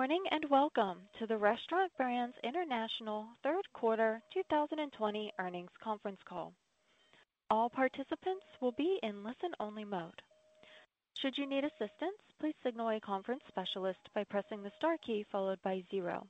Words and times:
Morning 0.00 0.24
and 0.30 0.46
welcome 0.48 0.96
to 1.18 1.26
the 1.26 1.36
Restaurant 1.36 1.92
Brands 1.98 2.34
International 2.42 3.26
third 3.42 3.60
quarter 3.74 4.22
2020 4.32 5.30
earnings 5.38 5.68
conference 5.84 6.20
call. 6.26 6.54
All 7.50 7.68
participants 7.68 8.46
will 8.62 8.72
be 8.72 8.98
in 9.02 9.22
listen-only 9.22 9.84
mode. 9.84 10.22
Should 11.20 11.36
you 11.36 11.46
need 11.46 11.64
assistance, 11.64 12.16
please 12.40 12.54
signal 12.64 12.88
a 12.88 13.00
conference 13.00 13.42
specialist 13.48 13.98
by 14.14 14.24
pressing 14.24 14.62
the 14.62 14.72
star 14.78 14.96
key 15.04 15.26
followed 15.30 15.58
by 15.62 15.82
zero. 15.90 16.26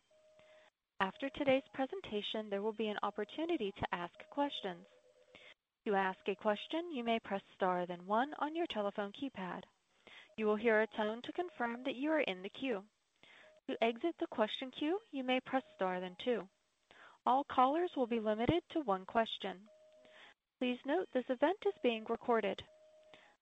After 0.98 1.28
today's 1.28 1.62
presentation, 1.72 2.50
there 2.50 2.62
will 2.62 2.72
be 2.72 2.88
an 2.88 2.98
opportunity 3.04 3.72
to 3.78 3.94
ask 3.94 4.14
questions. 4.32 4.84
To 5.86 5.94
ask 5.94 6.18
a 6.26 6.34
question, 6.34 6.90
you 6.92 7.04
may 7.04 7.20
press 7.20 7.42
star 7.54 7.86
then 7.86 8.04
one 8.04 8.32
on 8.40 8.56
your 8.56 8.66
telephone 8.74 9.12
keypad. 9.12 9.62
You 10.36 10.46
will 10.46 10.56
hear 10.56 10.82
a 10.82 10.88
tone 10.96 11.22
to 11.22 11.32
confirm 11.34 11.84
that 11.84 11.94
you 11.94 12.10
are 12.10 12.22
in 12.22 12.42
the 12.42 12.48
queue. 12.48 12.82
To 13.70 13.84
exit 13.84 14.16
the 14.18 14.26
question 14.26 14.72
queue, 14.76 14.98
you 15.12 15.22
may 15.22 15.38
press 15.46 15.62
star 15.76 16.00
then 16.00 16.16
two. 16.24 16.42
All 17.24 17.44
callers 17.44 17.92
will 17.96 18.08
be 18.08 18.18
limited 18.18 18.64
to 18.72 18.80
one 18.80 19.04
question. 19.04 19.58
Please 20.58 20.78
note 20.84 21.06
this 21.14 21.22
event 21.28 21.56
is 21.64 21.74
being 21.80 22.04
recorded. 22.08 22.60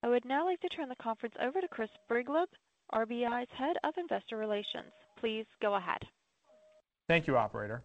I 0.03 0.09
would 0.09 0.27
now 0.27 0.45
like 0.45 0.61
to 0.61 0.69
turn 0.69 0.91
the 0.91 1.03
conference 1.03 1.35
over 1.41 1.63
to 1.63 1.69
Chris 1.69 1.89
Brigleb, 2.11 2.49
RBI's 2.93 3.49
Head 3.57 3.77
of 3.85 3.95
Investor 3.97 4.37
Relations. 4.37 4.93
Please 5.19 5.47
go 5.63 5.77
ahead. 5.77 6.03
Thank 7.09 7.27
you, 7.27 7.39
operator. 7.39 7.83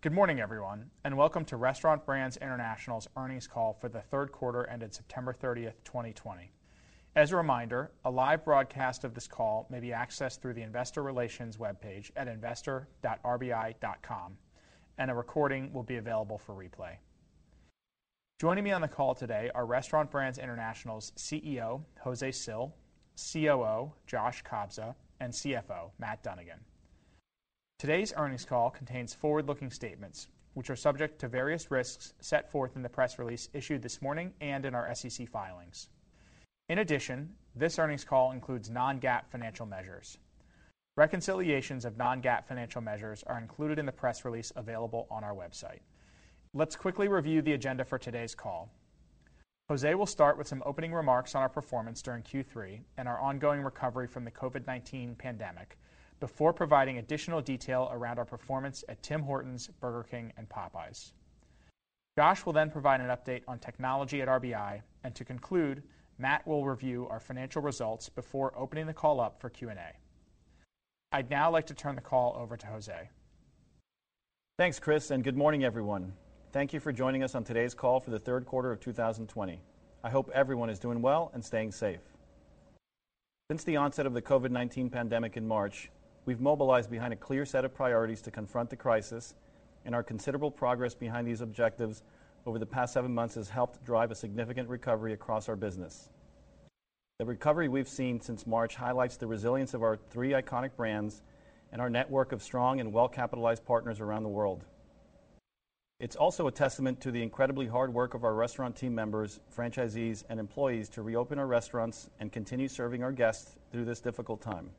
Good 0.00 0.12
morning, 0.12 0.40
everyone, 0.40 0.90
and 1.04 1.16
welcome 1.16 1.44
to 1.44 1.56
Restaurant 1.56 2.04
Brands 2.04 2.36
International's 2.38 3.06
earnings 3.16 3.46
call 3.46 3.74
for 3.80 3.88
the 3.88 4.00
third 4.00 4.32
quarter 4.32 4.68
ended 4.68 4.92
September 4.92 5.32
30th, 5.32 5.74
2020. 5.84 6.50
As 7.16 7.32
a 7.32 7.36
reminder, 7.36 7.90
a 8.04 8.10
live 8.10 8.44
broadcast 8.44 9.02
of 9.02 9.14
this 9.14 9.26
call 9.26 9.66
may 9.68 9.80
be 9.80 9.88
accessed 9.88 10.40
through 10.40 10.54
the 10.54 10.62
investor 10.62 11.02
relations 11.02 11.56
webpage 11.56 12.12
at 12.14 12.28
investor.rbi.com, 12.28 14.36
and 14.96 15.10
a 15.10 15.14
recording 15.14 15.72
will 15.72 15.82
be 15.82 15.96
available 15.96 16.38
for 16.38 16.54
replay. 16.54 16.98
Joining 18.40 18.62
me 18.62 18.70
on 18.70 18.80
the 18.80 18.86
call 18.86 19.16
today 19.16 19.50
are 19.56 19.66
Restaurant 19.66 20.08
Brands 20.08 20.38
International's 20.38 21.10
CEO, 21.16 21.82
Jose 22.04 22.30
Cil, 22.30 22.72
COO, 23.16 23.92
Josh 24.06 24.44
Kobza, 24.44 24.94
and 25.18 25.32
CFO, 25.32 25.90
Matt 25.98 26.22
Dunnigan. 26.22 26.60
Today's 27.80 28.12
earnings 28.16 28.44
call 28.44 28.70
contains 28.70 29.14
forward-looking 29.14 29.72
statements, 29.72 30.28
which 30.54 30.70
are 30.70 30.76
subject 30.76 31.18
to 31.18 31.26
various 31.26 31.72
risks 31.72 32.14
set 32.20 32.52
forth 32.52 32.76
in 32.76 32.82
the 32.82 32.88
press 32.88 33.18
release 33.18 33.48
issued 33.52 33.82
this 33.82 34.00
morning 34.00 34.32
and 34.40 34.64
in 34.64 34.76
our 34.76 34.94
SEC 34.94 35.28
filings. 35.28 35.88
In 36.70 36.78
addition, 36.78 37.30
this 37.56 37.80
earnings 37.80 38.04
call 38.04 38.30
includes 38.30 38.70
non-GAAP 38.70 39.22
financial 39.28 39.66
measures. 39.66 40.18
Reconciliations 40.96 41.84
of 41.84 41.96
non-GAAP 41.96 42.46
financial 42.46 42.80
measures 42.80 43.24
are 43.26 43.38
included 43.38 43.80
in 43.80 43.86
the 43.86 43.90
press 43.90 44.24
release 44.24 44.52
available 44.54 45.08
on 45.10 45.24
our 45.24 45.34
website. 45.34 45.80
Let's 46.54 46.76
quickly 46.76 47.08
review 47.08 47.42
the 47.42 47.54
agenda 47.54 47.84
for 47.84 47.98
today's 47.98 48.36
call. 48.36 48.70
Jose 49.68 49.96
will 49.96 50.06
start 50.06 50.38
with 50.38 50.46
some 50.46 50.62
opening 50.64 50.94
remarks 50.94 51.34
on 51.34 51.42
our 51.42 51.48
performance 51.48 52.02
during 52.02 52.22
Q3 52.22 52.82
and 52.98 53.08
our 53.08 53.18
ongoing 53.18 53.62
recovery 53.62 54.06
from 54.06 54.24
the 54.24 54.30
COVID-19 54.30 55.18
pandemic 55.18 55.76
before 56.20 56.52
providing 56.52 56.98
additional 56.98 57.40
detail 57.40 57.90
around 57.90 58.20
our 58.20 58.24
performance 58.24 58.84
at 58.88 59.02
Tim 59.02 59.22
Hortons, 59.22 59.66
Burger 59.80 60.06
King, 60.08 60.32
and 60.36 60.48
Popeyes. 60.48 61.10
Josh 62.16 62.46
will 62.46 62.52
then 62.52 62.70
provide 62.70 63.00
an 63.00 63.08
update 63.08 63.42
on 63.48 63.58
technology 63.58 64.22
at 64.22 64.28
RBI, 64.28 64.82
and 65.02 65.16
to 65.16 65.24
conclude, 65.24 65.82
Matt 66.20 66.46
will 66.46 66.66
review 66.66 67.08
our 67.08 67.18
financial 67.18 67.62
results 67.62 68.10
before 68.10 68.52
opening 68.54 68.86
the 68.86 68.92
call 68.92 69.20
up 69.20 69.40
for 69.40 69.48
Q&A. 69.48 69.74
I'd 71.12 71.30
now 71.30 71.50
like 71.50 71.66
to 71.68 71.74
turn 71.74 71.94
the 71.94 72.02
call 72.02 72.36
over 72.38 72.58
to 72.58 72.66
Jose. 72.66 73.08
Thanks, 74.58 74.78
Chris, 74.78 75.10
and 75.10 75.24
good 75.24 75.36
morning, 75.36 75.64
everyone. 75.64 76.12
Thank 76.52 76.74
you 76.74 76.80
for 76.80 76.92
joining 76.92 77.22
us 77.22 77.34
on 77.34 77.42
today's 77.42 77.72
call 77.72 78.00
for 78.00 78.10
the 78.10 78.18
third 78.18 78.44
quarter 78.44 78.70
of 78.70 78.80
2020. 78.80 79.62
I 80.04 80.10
hope 80.10 80.30
everyone 80.34 80.68
is 80.68 80.78
doing 80.78 81.00
well 81.00 81.30
and 81.32 81.42
staying 81.42 81.72
safe. 81.72 82.02
Since 83.50 83.64
the 83.64 83.78
onset 83.78 84.04
of 84.04 84.12
the 84.12 84.20
COVID-19 84.20 84.92
pandemic 84.92 85.38
in 85.38 85.48
March, 85.48 85.90
we've 86.26 86.40
mobilized 86.40 86.90
behind 86.90 87.14
a 87.14 87.16
clear 87.16 87.46
set 87.46 87.64
of 87.64 87.72
priorities 87.72 88.20
to 88.22 88.30
confront 88.30 88.68
the 88.68 88.76
crisis, 88.76 89.36
and 89.86 89.94
our 89.94 90.02
considerable 90.02 90.50
progress 90.50 90.94
behind 90.94 91.26
these 91.26 91.40
objectives 91.40 92.02
over 92.46 92.58
the 92.58 92.66
past 92.66 92.92
seven 92.92 93.14
months 93.14 93.34
has 93.34 93.48
helped 93.48 93.84
drive 93.84 94.10
a 94.10 94.14
significant 94.14 94.68
recovery 94.68 95.12
across 95.12 95.48
our 95.48 95.56
business. 95.56 96.08
The 97.18 97.26
recovery 97.26 97.68
we've 97.68 97.88
seen 97.88 98.20
since 98.20 98.46
March 98.46 98.76
highlights 98.76 99.16
the 99.16 99.26
resilience 99.26 99.74
of 99.74 99.82
our 99.82 99.96
three 99.96 100.30
iconic 100.30 100.74
brands 100.76 101.22
and 101.72 101.80
our 101.80 101.90
network 101.90 102.32
of 102.32 102.42
strong 102.42 102.80
and 102.80 102.92
well-capitalized 102.92 103.64
partners 103.64 104.00
around 104.00 104.22
the 104.22 104.30
world. 104.30 104.64
It's 106.00 106.16
also 106.16 106.46
a 106.46 106.52
testament 106.52 106.98
to 107.02 107.10
the 107.10 107.22
incredibly 107.22 107.66
hard 107.66 107.92
work 107.92 108.14
of 108.14 108.24
our 108.24 108.32
restaurant 108.32 108.74
team 108.74 108.94
members, 108.94 109.38
franchisees, 109.54 110.24
and 110.30 110.40
employees 110.40 110.88
to 110.90 111.02
reopen 111.02 111.38
our 111.38 111.46
restaurants 111.46 112.08
and 112.20 112.32
continue 112.32 112.68
serving 112.68 113.02
our 113.02 113.12
guests 113.12 113.56
through 113.70 113.84
this 113.84 114.00
difficult 114.00 114.40
time. 114.40 114.70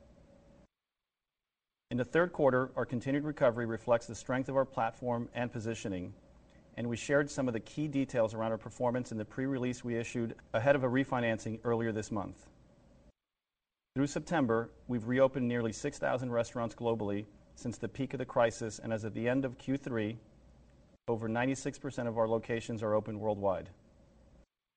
In 1.91 1.97
the 1.97 2.05
third 2.05 2.33
quarter, 2.33 2.71
our 2.75 2.85
continued 2.85 3.23
recovery 3.23 3.67
reflects 3.67 4.07
the 4.07 4.15
strength 4.15 4.49
of 4.49 4.55
our 4.55 4.65
platform 4.65 5.29
and 5.35 5.51
positioning, 5.51 6.11
and 6.77 6.87
we 6.87 6.95
shared 6.95 7.29
some 7.29 7.47
of 7.47 7.53
the 7.53 7.59
key 7.59 7.87
details 7.87 8.33
around 8.33 8.51
our 8.51 8.57
performance 8.57 9.11
in 9.11 9.17
the 9.17 9.25
pre-release 9.25 9.83
we 9.83 9.95
issued 9.95 10.35
ahead 10.53 10.75
of 10.75 10.83
a 10.83 10.87
refinancing 10.87 11.59
earlier 11.63 11.91
this 11.91 12.11
month. 12.11 12.45
Through 13.95 14.07
September, 14.07 14.69
we've 14.87 15.07
reopened 15.07 15.47
nearly 15.47 15.73
6,000 15.73 16.31
restaurants 16.31 16.75
globally 16.75 17.25
since 17.55 17.77
the 17.77 17.89
peak 17.89 18.13
of 18.13 18.19
the 18.19 18.25
crisis, 18.25 18.79
and 18.79 18.93
as 18.93 19.03
of 19.03 19.13
the 19.13 19.27
end 19.27 19.43
of 19.43 19.57
Q3, 19.57 20.15
over 21.07 21.27
96% 21.27 22.07
of 22.07 22.17
our 22.17 22.27
locations 22.27 22.81
are 22.81 22.93
open 22.93 23.19
worldwide. 23.19 23.69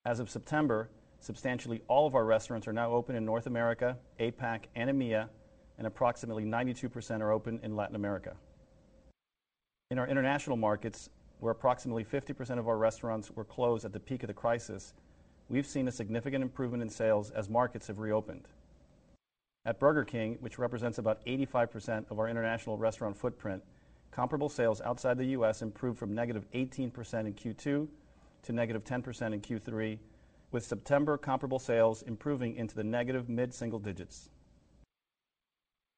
As 0.04 0.21
of 0.21 0.28
September, 0.28 0.91
substantially 1.21 1.81
all 1.88 2.06
of 2.06 2.15
our 2.15 2.25
restaurants 2.25 2.66
are 2.66 2.72
now 2.72 2.91
open 2.91 3.15
in 3.15 3.25
North 3.25 3.47
America, 3.47 3.97
APAC, 4.19 4.65
and 4.75 4.91
EMEA, 4.91 5.28
and 5.78 5.87
approximately 5.87 6.44
92% 6.44 7.21
are 7.21 7.33
open 7.33 7.60
in 7.62 7.77
Latin 7.77 7.97
America. 7.97 8.34
In 9.91 9.99
our 9.99 10.09
international 10.09 10.56
markets, 10.56 11.09
where 11.44 11.53
approximately 11.53 12.03
50% 12.06 12.59
of 12.59 12.69
our 12.69 12.78
restaurants 12.78 13.31
were 13.31 13.44
closed 13.44 13.84
at 13.84 13.93
the 13.93 14.00
peak 14.00 14.22
of 14.22 14.28
the 14.28 14.32
crisis, 14.32 14.94
we've 15.50 15.66
seen 15.66 15.87
a 15.88 15.93
significant 15.93 16.43
improvement 16.43 16.82
in 16.82 16.88
sales 16.88 17.31
as 17.32 17.50
markets 17.50 17.87
have 17.87 17.99
reopened. 17.99 18.49
At 19.66 19.78
Burger 19.78 20.04
King, 20.04 20.38
which 20.41 20.59
represents 20.59 20.97
about 20.97 21.22
85% 21.27 22.10
of 22.10 22.19
our 22.19 22.31
international 22.31 22.78
restaurant 22.78 23.15
footprint, 23.15 23.62
comparable 24.10 24.49
sales 24.49 24.81
outside 24.81 25.19
the 25.19 25.37
U.S. 25.37 25.60
improved 25.60 25.99
from 25.99 26.15
negative 26.15 26.47
-18% 26.54 27.27
in 27.27 27.34
Q2 27.34 27.88
to 28.44 28.53
negative 28.54 28.83
-10% 28.83 29.34
in 29.34 29.41
Q3, 29.43 29.99
with 30.50 30.65
September 30.65 31.19
comparable 31.19 31.59
sales 31.59 32.00
improving 32.04 32.56
into 32.56 32.75
the 32.75 32.84
negative 32.84 33.28
mid-single 33.28 33.81
digits. 33.81 34.31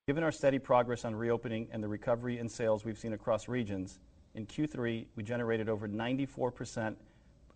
Given 0.09 0.25
our 0.25 0.33
steady 0.33 0.59
progress 0.59 1.05
on 1.05 1.15
reopening 1.15 1.69
and 1.71 1.81
the 1.85 1.89
recovery 1.89 2.41
in 2.41 2.49
sales 2.49 2.85
we've 2.85 2.99
seen 2.99 3.13
across 3.13 3.47
regions, 3.47 4.01
in 4.37 4.47
Q3, 4.47 5.07
we 5.17 5.23
generated 5.23 5.69
over 5.69 5.89
94% 5.89 6.95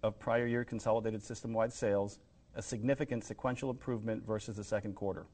of 0.03 0.19
prior 0.19 0.47
year 0.47 0.65
consolidated 0.65 1.23
system-wide 1.23 1.73
sales, 1.73 2.19
a 2.55 2.63
significant 2.63 3.23
sequential 3.23 3.71
improvement 3.71 4.27
versus 4.27 4.57
the 4.57 4.65
second 4.65 4.95
quarter. 4.95 5.27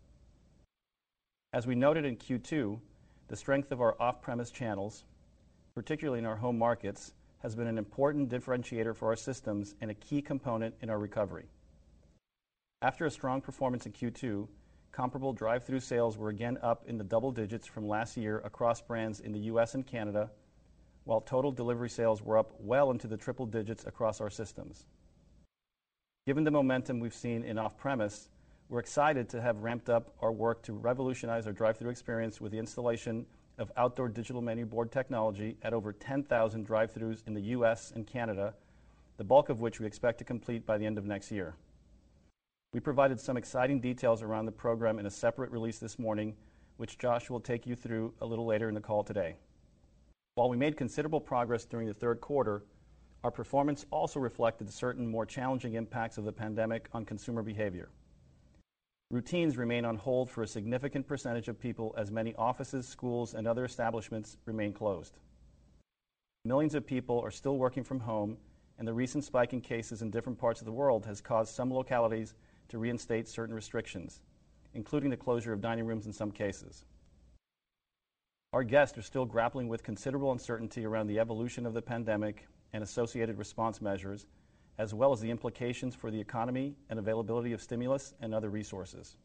As 1.53 1.67
we 1.67 1.77
noted 1.77 2.05
in 2.05 2.17
Q2, 2.17 2.79
the 3.29 3.37
strength 3.37 3.71
of 3.71 3.81
our 3.81 3.97
off-premise 4.01 4.51
channels, 4.51 5.05
particularly 5.75 6.19
in 6.19 6.27
our 6.27 6.37
home 6.37 6.59
markets, 6.59 7.13
has 7.39 7.55
been 7.55 7.69
an 7.69 7.79
important 7.79 8.29
differentiator 8.29 8.95
for 8.95 9.09
our 9.09 9.17
systems 9.17 9.77
and 9.81 9.91
a 9.91 9.95
key 9.95 10.21
component 10.21 10.75
in 10.81 10.91
our 10.91 10.99
recovery. 10.99 11.47
After 12.83 13.07
a 13.07 13.11
strong 13.11 13.41
performance 13.41 13.87
in 13.87 13.93
Q2, 13.93 14.49
comparable 14.91 15.33
drive-thru 15.33 15.79
sales 15.79 16.19
were 16.19 16.31
again 16.31 16.59
up 16.63 16.85
in 16.87 16.99
the 16.99 17.05
double 17.05 17.31
digits 17.31 17.67
from 17.67 17.87
last 17.87 18.17
year 18.17 18.41
across 18.45 18.81
brands 18.81 19.21
in 19.21 19.33
the 19.33 19.39
U.S. 19.41 19.75
and 19.75 19.87
Canada, 19.87 20.31
while 21.07 21.21
total 21.21 21.53
delivery 21.53 21.89
sales 21.89 22.21
were 22.21 22.37
up 22.37 22.53
well 22.59 22.91
into 22.91 23.07
the 23.07 23.17
triple 23.17 23.47
digits 23.47 23.87
across 23.87 24.21
our 24.21 24.29
systems. 24.29 24.87
Given 26.27 26.43
the 26.43 26.51
momentum 26.51 26.99
we've 26.99 27.15
seen 27.15 27.45
in 27.45 27.59
off-premise, 27.59 28.29
we're 28.69 28.81
excited 28.81 29.29
to 29.29 29.41
have 29.41 29.63
ramped 29.63 29.89
up 29.89 30.13
our 30.21 30.33
work 30.33 30.63
to 30.65 30.73
revolutionize 30.73 31.47
our 31.47 31.53
drive-thru 31.53 31.89
experience 31.89 32.41
with 32.41 32.51
the 32.51 32.59
installation 32.59 33.25
of 33.59 33.71
outdoor 33.77 34.09
digital 34.09 34.43
menu 34.43 34.67
board 34.67 34.91
technology 34.91 35.57
at 35.63 35.73
over 35.73 35.93
10,000 35.93 36.67
drive-thrus 36.67 37.23
in 37.29 37.35
the 37.35 37.41
U.S. 37.41 37.93
and 37.95 38.05
Canada, 38.05 38.53
the 39.17 39.25
bulk 39.25 39.49
of 39.49 39.61
which 39.61 39.79
we 39.79 39.87
expect 39.87 40.19
to 40.19 40.25
complete 40.25 40.67
by 40.67 40.77
the 40.77 40.85
end 40.85 40.99
of 40.99 41.05
next 41.05 41.31
year. 41.31 41.55
We 42.73 42.81
provided 42.81 43.21
some 43.21 43.37
exciting 43.37 43.81
details 43.81 44.23
around 44.23 44.47
the 44.47 44.53
program 44.53 44.99
in 44.99 45.07
a 45.07 45.11
separate 45.11 45.53
release 45.53 45.79
this 45.79 46.01
morning, 46.01 46.35
which 46.79 46.99
Josh 46.99 47.31
will 47.31 47.41
take 47.41 47.65
you 47.65 47.77
through 47.77 48.13
a 48.21 48.27
little 48.27 48.45
later 48.45 48.69
in 48.69 48.75
the 48.75 48.81
call 48.81 49.05
today. 49.05 49.37
While 50.37 50.51
we 50.51 50.59
made 50.59 50.77
considerable 50.77 51.23
progress 51.23 51.65
during 51.65 51.87
the 51.87 51.95
third 51.95 52.21
quarter, 52.21 52.63
our 53.25 53.31
performance 53.31 53.87
also 53.91 54.21
reflected 54.21 54.71
certain 54.71 55.07
more 55.07 55.25
challenging 55.25 55.77
impacts 55.77 56.19
of 56.19 56.27
the 56.27 56.33
pandemic 56.33 56.91
on 56.93 57.07
consumer 57.07 57.43
behavior. 57.43 57.89
Routines 59.11 59.57
remain 59.57 59.87
on 59.87 59.97
hold 59.97 60.31
for 60.31 60.43
a 60.43 60.47
significant 60.47 61.09
percentage 61.09 61.49
of 61.49 61.59
people 61.59 61.95
as 61.97 62.11
many 62.11 62.35
offices, 62.35 62.87
schools, 62.87 63.33
and 63.33 63.47
other 63.47 63.65
establishments 63.65 64.37
remain 64.45 64.75
closed. 64.75 65.17
Millions 66.45 66.75
of 66.75 66.87
people 66.87 67.19
are 67.21 67.31
still 67.31 67.57
working 67.57 67.83
from 67.83 67.99
home, 67.99 68.37
and 68.79 68.87
the 68.87 68.93
recent 68.93 69.25
spike 69.25 69.55
in 69.55 69.63
cases 69.63 70.03
in 70.03 70.11
different 70.11 70.39
parts 70.39 70.61
of 70.61 70.67
the 70.67 70.73
world 70.73 71.07
has 71.07 71.23
caused 71.23 71.55
some 71.55 71.73
localities 71.73 72.35
to 72.69 72.77
reinstate 72.77 73.27
certain 73.27 73.55
restrictions, 73.55 74.21
including 74.75 75.09
the 75.09 75.17
closure 75.17 75.55
of 75.55 75.63
dining 75.63 75.87
rooms 75.87 76.05
in 76.05 76.13
some 76.13 76.31
cases. 76.31 76.85
Our 78.57 78.65
guests 78.65 78.97
are 78.97 79.03
still 79.03 79.27
grappling 79.27 79.69
with 79.69 79.83
considerable 79.83 80.33
uncertainty 80.33 80.87
around 80.87 81.09
the 81.09 81.19
evolution 81.19 81.67
of 81.67 81.75
the 81.75 81.83
pandemic 81.83 82.49
and 82.73 82.83
associated 82.83 83.37
response 83.37 83.83
measures, 83.83 84.25
as 84.79 84.95
well 84.95 85.13
as 85.13 85.21
the 85.21 85.31
implications 85.31 85.95
for 85.95 86.11
the 86.11 86.19
economy 86.19 86.75
and 86.89 86.99
availability 86.99 87.53
of 87.53 87.61
stimulus 87.61 88.15
and 88.23 88.35
other 88.35 88.49
resources. 88.49 89.19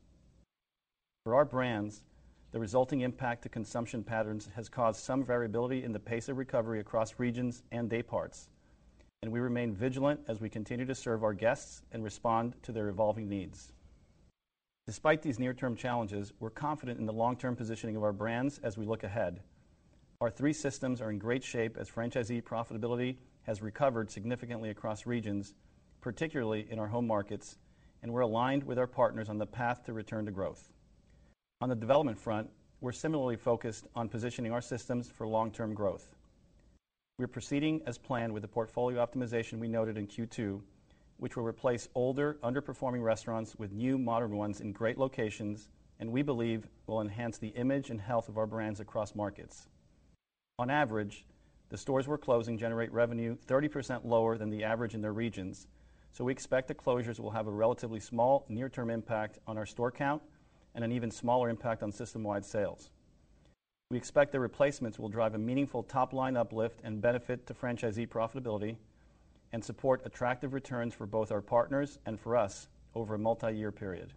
For 1.24 1.34
our 1.34 1.46
brands, 1.46 2.04
the 2.52 2.60
resulting 2.60 3.00
impact 3.00 3.44
to 3.44 3.48
consumption 3.48 4.04
patterns 4.04 4.50
has 4.54 4.68
caused 4.68 5.00
some 5.00 5.24
variability 5.24 5.86
in 5.86 5.94
the 5.94 6.00
pace 6.02 6.28
of 6.28 6.38
recovery 6.38 6.82
across 6.82 7.18
regions 7.18 7.64
and 7.72 7.90
day 7.90 8.04
parts, 8.04 8.50
and 9.24 9.32
we 9.32 9.40
remain 9.40 9.74
vigilant 9.74 10.20
as 10.28 10.42
we 10.42 10.50
continue 10.50 10.86
to 10.86 10.94
serve 10.94 11.24
our 11.24 11.34
guests 11.34 11.84
and 11.94 12.04
respond 12.04 12.54
to 12.64 12.74
their 12.74 12.90
evolving 12.90 13.30
needs. 13.30 13.72
Despite 14.88 15.22
these 15.22 15.38
near-term 15.38 15.76
challenges, 15.76 16.34
we're 16.40 16.50
confident 16.50 17.00
in 17.00 17.06
the 17.06 17.14
long-term 17.14 17.56
positioning 17.56 17.96
of 17.96 18.04
our 18.04 18.14
brands 18.14 18.60
as 18.64 18.78
we 18.78 18.86
look 18.86 19.04
ahead. 19.04 19.42
Our 20.20 20.32
three 20.32 20.54
systems 20.54 21.02
are 21.02 21.12
in 21.12 21.20
great 21.20 21.44
shape 21.44 21.78
as 21.78 21.90
franchisee 21.90 22.42
profitability 22.42 23.18
has 23.44 23.62
recovered 23.62 24.10
significantly 24.10 24.70
across 24.70 25.06
regions, 25.06 25.54
particularly 26.00 26.68
in 26.70 26.80
our 26.80 26.88
home 26.88 27.06
markets, 27.06 27.58
and 28.02 28.12
we're 28.12 28.22
aligned 28.22 28.64
with 28.64 28.80
our 28.80 28.88
partners 28.88 29.30
on 29.30 29.38
the 29.38 29.46
path 29.46 29.84
to 29.86 29.94
return 29.94 30.26
to 30.26 30.32
growth. 30.32 30.72
On 31.62 31.70
the 31.70 31.76
development 31.76 32.18
front, 32.18 32.50
we're 32.82 32.92
similarly 32.92 33.36
focused 33.36 33.86
on 33.96 34.10
positioning 34.10 34.52
our 34.52 34.62
systems 34.62 35.10
for 35.10 35.28
long-term 35.28 35.76
growth. 35.76 36.16
We're 37.20 37.28
proceeding 37.28 37.84
as 37.86 38.00
planned 38.00 38.34
with 38.34 38.42
the 38.42 38.48
portfolio 38.48 39.06
optimization 39.06 39.60
we 39.60 39.68
noted 39.68 39.98
in 39.98 40.08
Q2, 40.08 40.60
which 41.22 41.38
will 41.38 41.46
replace 41.46 41.88
older, 41.94 42.40
underperforming 42.44 43.04
restaurants 43.04 43.56
with 43.56 43.72
new, 43.72 43.96
modern 43.96 44.36
ones 44.36 44.60
in 44.60 44.72
great 44.72 44.98
locations, 44.98 45.70
and 46.00 46.12
we 46.12 46.24
believe 46.24 46.68
will 46.88 47.00
enhance 47.00 47.38
the 47.38 47.50
image 47.50 47.92
and 47.92 48.02
health 48.02 48.28
of 48.28 48.40
our 48.40 48.48
brands 48.48 48.80
across 48.80 49.14
markets. 49.14 49.68
On 50.58 50.72
average, 50.72 51.28
the 51.70 51.78
stores 51.78 52.08
we're 52.08 52.18
closing 52.18 52.58
generate 52.58 52.92
revenue 52.92 53.38
30% 53.46 54.04
lower 54.04 54.36
than 54.36 54.50
the 54.50 54.64
average 54.64 54.96
in 54.96 55.02
their 55.04 55.14
regions, 55.14 55.68
so 56.12 56.24
we 56.24 56.32
expect 56.32 56.68
the 56.68 56.74
closures 56.74 57.20
will 57.20 57.30
have 57.30 57.46
a 57.46 57.52
relatively 57.52 58.00
small 58.00 58.44
near-term 58.50 58.90
impact 58.90 59.38
on 59.46 59.60
our 59.60 59.66
store 59.68 59.92
count 59.92 60.24
and 60.74 60.84
an 60.84 60.92
even 60.92 61.12
smaller 61.12 61.52
impact 61.52 61.84
on 61.84 61.92
system-wide 61.92 62.44
sales. 62.44 62.90
We 63.92 63.98
expect 63.98 64.32
the 64.32 64.40
replacements 64.40 64.98
will 64.98 65.08
drive 65.08 65.36
a 65.36 65.38
meaningful 65.38 65.84
top-line 65.84 66.36
uplift 66.36 66.80
and 66.84 67.00
benefit 67.00 67.46
to 67.46 67.54
franchisee 67.54 68.08
profitability 68.10 68.78
and 69.54 69.64
support 69.64 70.02
attractive 70.06 70.54
returns 70.54 70.94
for 70.94 71.06
both 71.06 71.32
our 71.32 71.42
partners 71.42 72.00
and 72.06 72.20
for 72.20 72.36
us 72.36 72.68
over 72.96 73.16
a 73.16 73.20
multi-year 73.20 73.72
period. 73.72 74.14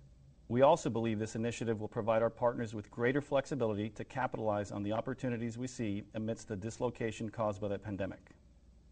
We 0.49 0.63
also 0.63 0.91
believe 0.91 1.19
this 1.19 1.37
initiative 1.37 1.81
will 1.81 1.89
provide 1.89 2.23
our 2.23 2.31
partners 2.31 2.75
with 2.75 2.91
greater 2.91 3.21
flexibility 3.21 3.89
to 3.91 4.05
capitalize 4.05 4.73
on 4.73 4.83
the 4.83 4.93
opportunities 4.93 5.57
we 5.57 5.67
see 5.67 6.05
amidst 6.15 6.49
the 6.49 6.57
dislocation 6.57 7.31
caused 7.31 7.61
by 7.61 7.69
the 7.69 7.79
pandemic. 7.79 8.31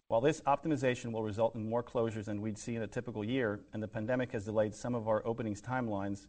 While 0.09 0.21
this 0.21 0.41
optimization 0.43 1.13
will 1.13 1.23
result 1.23 1.55
in 1.55 1.69
more 1.69 1.83
closures 1.83 2.25
than 2.25 2.41
we'd 2.41 2.59
see 2.59 2.77
in 2.77 2.83
a 2.83 2.87
typical 2.87 3.25
year, 3.25 3.61
and 3.73 3.83
the 3.83 3.89
pandemic 3.89 4.33
has 4.33 4.45
delayed 4.45 4.75
some 4.75 4.95
of 4.95 5.09
our 5.09 5.27
openings 5.27 5.63
timelines, 5.63 6.27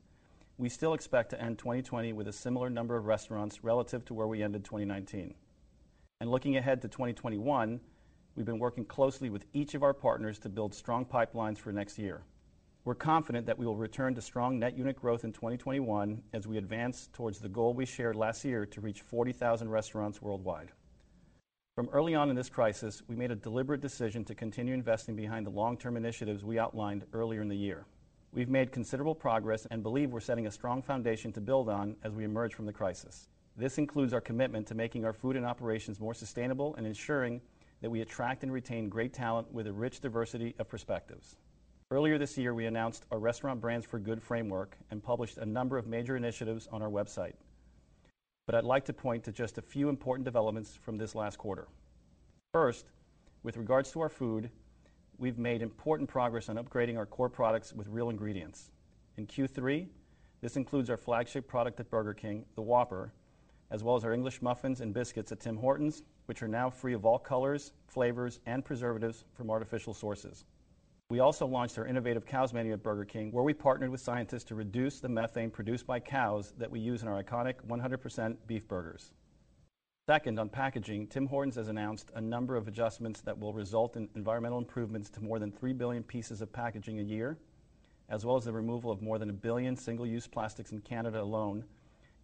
we 0.57 0.69
still 0.69 0.93
expect 0.93 1.29
to 1.31 1.41
end 1.41 1.57
2020 1.57 2.13
with 2.13 2.27
a 2.27 2.33
similar 2.33 2.69
number 2.69 2.95
of 2.95 3.05
restaurants 3.05 3.63
relative 3.63 4.05
to 4.05 4.13
where 4.13 4.27
we 4.27 4.43
ended 4.43 4.63
2019. 4.63 5.33
Looking 6.23 6.55
ahead 6.55 6.81
to 6.81 6.87
2021, 6.87 7.81
we've 8.35 8.45
been 8.45 8.59
working 8.59 8.85
closely 8.85 9.29
with 9.29 9.45
each 9.53 9.75
of 9.75 9.83
our 9.83 9.93
partners 9.93 10.39
to 10.39 10.49
build 10.49 10.73
strong 10.73 11.05
pipelines 11.05 11.57
for 11.57 11.71
next 11.71 11.97
year. 11.97 12.23
We're 12.85 12.95
confident 12.95 13.45
that 13.45 13.57
we 13.57 13.65
will 13.65 13.77
return 13.77 14.13
to 14.15 14.21
strong 14.21 14.59
net 14.59 14.77
unit 14.77 14.95
growth 14.95 15.23
in 15.23 15.31
2021 15.31 16.21
as 16.33 16.47
we 16.47 16.57
advance 16.57 17.09
towards 17.13 17.39
the 17.39 17.47
goal 17.47 17.73
we 17.73 17.85
shared 17.85 18.15
last 18.15 18.43
year 18.43 18.65
to 18.65 18.81
reach 18.81 19.01
40,000 19.01 19.69
restaurants 19.69 20.21
worldwide. 20.21 20.71
From 21.75 21.89
early 21.93 22.13
on 22.13 22.29
in 22.29 22.35
this 22.35 22.49
crisis, 22.49 23.01
we 23.07 23.15
made 23.15 23.31
a 23.31 23.35
deliberate 23.35 23.81
decision 23.81 24.25
to 24.25 24.35
continue 24.35 24.73
investing 24.73 25.15
behind 25.15 25.45
the 25.45 25.51
long-term 25.51 25.95
initiatives 25.95 26.43
we 26.43 26.59
outlined 26.59 27.05
earlier 27.13 27.41
in 27.41 27.47
the 27.47 27.55
year. 27.55 27.85
We've 28.33 28.49
made 28.49 28.71
considerable 28.71 29.15
progress 29.15 29.65
and 29.71 29.81
believe 29.81 30.11
we're 30.11 30.19
setting 30.19 30.47
a 30.47 30.51
strong 30.51 30.81
foundation 30.81 31.31
to 31.33 31.41
build 31.41 31.69
on 31.69 31.95
as 32.03 32.13
we 32.13 32.25
emerge 32.25 32.53
from 32.53 32.65
the 32.65 32.73
crisis. 32.73 33.29
This 33.55 33.77
includes 33.77 34.13
our 34.13 34.21
commitment 34.21 34.67
to 34.67 34.75
making 34.75 35.05
our 35.05 35.13
food 35.13 35.35
and 35.35 35.45
operations 35.45 35.99
more 35.99 36.13
sustainable 36.13 36.75
and 36.75 36.85
ensuring 36.85 37.39
that 37.83 37.89
we 37.89 37.99
attract 37.99 38.43
and 38.43 38.51
retain 38.53 38.87
great 38.87 39.13
talent 39.13 39.53
with 39.53 39.67
a 39.67 39.73
rich 39.73 39.99
diversity 39.99 40.55
of 40.57 40.69
perspectives. 40.69 41.35
Earlier 41.91 42.17
this 42.17 42.37
year, 42.37 42.53
we 42.53 42.65
announced 42.65 43.05
our 43.11 43.19
Restaurant 43.19 43.59
Brands 43.59 43.85
for 43.85 43.99
Good 43.99 44.23
framework 44.23 44.77
and 44.89 45.03
published 45.03 45.37
a 45.37 45.45
number 45.45 45.77
of 45.77 45.85
major 45.85 46.15
initiatives 46.15 46.65
on 46.71 46.81
our 46.81 46.89
website. 46.89 47.33
But 48.45 48.55
I'd 48.55 48.63
like 48.63 48.85
to 48.85 48.93
point 48.93 49.25
to 49.25 49.33
just 49.33 49.57
a 49.57 49.61
few 49.61 49.89
important 49.89 50.23
developments 50.23 50.79
from 50.81 50.97
this 50.97 51.13
last 51.13 51.37
quarter. 51.37 51.67
First, 52.53 52.85
with 53.43 53.57
regards 53.57 53.91
to 53.91 53.99
our 53.99 54.07
food, 54.07 54.49
we've 55.17 55.37
made 55.37 55.61
important 55.61 56.09
progress 56.09 56.47
on 56.47 56.55
upgrading 56.55 56.97
our 56.97 57.05
core 57.05 57.27
products 57.27 57.73
with 57.73 57.89
real 57.89 58.09
ingredients. 58.09 58.71
In 59.17 59.27
Q3, 59.27 59.87
this 60.39 60.55
includes 60.55 60.89
our 60.89 60.97
flagship 60.97 61.49
product 61.49 61.81
at 61.81 61.89
Burger 61.89 62.13
King, 62.13 62.45
the 62.55 62.61
Whopper, 62.61 63.11
as 63.71 63.83
well 63.83 63.97
as 63.97 64.05
our 64.05 64.13
English 64.13 64.41
muffins 64.41 64.79
and 64.79 64.93
biscuits 64.93 65.33
at 65.33 65.41
Tim 65.41 65.57
Hortons, 65.57 66.03
which 66.25 66.41
are 66.41 66.47
now 66.47 66.69
free 66.69 66.93
of 66.93 67.05
all 67.05 67.19
colors, 67.19 67.73
flavors, 67.87 68.39
and 68.45 68.63
preservatives 68.63 69.25
from 69.33 69.49
artificial 69.49 69.93
sources. 69.93 70.45
We 71.09 71.19
also 71.19 71.45
launched 71.45 71.77
our 71.77 71.85
innovative 71.85 72.25
Cows 72.25 72.53
Menu 72.53 72.73
at 72.73 72.81
Burger 72.81 73.05
King, 73.05 73.31
where 73.31 73.43
we 73.43 73.53
partnered 73.53 73.91
with 73.91 74.01
scientists 74.01 74.45
to 74.45 74.55
reduce 74.55 74.99
the 74.99 75.09
methane 75.09 75.51
produced 75.51 75.85
by 75.85 75.99
cows 75.99 76.53
that 76.57 76.71
we 76.71 76.79
use 76.79 77.03
in 77.03 77.07
our 77.07 77.21
iconic 77.21 77.55
100% 77.67 78.37
beef 78.47 78.67
burgers. 78.67 79.11
Second, 80.07 80.39
on 80.39 80.49
packaging, 80.49 81.07
Tim 81.07 81.27
Hortons 81.27 81.55
has 81.55 81.67
announced 81.67 82.11
a 82.15 82.21
number 82.21 82.55
of 82.55 82.67
adjustments 82.67 83.21
that 83.21 83.37
will 83.37 83.53
result 83.53 83.95
in 83.95 84.09
environmental 84.15 84.57
improvements 84.57 85.09
to 85.11 85.21
more 85.21 85.39
than 85.39 85.51
3 85.51 85.71
billion 85.73 86.03
pieces 86.03 86.41
of 86.41 86.51
packaging 86.51 86.99
a 86.99 87.03
year, 87.03 87.37
as 88.09 88.25
well 88.25 88.35
as 88.35 88.43
the 88.43 88.51
removal 88.51 88.91
of 88.91 89.01
more 89.01 89.17
than 89.19 89.29
a 89.29 89.33
1 89.33 89.39
billion 89.39 89.75
single-use 89.75 90.27
plastics 90.27 90.71
in 90.71 90.79
Canada 90.79 91.21
alone, 91.21 91.63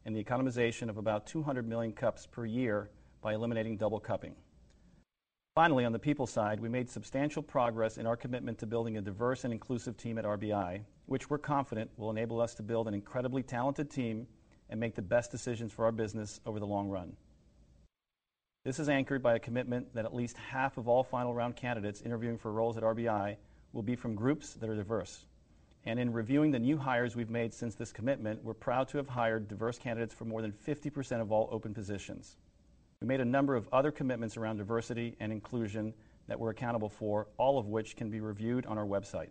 and 0.05 0.15
the 0.15 0.23
economization 0.23 0.89
of 0.89 0.97
about 0.97 1.27
200 1.27 1.67
million 1.67 1.93
cups 1.93 2.25
per 2.25 2.45
year 2.45 2.89
by 3.21 3.33
eliminating 3.33 3.77
double 3.77 3.99
cupping. 3.99 4.35
Finally, 5.55 5.83
on 5.83 5.91
the 5.91 5.99
people 5.99 6.27
side, 6.27 6.59
we 6.59 6.69
made 6.69 6.89
substantial 6.89 7.41
progress 7.41 7.97
in 7.97 8.05
our 8.05 8.15
commitment 8.15 8.57
to 8.57 8.65
building 8.65 8.97
a 8.97 9.01
diverse 9.01 9.43
and 9.43 9.51
inclusive 9.51 9.97
team 9.97 10.17
at 10.17 10.25
RBI, 10.25 10.81
which 11.07 11.29
we're 11.29 11.37
confident 11.37 11.89
will 11.97 12.11
enable 12.11 12.39
us 12.39 12.53
to 12.55 12.63
build 12.63 12.87
an 12.87 12.93
incredibly 12.93 13.43
talented 13.43 13.89
team 13.89 14.27
and 14.69 14.79
make 14.79 14.95
the 14.95 15.01
best 15.01 15.31
decisions 15.31 15.73
for 15.73 15.85
our 15.85 15.91
business 15.91 16.39
over 16.45 16.59
the 16.59 16.65
long 16.65 16.87
run. 16.87 17.15
This 18.63 18.79
is 18.79 18.89
anchored 18.89 19.23
by 19.23 19.35
a 19.35 19.39
commitment 19.39 19.93
that 19.95 20.05
at 20.05 20.13
least 20.13 20.37
half 20.37 20.77
of 20.77 20.87
all 20.87 21.03
final 21.03 21.33
round 21.33 21.55
candidates 21.55 22.01
interviewing 22.01 22.37
for 22.37 22.51
roles 22.51 22.77
at 22.77 22.83
RBI 22.83 23.35
will 23.73 23.83
be 23.83 23.95
from 23.95 24.15
groups 24.15 24.53
that 24.53 24.69
are 24.69 24.75
diverse. 24.75 25.25
And 25.85 25.99
in 25.99 26.13
reviewing 26.13 26.51
the 26.51 26.59
new 26.59 26.77
hires 26.77 27.15
we've 27.15 27.29
made 27.29 27.53
since 27.53 27.75
this 27.75 27.91
commitment, 27.91 28.43
we're 28.43 28.53
proud 28.53 28.87
to 28.89 28.97
have 28.97 29.07
hired 29.07 29.47
diverse 29.47 29.79
candidates 29.79 30.13
for 30.13 30.25
more 30.25 30.41
than 30.41 30.51
50% 30.51 31.21
of 31.21 31.31
all 31.31 31.49
open 31.51 31.73
positions. 31.73 32.37
We 33.01 33.07
made 33.07 33.21
a 33.21 33.25
number 33.25 33.55
of 33.55 33.69
other 33.71 33.91
commitments 33.91 34.35
around 34.35 34.57
diversity 34.57 35.15
and 35.21 35.31
inclusion 35.31 35.93
that 36.27 36.37
we're 36.37 36.49
accountable 36.49 36.89
for, 36.89 37.27
all 37.37 37.57
of 37.57 37.67
which 37.67 37.95
can 37.95 38.09
be 38.09 38.19
reviewed 38.19 38.65
on 38.65 38.77
our 38.77 38.85
website. 38.85 39.29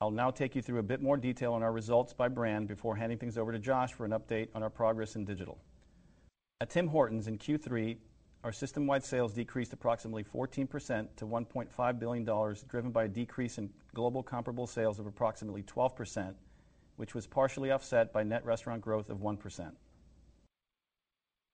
I'll 0.00 0.10
now 0.10 0.30
take 0.30 0.56
you 0.56 0.62
through 0.62 0.78
a 0.78 0.82
bit 0.82 1.02
more 1.02 1.18
detail 1.18 1.52
on 1.52 1.62
our 1.62 1.72
results 1.72 2.14
by 2.14 2.28
brand 2.28 2.68
before 2.68 2.96
handing 2.96 3.18
things 3.18 3.36
over 3.36 3.52
to 3.52 3.58
Josh 3.58 3.92
for 3.92 4.06
an 4.06 4.12
update 4.12 4.48
on 4.54 4.62
our 4.62 4.70
progress 4.70 5.14
in 5.14 5.26
digital. 5.26 5.58
At 6.62 6.70
Tim 6.70 6.88
Hortons 6.88 7.26
in 7.26 7.36
Q3, 7.36 7.98
our 8.44 8.52
system-wide 8.52 9.04
sales 9.04 9.34
decreased 9.34 9.74
approximately 9.74 10.24
14% 10.24 11.06
to 11.16 11.26
$1.5 11.26 11.98
billion, 11.98 12.24
driven 12.66 12.90
by 12.90 13.04
a 13.04 13.08
decrease 13.08 13.58
in 13.58 13.68
global 13.92 14.22
comparable 14.22 14.66
sales 14.66 14.98
of 14.98 15.04
approximately 15.04 15.62
12%, 15.64 16.32
which 16.96 17.14
was 17.14 17.26
partially 17.26 17.72
offset 17.72 18.10
by 18.10 18.22
net 18.22 18.42
restaurant 18.46 18.80
growth 18.80 19.10
of 19.10 19.18
1%. 19.18 19.70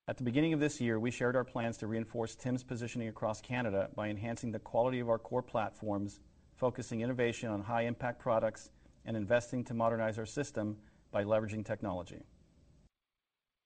At 0.08 0.16
the 0.16 0.22
beginning 0.22 0.52
of 0.52 0.60
this 0.60 0.80
year, 0.80 1.00
we 1.00 1.10
shared 1.10 1.34
our 1.34 1.42
plans 1.42 1.76
to 1.78 1.88
reinforce 1.88 2.36
Tim's 2.36 2.62
positioning 2.62 3.08
across 3.08 3.40
Canada 3.40 3.90
by 3.96 4.08
enhancing 4.08 4.52
the 4.52 4.60
quality 4.60 5.00
of 5.00 5.08
our 5.08 5.18
core 5.18 5.42
platforms, 5.42 6.20
focusing 6.54 7.00
innovation 7.00 7.50
on 7.50 7.60
high-impact 7.60 8.20
products, 8.20 8.70
and 9.04 9.16
investing 9.16 9.64
to 9.64 9.74
modernize 9.74 10.16
our 10.16 10.24
system 10.24 10.76
by 11.10 11.24
leveraging 11.24 11.66
technology. 11.66 12.22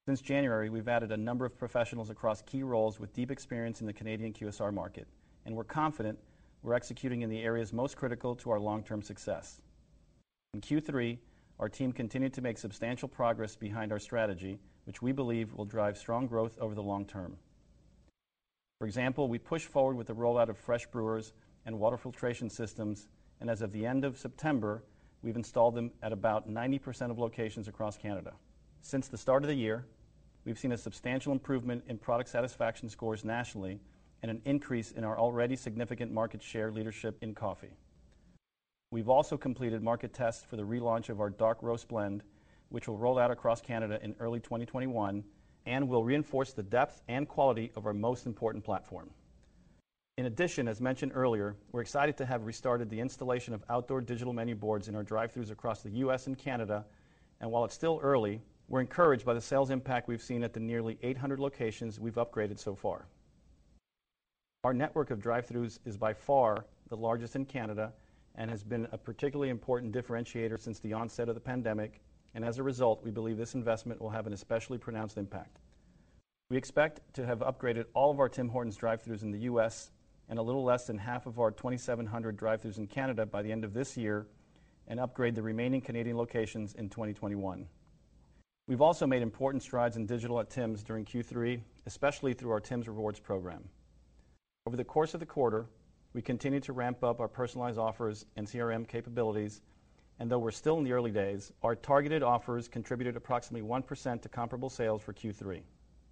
Since 0.06 0.22
January, 0.22 0.70
we've 0.70 0.88
added 0.88 1.12
a 1.12 1.16
number 1.16 1.44
of 1.44 1.58
professionals 1.58 2.08
across 2.08 2.40
key 2.40 2.62
roles 2.62 2.98
with 2.98 3.12
deep 3.12 3.30
experience 3.30 3.82
in 3.82 3.86
the 3.86 3.92
Canadian 3.92 4.32
QSR 4.32 4.72
market, 4.72 5.06
and 5.44 5.54
we're 5.54 5.64
confident 5.64 6.18
we're 6.62 6.72
executing 6.72 7.20
in 7.20 7.28
the 7.28 7.42
areas 7.42 7.74
most 7.74 7.98
critical 7.98 8.34
to 8.36 8.50
our 8.50 8.60
long-term 8.60 9.02
success. 9.02 9.60
In 10.54 10.62
Q3, 10.62 11.18
our 11.58 11.68
team 11.68 11.92
continued 11.92 12.32
to 12.32 12.40
make 12.40 12.56
substantial 12.56 13.08
progress 13.08 13.56
behind 13.56 13.92
our 13.92 13.98
strategy, 13.98 14.58
which 14.84 15.02
we 15.02 15.12
believe 15.12 15.54
will 15.54 15.64
drive 15.64 15.96
strong 15.96 16.26
growth 16.26 16.58
over 16.60 16.74
the 16.74 16.82
long 16.82 17.04
term. 17.04 17.36
For 18.78 18.86
example, 18.86 19.28
we 19.28 19.38
pushed 19.38 19.68
forward 19.68 19.96
with 19.96 20.06
the 20.06 20.14
rollout 20.14 20.48
of 20.48 20.56
fresh 20.56 20.86
brewers 20.86 21.32
and 21.66 21.78
water 21.78 21.96
filtration 21.96 22.48
systems, 22.48 23.08
and 23.40 23.50
as 23.50 23.62
of 23.62 23.72
the 23.72 23.84
end 23.84 24.04
of 24.04 24.16
September, 24.16 24.82
we've 25.22 25.36
installed 25.36 25.74
them 25.74 25.90
at 26.02 26.12
about 26.12 26.48
90% 26.48 27.10
of 27.10 27.18
locations 27.18 27.68
across 27.68 27.96
Canada. 27.96 28.32
Since 28.82 29.08
the 29.08 29.18
start 29.18 29.42
of 29.44 29.48
the 29.48 29.54
year, 29.54 29.84
we've 30.44 30.58
seen 30.58 30.72
a 30.72 30.78
substantial 30.78 31.32
improvement 31.32 31.84
in 31.88 31.98
product 31.98 32.30
satisfaction 32.30 32.88
scores 32.88 33.24
nationally 33.24 33.80
and 34.22 34.30
an 34.30 34.40
increase 34.44 34.92
in 34.92 35.04
our 35.04 35.18
already 35.18 35.56
significant 35.56 36.12
market 36.12 36.42
share 36.42 36.70
leadership 36.70 37.18
in 37.20 37.34
coffee. 37.34 37.74
We've 38.90 39.08
also 39.08 39.36
completed 39.36 39.82
market 39.82 40.12
tests 40.12 40.44
for 40.44 40.56
the 40.56 40.62
relaunch 40.62 41.10
of 41.10 41.20
our 41.20 41.30
dark 41.30 41.58
roast 41.62 41.88
blend, 41.88 42.22
which 42.70 42.88
will 42.88 42.96
roll 42.96 43.18
out 43.18 43.30
across 43.30 43.60
Canada 43.60 43.98
in 44.02 44.14
early 44.18 44.40
2021 44.40 45.22
and 45.66 45.88
will 45.88 46.02
reinforce 46.02 46.52
the 46.52 46.62
depth 46.62 47.02
and 47.08 47.28
quality 47.28 47.70
of 47.76 47.86
our 47.86 47.92
most 47.92 48.26
important 48.26 48.64
platform. 48.64 49.10
In 50.16 50.26
addition, 50.26 50.68
as 50.68 50.80
mentioned 50.80 51.12
earlier, 51.14 51.56
we're 51.72 51.80
excited 51.80 52.16
to 52.18 52.26
have 52.26 52.44
restarted 52.44 52.90
the 52.90 53.00
installation 53.00 53.54
of 53.54 53.64
outdoor 53.70 54.00
digital 54.00 54.32
menu 54.32 54.54
boards 54.54 54.88
in 54.88 54.94
our 54.94 55.02
drive-thrus 55.02 55.50
across 55.50 55.82
the 55.82 55.90
U.S. 55.90 56.26
and 56.26 56.36
Canada, 56.36 56.84
and 57.40 57.50
while 57.50 57.64
it's 57.64 57.74
still 57.74 58.00
early, 58.02 58.40
we're 58.68 58.80
encouraged 58.80 59.24
by 59.24 59.34
the 59.34 59.40
sales 59.40 59.70
impact 59.70 60.08
we've 60.08 60.22
seen 60.22 60.42
at 60.42 60.52
the 60.52 60.60
nearly 60.60 60.98
800 61.02 61.40
locations 61.40 61.98
we've 61.98 62.14
upgraded 62.14 62.58
so 62.58 62.74
far. 62.74 63.06
Our 64.62 64.74
network 64.74 65.10
of 65.10 65.20
drive-thrus 65.20 65.80
is 65.86 65.96
by 65.96 66.12
far 66.12 66.66
the 66.88 66.96
largest 66.96 67.34
in 67.34 67.46
Canada 67.46 67.92
and 68.34 68.50
has 68.50 68.62
been 68.62 68.86
a 68.92 68.98
particularly 68.98 69.48
important 69.48 69.92
differentiator 69.92 70.60
since 70.60 70.80
the 70.80 70.92
onset 70.92 71.28
of 71.28 71.34
the 71.34 71.40
pandemic, 71.40 72.02
and 72.34 72.44
as 72.44 72.58
a 72.58 72.62
result, 72.62 73.02
we 73.04 73.10
believe 73.10 73.36
this 73.36 73.54
investment 73.54 74.00
will 74.00 74.10
have 74.10 74.26
an 74.26 74.32
especially 74.32 74.78
pronounced 74.78 75.18
impact. 75.18 75.58
We 76.50 76.56
expect 76.56 77.00
to 77.14 77.26
have 77.26 77.40
upgraded 77.40 77.84
all 77.94 78.10
of 78.10 78.18
our 78.18 78.28
Tim 78.28 78.48
Hortons 78.48 78.76
drive-thrus 78.76 79.22
in 79.22 79.30
the 79.30 79.40
U.S. 79.40 79.90
and 80.28 80.38
a 80.38 80.42
little 80.42 80.64
less 80.64 80.86
than 80.86 80.98
half 80.98 81.26
of 81.26 81.38
our 81.38 81.50
2,700 81.50 82.36
drive-thrus 82.36 82.78
in 82.78 82.86
Canada 82.86 83.24
by 83.24 83.42
the 83.42 83.52
end 83.52 83.64
of 83.64 83.72
this 83.72 83.96
year 83.96 84.26
and 84.88 84.98
upgrade 84.98 85.34
the 85.34 85.42
remaining 85.42 85.80
Canadian 85.80 86.16
locations 86.16 86.74
in 86.74 86.88
2021. 86.88 87.66
We've 88.66 88.80
also 88.80 89.06
made 89.06 89.22
important 89.22 89.62
strides 89.62 89.96
in 89.96 90.06
digital 90.06 90.38
at 90.40 90.50
Tim's 90.50 90.82
during 90.82 91.04
Q3, 91.04 91.60
especially 91.86 92.34
through 92.34 92.50
our 92.50 92.60
Tim's 92.60 92.88
Rewards 92.88 93.20
program. 93.20 93.68
Over 94.66 94.76
the 94.76 94.84
course 94.84 95.14
of 95.14 95.20
the 95.20 95.26
quarter, 95.26 95.66
we 96.12 96.22
continued 96.22 96.64
to 96.64 96.72
ramp 96.72 97.02
up 97.04 97.20
our 97.20 97.28
personalized 97.28 97.78
offers 97.78 98.26
and 98.36 98.46
CRM 98.46 98.86
capabilities, 98.86 99.62
and 100.20 100.30
though 100.30 100.38
we're 100.38 100.50
still 100.50 100.76
in 100.76 100.84
the 100.84 100.92
early 100.92 101.10
days, 101.10 101.50
our 101.62 101.74
targeted 101.74 102.22
offers 102.22 102.68
contributed 102.68 103.16
approximately 103.16 103.66
1% 103.66 104.20
to 104.20 104.28
comparable 104.28 104.68
sales 104.68 105.00
for 105.00 105.14
Q3. 105.14 105.62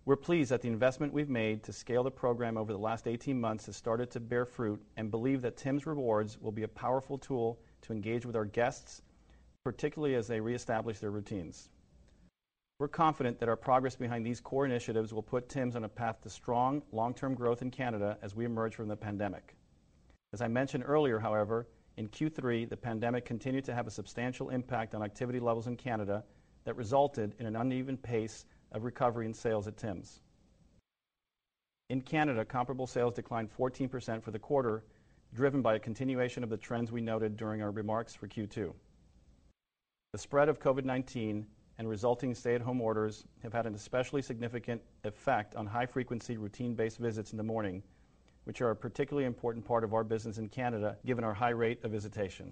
We're 0.07 0.17
pleased 0.17 0.50
that 0.50 0.62
the 0.62 0.69
investment 0.69 1.12
we've 1.12 1.29
made 1.29 1.62
to 1.65 1.75
scale 1.75 2.03
the 2.03 2.11
program 2.11 2.57
over 2.57 2.73
the 2.73 2.79
last 2.79 3.07
18 3.07 3.38
months 3.38 3.67
has 3.67 3.77
started 3.77 4.11
to 4.12 4.21
bear 4.21 4.47
fruit 4.47 4.83
and 4.97 5.11
believe 5.11 5.43
that 5.43 5.59
Tim's 5.59 5.85
Rewards 5.85 6.41
will 6.41 6.53
be 6.53 6.62
a 6.62 6.69
powerful 6.69 7.19
tool 7.19 7.61
to 7.83 7.93
engage 7.93 8.25
with 8.25 8.35
our 8.35 8.47
guests, 8.47 9.03
particularly 9.62 10.15
as 10.15 10.27
they 10.27 10.41
reestablish 10.41 10.99
their 11.00 11.11
routines. 11.11 11.69
We're 12.79 12.88
confident 12.88 13.38
that 13.41 13.50
our 13.50 13.57
progress 13.57 13.97
behind 13.97 14.25
these 14.25 14.41
core 14.41 14.65
initiatives 14.65 15.12
will 15.12 15.23
put 15.23 15.50
Tim's 15.50 15.77
on 15.77 15.85
a 15.85 15.88
path 15.88 16.23
to 16.23 16.31
strong 16.31 16.81
long-term 16.93 17.35
growth 17.35 17.61
in 17.61 17.71
Canada 17.71 18.17
as 18.23 18.35
we 18.35 18.47
emerge 18.47 18.75
from 18.75 18.88
the 18.88 18.97
pandemic. 18.97 19.55
As 20.33 20.41
I 20.41 20.49
mentioned 20.49 20.85
earlier, 20.87 21.19
however, 21.19 21.67
in 21.99 22.09
Q3, 22.09 22.69
the 22.69 22.76
pandemic 22.76 23.25
continued 23.25 23.64
to 23.64 23.75
have 23.75 23.88
a 23.88 23.90
substantial 23.90 24.50
impact 24.50 24.95
on 24.95 25.02
activity 25.02 25.40
levels 25.40 25.67
in 25.67 25.76
Canada 25.76 26.23
that 26.64 26.76
resulted 26.76 27.35
in 27.40 27.47
an 27.47 27.57
uneven 27.57 27.97
pace 27.97 28.47
of 28.71 28.85
recovery 28.85 29.26
in 29.26 29.35
sales 29.35 29.67
at 29.67 29.76
Tim's. 29.76 30.21
In 31.90 32.00
Canada, 32.00 32.45
comparable 32.45 32.87
sales 32.87 33.14
declined 33.14 33.50
14% 33.50 34.23
for 34.23 34.31
the 34.31 34.38
quarter, 34.38 34.85
driven 35.35 35.61
by 35.61 35.75
a 35.75 35.78
continuation 35.81 36.45
of 36.45 36.50
the 36.50 36.57
trends 36.57 36.93
we 36.93 37.00
noted 37.00 37.37
during 37.37 37.62
our 37.62 37.73
remarks 37.73 38.14
for 38.14 38.28
Q2. 38.28 38.73
The 40.12 40.19
spread 40.19 40.49
of 40.49 40.61
COVID-19 40.61 41.45
and 41.78 41.88
resulting 41.88 42.33
stay-at-home 42.33 42.81
orders 42.81 43.25
have 43.43 43.52
had 43.52 43.67
an 43.67 43.75
especially 43.75 44.23
significant 44.23 44.81
effect 45.02 45.57
on 45.57 45.67
high-frequency, 45.67 46.37
routine-based 46.37 46.99
visits 46.99 47.33
in 47.33 47.38
the 47.38 47.43
morning, 47.43 47.83
which 48.49 48.62
are 48.62 48.71
a 48.71 48.76
particularly 48.76 49.26
important 49.26 49.62
part 49.62 49.85
of 49.85 49.93
our 49.93 50.02
business 50.02 50.38
in 50.38 50.49
Canada, 50.49 50.97
given 51.05 51.23
our 51.23 51.35
high 51.35 51.50
rate 51.50 51.85
of 51.85 51.90
visitation. 51.90 52.50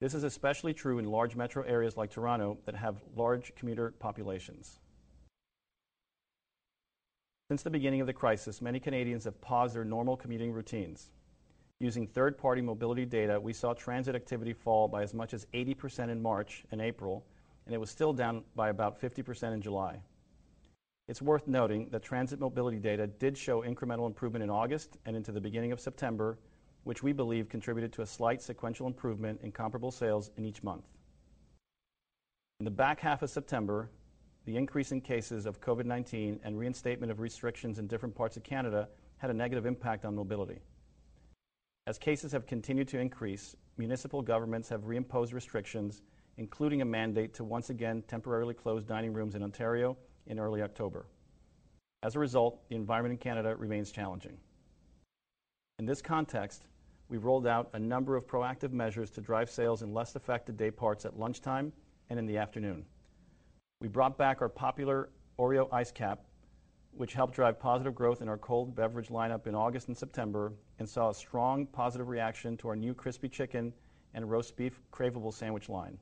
This 0.00 0.14
is 0.14 0.22
especially 0.22 0.72
true 0.72 1.00
in 1.00 1.10
large 1.10 1.34
metro 1.34 1.64
areas 1.64 1.96
like 1.96 2.08
Toronto 2.08 2.56
that 2.66 2.76
have 2.76 3.02
large 3.16 3.52
commuter 3.56 3.94
populations. 3.98 4.78
Since 7.50 7.64
the 7.64 7.70
beginning 7.70 8.00
of 8.00 8.06
the 8.06 8.12
crisis, 8.12 8.62
many 8.62 8.78
Canadians 8.78 9.24
have 9.24 9.40
paused 9.40 9.74
their 9.74 9.84
normal 9.84 10.16
commuting 10.16 10.52
routines. 10.52 11.10
Using 11.80 12.06
third-party 12.06 12.62
mobility 12.62 13.04
data, 13.04 13.40
we 13.40 13.52
saw 13.52 13.74
transit 13.74 14.14
activity 14.14 14.52
fall 14.52 14.86
by 14.86 15.02
as 15.02 15.14
much 15.14 15.34
as 15.34 15.48
80% 15.52 16.10
in 16.10 16.22
March 16.22 16.64
and 16.70 16.80
April, 16.80 17.26
and 17.66 17.74
it 17.74 17.78
was 17.78 17.90
still 17.90 18.12
down 18.12 18.44
by 18.54 18.68
about 18.68 19.00
50% 19.00 19.52
in 19.52 19.60
July. 19.60 20.00
It's 21.08 21.20
worth 21.20 21.48
noting 21.48 21.88
that 21.90 22.02
transit 22.02 22.38
mobility 22.38 22.78
data 22.78 23.06
did 23.06 23.36
show 23.36 23.62
incremental 23.62 24.06
improvement 24.06 24.44
in 24.44 24.50
August 24.50 24.98
and 25.04 25.16
into 25.16 25.32
the 25.32 25.40
beginning 25.40 25.72
of 25.72 25.80
September, 25.80 26.38
which 26.84 27.02
we 27.02 27.12
believe 27.12 27.48
contributed 27.48 27.92
to 27.94 28.02
a 28.02 28.06
slight 28.06 28.40
sequential 28.40 28.86
improvement 28.86 29.40
in 29.42 29.50
comparable 29.50 29.90
sales 29.90 30.30
in 30.36 30.44
each 30.44 30.62
month. 30.62 30.84
In 32.60 32.64
the 32.64 32.70
back 32.70 33.00
half 33.00 33.22
of 33.22 33.30
September, 33.30 33.90
the 34.44 34.56
increase 34.56 34.92
in 34.92 35.00
cases 35.00 35.44
of 35.44 35.60
COVID-19 35.60 36.38
and 36.44 36.58
reinstatement 36.58 37.10
of 37.10 37.18
restrictions 37.18 37.80
in 37.80 37.88
different 37.88 38.14
parts 38.14 38.36
of 38.36 38.44
Canada 38.44 38.88
had 39.18 39.30
a 39.30 39.34
negative 39.34 39.66
impact 39.66 40.04
on 40.04 40.14
mobility. 40.14 40.60
As 41.88 41.98
cases 41.98 42.30
have 42.30 42.46
continued 42.46 42.86
to 42.88 43.00
increase, 43.00 43.56
municipal 43.76 44.22
governments 44.22 44.68
have 44.68 44.82
reimposed 44.82 45.32
restrictions, 45.34 46.02
including 46.36 46.80
a 46.80 46.84
mandate 46.84 47.34
to 47.34 47.44
once 47.44 47.70
again 47.70 48.04
temporarily 48.06 48.54
close 48.54 48.84
dining 48.84 49.12
rooms 49.12 49.34
in 49.34 49.42
Ontario 49.42 49.96
in 50.26 50.38
early 50.38 50.62
October. 50.62 51.06
As 52.02 52.16
a 52.16 52.18
result, 52.18 52.68
the 52.68 52.74
environment 52.74 53.12
in 53.12 53.18
Canada 53.18 53.54
remains 53.56 53.92
challenging. 53.92 54.36
In 55.78 55.86
this 55.86 56.02
context, 56.02 56.64
we've 57.08 57.24
rolled 57.24 57.46
out 57.46 57.70
a 57.74 57.78
number 57.78 58.16
of 58.16 58.26
proactive 58.26 58.72
measures 58.72 59.10
to 59.10 59.20
drive 59.20 59.50
sales 59.50 59.82
in 59.82 59.94
less 59.94 60.16
affected 60.16 60.56
day 60.56 60.70
parts 60.70 61.04
at 61.04 61.18
lunchtime 61.18 61.72
and 62.10 62.18
in 62.18 62.26
the 62.26 62.38
afternoon. 62.38 62.84
We 63.80 63.88
brought 63.88 64.18
back 64.18 64.42
our 64.42 64.48
popular 64.48 65.10
Oreo 65.38 65.68
Iced 65.72 65.94
Capp, 65.94 66.24
which 66.92 67.14
helped 67.14 67.34
drive 67.34 67.58
positive 67.58 67.94
growth 67.94 68.20
in 68.20 68.28
our 68.28 68.38
cold 68.38 68.74
beverage 68.74 69.08
lineup 69.08 69.46
in 69.46 69.54
August 69.54 69.88
and 69.88 69.96
September 69.96 70.52
and 70.78 70.88
saw 70.88 71.10
a 71.10 71.14
strong 71.14 71.66
positive 71.66 72.08
reaction 72.08 72.56
to 72.58 72.68
our 72.68 72.76
new 72.76 72.94
Crispy 72.94 73.28
Chicken 73.28 73.72
and 74.14 74.30
Roast 74.30 74.56
Beef 74.56 74.80
Craveable 74.92 75.32
Sandwich 75.32 75.68
line. 75.68 75.98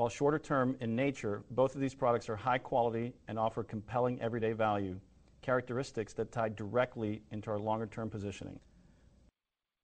While 0.00 0.08
shorter 0.08 0.38
term 0.38 0.78
in 0.80 0.96
nature, 0.96 1.42
both 1.50 1.74
of 1.74 1.82
these 1.82 1.94
products 1.94 2.30
are 2.30 2.36
high 2.36 2.56
quality 2.56 3.12
and 3.28 3.38
offer 3.38 3.62
compelling 3.62 4.18
everyday 4.22 4.52
value, 4.52 4.98
characteristics 5.42 6.14
that 6.14 6.32
tie 6.32 6.48
directly 6.48 7.20
into 7.32 7.50
our 7.50 7.58
longer-term 7.58 8.08
positioning. 8.08 8.58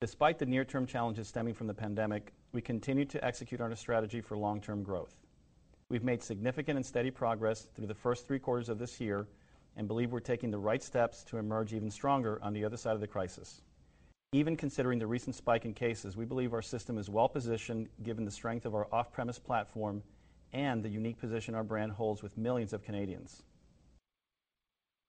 Despite 0.00 0.38
the 0.38 0.46
near-term 0.46 0.87
challenges 0.87 1.28
stemming 1.28 1.52
from 1.52 1.66
the 1.66 1.75
pandemic, 1.75 2.32
we 2.52 2.62
continue 2.62 3.04
to 3.04 3.23
execute 3.23 3.61
on 3.61 3.73
a 3.73 3.76
strategy 3.76 4.23
for 4.23 4.38
long-term 4.38 4.85
growth. 4.85 5.14
We've 5.90 6.02
made 6.02 6.23
significant 6.23 6.76
and 6.76 6.87
steady 6.87 7.11
progress 7.11 7.68
through 7.75 7.88
the 7.88 7.94
first 7.94 8.26
three 8.26 8.38
quarters 8.38 8.70
of 8.70 8.78
this 8.78 8.99
year 8.99 9.26
and 9.76 9.87
believe 9.87 10.12
we're 10.12 10.20
taking 10.20 10.50
the 10.50 10.56
right 10.56 10.82
steps 10.82 11.25
to 11.25 11.37
emerge 11.37 11.75
even 11.75 11.90
stronger 11.90 12.40
on 12.42 12.54
the 12.54 12.64
other 12.64 12.78
side 12.78 12.94
of 12.94 13.02
the 13.02 13.06
crisis. 13.06 13.61
Even 14.33 14.56
considering 14.56 14.99
the 14.99 15.06
recent 15.06 15.37
spike 15.37 15.64
in 15.64 15.73
cases, 15.73 16.16
we 16.16 16.25
believe 16.25 16.52
our 16.52 16.62
system 16.62 16.99
is 16.99 17.09
well-positioned 17.09 17.88
given 18.02 18.25
the 18.25 18.30
strength 18.30 18.66
of 18.66 18.75
our 18.75 18.88
off-premise 18.92 19.38
platform 19.38 20.02
and 20.52 20.83
the 20.83 20.88
unique 20.88 21.18
position 21.18 21.54
our 21.54 21.62
brand 21.62 21.92
holds 21.92 22.23
with 22.23 22.37
millions 22.37 22.73
of 22.73 22.83
Canadians. 22.83 23.42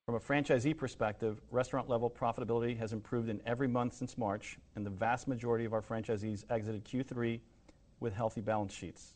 From 0.06 0.16
a 0.16 0.20
franchisee 0.20 0.78
perspective, 0.78 1.42
restaurant-level 1.52 2.12
profitability 2.12 2.78
has 2.78 2.94
improved 2.94 3.28
in 3.28 3.42
every 3.46 3.68
month 3.68 3.94
since 3.94 4.18
March, 4.18 4.58
and 4.76 4.86
the 4.86 4.90
vast 4.90 5.28
majority 5.28 5.66
of 5.66 5.74
our 5.74 5.82
franchisees 5.82 6.46
exited 6.50 6.86
Q3 6.86 7.40
with 8.00 8.14
healthy 8.14 8.40
balance 8.40 8.74
sheets. 8.74 9.16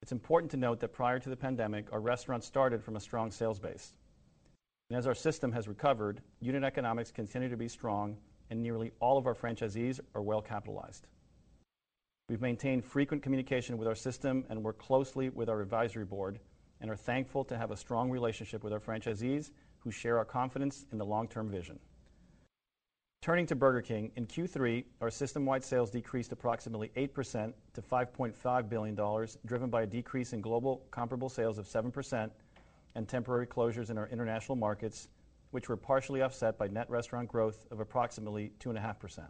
It's 0.00 0.12
important 0.12 0.50
to 0.52 0.56
note 0.56 0.80
that 0.80 0.94
prior 0.94 1.18
to 1.18 1.28
the 1.28 1.36
pandemic, 1.36 1.92
our 1.92 2.00
restaurants 2.00 2.46
started 2.46 2.82
from 2.82 2.96
a 2.96 3.00
strong 3.00 3.30
sales 3.30 3.58
base. 3.58 3.92
And 4.88 4.98
as 4.98 5.06
our 5.06 5.14
system 5.14 5.52
has 5.52 5.68
recovered, 5.68 6.22
unit 6.40 6.64
economics 6.64 7.10
continue 7.10 7.48
to 7.48 7.56
be 7.56 7.68
strong, 7.68 8.16
and 8.52 8.62
nearly 8.62 8.92
all 9.00 9.16
of 9.16 9.26
our 9.26 9.34
franchisees 9.34 9.98
are 10.14 10.20
well 10.20 10.42
capitalized. 10.42 11.06
We've 12.28 12.42
maintained 12.42 12.84
frequent 12.84 13.22
communication 13.22 13.78
with 13.78 13.88
our 13.88 13.94
system 13.94 14.44
and 14.50 14.62
work 14.62 14.78
closely 14.78 15.30
with 15.30 15.48
our 15.48 15.62
advisory 15.62 16.04
board 16.04 16.38
and 16.82 16.90
are 16.90 16.96
thankful 16.96 17.44
to 17.44 17.56
have 17.56 17.70
a 17.70 17.76
strong 17.76 18.10
relationship 18.10 18.62
with 18.62 18.74
our 18.74 18.78
franchisees 18.78 19.52
who 19.78 19.90
share 19.90 20.18
our 20.18 20.26
confidence 20.26 20.84
in 20.92 20.98
the 20.98 21.04
long-term 21.04 21.48
vision. 21.48 21.78
Turning 23.22 23.46
to 23.46 23.56
Burger 23.56 23.80
King, 23.80 24.12
in 24.16 24.26
Q3, 24.26 24.84
our 25.00 25.10
system-wide 25.10 25.64
sales 25.64 25.90
decreased 25.90 26.32
approximately 26.32 26.90
8% 26.94 27.54
to 27.72 27.80
$5.5 27.80 28.68
billion, 28.68 29.26
driven 29.46 29.70
by 29.70 29.82
a 29.82 29.86
decrease 29.86 30.34
in 30.34 30.42
global 30.42 30.82
comparable 30.90 31.30
sales 31.30 31.56
of 31.56 31.66
7% 31.66 32.30
and 32.96 33.08
temporary 33.08 33.46
closures 33.46 33.88
in 33.88 33.96
our 33.96 34.08
international 34.08 34.56
markets, 34.56 35.08
which 35.52 35.68
were 35.68 35.76
partially 35.76 36.22
offset 36.22 36.58
by 36.58 36.66
net 36.66 36.90
restaurant 36.90 37.28
growth 37.28 37.66
of 37.70 37.78
approximately 37.78 38.52
2.5%. 38.58 39.28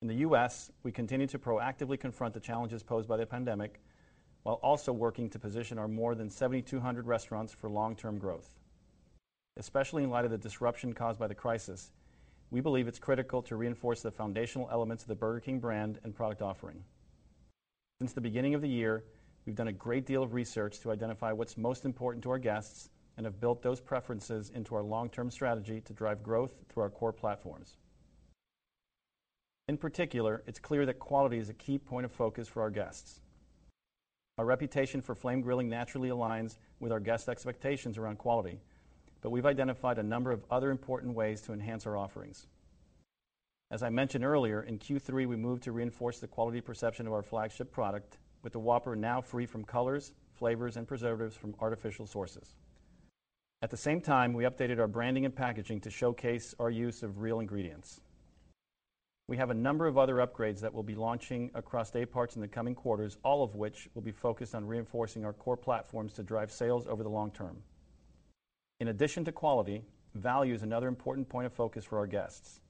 In 0.00 0.08
the 0.08 0.14
U.S., 0.14 0.70
we 0.84 0.92
continue 0.92 1.26
to 1.26 1.40
proactively 1.40 1.98
confront 1.98 2.32
the 2.32 2.40
challenges 2.40 2.84
posed 2.84 3.08
by 3.08 3.16
the 3.16 3.26
pandemic 3.26 3.80
while 4.44 4.60
also 4.62 4.92
working 4.92 5.28
to 5.30 5.40
position 5.40 5.76
our 5.76 5.88
more 5.88 6.14
than 6.14 6.30
7,200 6.30 7.06
restaurants 7.06 7.52
for 7.52 7.68
long-term 7.68 8.18
growth. 8.18 8.48
Especially 9.56 10.04
in 10.04 10.10
light 10.10 10.24
of 10.24 10.30
the 10.30 10.38
disruption 10.38 10.92
caused 10.92 11.18
by 11.18 11.26
the 11.26 11.34
crisis, 11.34 11.90
we 12.52 12.60
believe 12.60 12.86
it's 12.86 13.00
critical 13.00 13.42
to 13.42 13.56
reinforce 13.56 14.02
the 14.02 14.10
foundational 14.10 14.68
elements 14.70 15.02
of 15.02 15.08
the 15.08 15.16
Burger 15.16 15.40
King 15.40 15.58
brand 15.58 15.98
and 16.04 16.14
product 16.14 16.42
offering. 16.42 16.84
Since 18.00 18.12
the 18.12 18.20
beginning 18.20 18.54
of 18.54 18.62
the 18.62 18.68
year, 18.68 19.02
we've 19.44 19.56
done 19.56 19.66
a 19.66 19.72
great 19.72 20.06
deal 20.06 20.22
of 20.22 20.32
research 20.32 20.78
to 20.80 20.92
identify 20.92 21.32
what's 21.32 21.58
most 21.58 21.84
important 21.84 22.22
to 22.22 22.30
our 22.30 22.38
guests 22.38 22.90
and 23.18 23.26
have 23.26 23.40
built 23.40 23.60
those 23.62 23.80
preferences 23.80 24.52
into 24.54 24.76
our 24.76 24.82
long-term 24.82 25.28
strategy 25.28 25.80
to 25.80 25.92
drive 25.92 26.22
growth 26.22 26.52
through 26.68 26.84
our 26.84 26.88
core 26.88 27.12
platforms. 27.12 27.76
In 29.66 29.76
particular, 29.76 30.44
it's 30.46 30.60
clear 30.60 30.86
that 30.86 31.00
quality 31.00 31.38
is 31.38 31.48
a 31.48 31.54
key 31.54 31.78
point 31.78 32.06
of 32.06 32.12
focus 32.12 32.46
for 32.46 32.62
our 32.62 32.70
guests. 32.70 33.20
Our 34.38 34.46
reputation 34.46 35.02
for 35.02 35.16
flame 35.16 35.40
grilling 35.40 35.68
naturally 35.68 36.10
aligns 36.10 36.58
with 36.78 36.92
our 36.92 37.00
guests' 37.00 37.28
expectations 37.28 37.98
around 37.98 38.18
quality, 38.18 38.60
but 39.20 39.30
we've 39.30 39.46
identified 39.46 39.98
a 39.98 40.02
number 40.02 40.30
of 40.30 40.44
other 40.48 40.70
important 40.70 41.12
ways 41.12 41.40
to 41.42 41.52
enhance 41.52 41.86
our 41.86 41.96
offerings. 41.96 42.46
As 43.72 43.82
I 43.82 43.90
mentioned 43.90 44.24
earlier, 44.24 44.62
in 44.62 44.78
Q3, 44.78 45.26
we 45.26 45.34
moved 45.34 45.64
to 45.64 45.72
reinforce 45.72 46.20
the 46.20 46.28
quality 46.28 46.60
perception 46.60 47.08
of 47.08 47.12
our 47.12 47.24
flagship 47.24 47.72
product 47.72 48.18
with 48.44 48.52
the 48.52 48.60
Whopper 48.60 48.94
now 48.94 49.20
free 49.20 49.44
from 49.44 49.64
colors, 49.64 50.12
flavors, 50.34 50.76
and 50.76 50.86
preservatives 50.86 51.36
from 51.36 51.56
artificial 51.60 52.06
sources. 52.06 52.54
At 53.60 53.70
the 53.70 53.76
same 53.76 54.00
time, 54.00 54.34
we 54.34 54.44
updated 54.44 54.78
our 54.78 54.86
branding 54.86 55.24
and 55.24 55.34
packaging 55.34 55.80
to 55.80 55.90
showcase 55.90 56.54
our 56.60 56.70
use 56.70 57.02
of 57.02 57.18
real 57.20 57.40
ingredients. 57.40 58.00
We 59.26 59.36
have 59.36 59.50
a 59.50 59.54
number 59.54 59.88
of 59.88 59.98
other 59.98 60.16
upgrades 60.16 60.60
that 60.60 60.72
we'll 60.72 60.84
be 60.84 60.94
launching 60.94 61.50
across 61.54 61.90
day 61.90 62.06
parts 62.06 62.36
in 62.36 62.40
the 62.40 62.46
coming 62.46 62.76
quarters, 62.76 63.18
all 63.24 63.42
of 63.42 63.56
which 63.56 63.88
will 63.94 64.02
be 64.02 64.12
focused 64.12 64.54
on 64.54 64.64
reinforcing 64.64 65.24
our 65.24 65.32
core 65.32 65.56
platforms 65.56 66.12
to 66.14 66.22
drive 66.22 66.52
sales 66.52 66.86
over 66.86 67.02
the 67.02 67.08
long 67.08 67.32
term. 67.32 67.56
In 68.78 68.88
addition 68.88 69.24
to 69.24 69.32
quality, 69.32 69.82
value 70.14 70.54
is 70.54 70.62
another 70.62 70.86
important 70.86 71.28
point 71.28 71.46
of 71.46 71.52
focus 71.52 71.84
for 71.84 71.98
our 71.98 72.06
guests. 72.06 72.60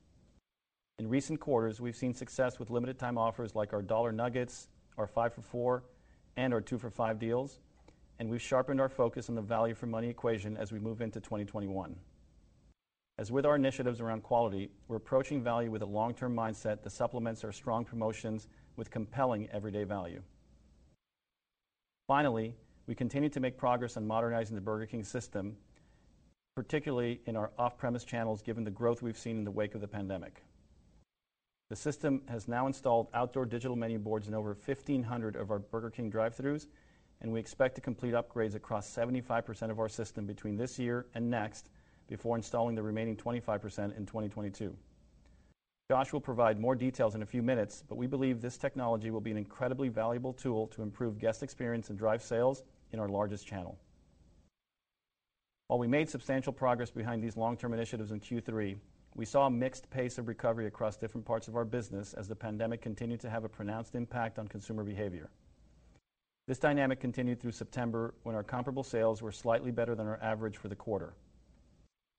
In 0.98 1.06
recent 1.06 1.38
quarters, 1.38 1.82
we've 1.82 1.94
seen 1.94 2.14
success 2.14 2.58
with 2.58 2.70
limited 2.70 2.98
time 2.98 3.18
offers 3.18 3.54
like 3.54 3.74
our 3.74 3.82
Dollar 3.82 4.10
Nuggets, 4.10 4.68
our 4.96 5.06
5 5.06 5.34
for 5.34 5.80
$4, 5.80 5.82
and 6.38 6.54
our 6.54 6.62
2 6.62 6.78
for 6.78 6.90
5 6.90 7.18
deals, 7.18 7.60
and 8.18 8.28
we've 8.28 8.42
sharpened 8.42 8.80
our 8.80 8.88
focus 8.88 9.28
on 9.28 9.34
the 9.34 9.42
value 9.42 9.74
for 9.74 9.86
money 9.86 10.08
equation 10.08 10.56
as 10.56 10.72
we 10.72 10.78
move 10.78 11.00
into 11.00 11.20
2021. 11.20 11.94
As 13.18 13.32
with 13.32 13.46
our 13.46 13.56
initiatives 13.56 14.00
around 14.00 14.22
quality, 14.22 14.70
we're 14.86 14.96
approaching 14.96 15.42
value 15.42 15.70
with 15.70 15.82
a 15.82 15.86
long-term 15.86 16.34
mindset 16.34 16.82
that 16.82 16.90
supplements 16.90 17.42
our 17.44 17.52
strong 17.52 17.84
promotions 17.84 18.48
with 18.76 18.90
compelling 18.90 19.48
everyday 19.52 19.84
value. 19.84 20.22
Finally, 22.06 22.54
we 22.86 22.94
continue 22.94 23.28
to 23.28 23.40
make 23.40 23.58
progress 23.58 23.96
on 23.96 24.06
modernizing 24.06 24.54
the 24.54 24.60
Burger 24.60 24.86
King 24.86 25.04
system, 25.04 25.56
particularly 26.54 27.20
in 27.26 27.36
our 27.36 27.50
off-premise 27.58 28.04
channels, 28.04 28.40
given 28.40 28.64
the 28.64 28.70
growth 28.70 29.02
we've 29.02 29.18
seen 29.18 29.36
in 29.38 29.44
the 29.44 29.50
wake 29.50 29.74
of 29.74 29.80
the 29.80 29.88
pandemic. 29.88 30.42
The 31.70 31.76
system 31.76 32.22
has 32.28 32.48
now 32.48 32.66
installed 32.66 33.08
outdoor 33.12 33.44
digital 33.44 33.76
menu 33.76 33.98
boards 33.98 34.26
in 34.26 34.34
over 34.34 34.56
1,500 34.64 35.36
of 35.36 35.50
our 35.50 35.58
Burger 35.58 35.90
King 35.90 36.08
drive-thrus, 36.08 36.66
and 37.20 37.32
we 37.32 37.40
expect 37.40 37.74
to 37.74 37.80
complete 37.80 38.14
upgrades 38.14 38.54
across 38.54 38.94
75% 38.94 39.70
of 39.70 39.80
our 39.80 39.88
system 39.88 40.26
between 40.26 40.56
this 40.56 40.78
year 40.78 41.06
and 41.14 41.28
next 41.28 41.70
before 42.08 42.36
installing 42.36 42.74
the 42.74 42.82
remaining 42.82 43.16
25% 43.16 43.96
in 43.96 44.06
2022. 44.06 44.74
Josh 45.90 46.12
will 46.12 46.20
provide 46.20 46.60
more 46.60 46.74
details 46.74 47.14
in 47.14 47.22
a 47.22 47.26
few 47.26 47.42
minutes, 47.42 47.82
but 47.88 47.96
we 47.96 48.06
believe 48.06 48.40
this 48.40 48.58
technology 48.58 49.10
will 49.10 49.22
be 49.22 49.30
an 49.30 49.38
incredibly 49.38 49.88
valuable 49.88 50.34
tool 50.34 50.66
to 50.68 50.82
improve 50.82 51.18
guest 51.18 51.42
experience 51.42 51.88
and 51.88 51.98
drive 51.98 52.22
sales 52.22 52.62
in 52.92 53.00
our 53.00 53.08
largest 53.08 53.46
channel. 53.46 53.78
While 55.68 55.78
we 55.78 55.86
made 55.86 56.08
substantial 56.08 56.52
progress 56.52 56.90
behind 56.90 57.22
these 57.22 57.36
long-term 57.36 57.72
initiatives 57.72 58.10
in 58.10 58.20
Q3, 58.20 58.76
we 59.14 59.24
saw 59.24 59.46
a 59.46 59.50
mixed 59.50 59.90
pace 59.90 60.18
of 60.18 60.28
recovery 60.28 60.66
across 60.66 60.96
different 60.96 61.26
parts 61.26 61.48
of 61.48 61.56
our 61.56 61.64
business 61.64 62.14
as 62.14 62.28
the 62.28 62.36
pandemic 62.36 62.80
continued 62.80 63.20
to 63.20 63.30
have 63.30 63.44
a 63.44 63.48
pronounced 63.48 63.94
impact 63.94 64.38
on 64.38 64.46
consumer 64.46 64.84
behavior. 64.84 65.30
This 66.48 66.58
dynamic 66.58 66.98
continued 66.98 67.40
through 67.40 67.52
September, 67.52 68.14
when 68.22 68.34
our 68.34 68.42
comparable 68.42 68.82
sales 68.82 69.20
were 69.20 69.30
slightly 69.30 69.70
better 69.70 69.94
than 69.94 70.06
our 70.06 70.18
average 70.22 70.56
for 70.56 70.68
the 70.68 70.74
quarter. 70.74 71.12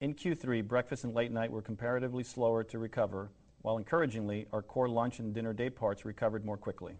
In 0.01 0.13
Q3, 0.13 0.67
breakfast 0.67 1.03
and 1.03 1.15
late 1.15 1.31
night 1.31 1.51
were 1.51 1.63
comparatively 1.63 2.23
slower 2.23 2.63
to 2.65 2.77
recover, 2.77 3.31
while 3.63 3.79
encouragingly, 3.79 4.45
our 4.53 4.61
core 4.61 4.87
lunch 4.87 5.17
and 5.17 5.33
dinner 5.33 5.51
day 5.51 5.71
parts 5.71 6.05
recovered 6.05 6.45
more 6.45 6.57
quickly. 6.57 6.93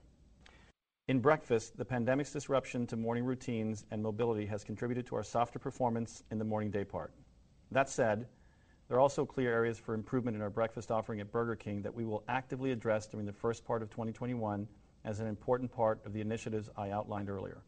In 1.07 1.19
breakfast, 1.19 1.77
the 1.77 1.85
pandemic's 1.85 2.33
disruption 2.33 2.87
to 2.87 2.97
morning 2.97 3.23
routines 3.23 3.85
and 3.91 4.01
mobility 4.01 4.47
has 4.47 4.63
contributed 4.63 5.05
to 5.05 5.15
our 5.15 5.23
softer 5.23 5.59
performance 5.59 6.23
in 6.31 6.39
the 6.39 6.45
morning 6.45 6.71
day 6.71 6.83
part. 6.83 7.13
That 7.69 7.89
said, 7.89 8.27
there 8.87 8.97
are 8.97 9.01
also 9.01 9.23
clear 9.23 9.53
areas 9.53 9.77
for 9.77 9.93
improvement 9.93 10.35
in 10.35 10.41
our 10.41 10.49
breakfast 10.49 10.89
offering 10.89 11.19
at 11.19 11.31
Burger 11.31 11.55
King 11.55 11.83
that 11.83 11.93
we 11.93 12.05
will 12.05 12.23
actively 12.27 12.71
address 12.71 13.05
during 13.05 13.27
the 13.27 13.31
first 13.31 13.63
part 13.63 13.83
of 13.83 13.91
2021 13.91 14.67
as 15.05 15.19
an 15.19 15.27
important 15.27 15.71
part 15.71 15.99
of 16.05 16.13
the 16.13 16.21
initiatives 16.21 16.69
I 16.75 16.91
outlined 16.91 17.29
earlier. 17.29 17.63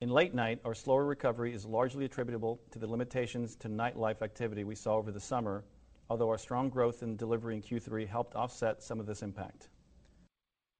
In 0.00 0.10
late 0.10 0.34
night, 0.34 0.60
our 0.64 0.74
slower 0.74 1.06
recovery 1.06 1.54
is 1.54 1.64
largely 1.64 2.04
attributable 2.04 2.60
to 2.70 2.78
the 2.78 2.86
limitations 2.86 3.56
to 3.56 3.68
nightlife 3.68 4.22
activity 4.22 4.64
we 4.64 4.74
saw 4.74 4.96
over 4.96 5.10
the 5.10 5.20
summer, 5.20 5.64
although 6.10 6.28
our 6.28 6.38
strong 6.38 6.68
growth 6.68 7.02
in 7.02 7.16
delivery 7.16 7.54
in 7.54 7.62
Q3 7.62 8.06
helped 8.06 8.34
offset 8.34 8.82
some 8.82 9.00
of 9.00 9.06
this 9.06 9.22
impact. 9.22 9.68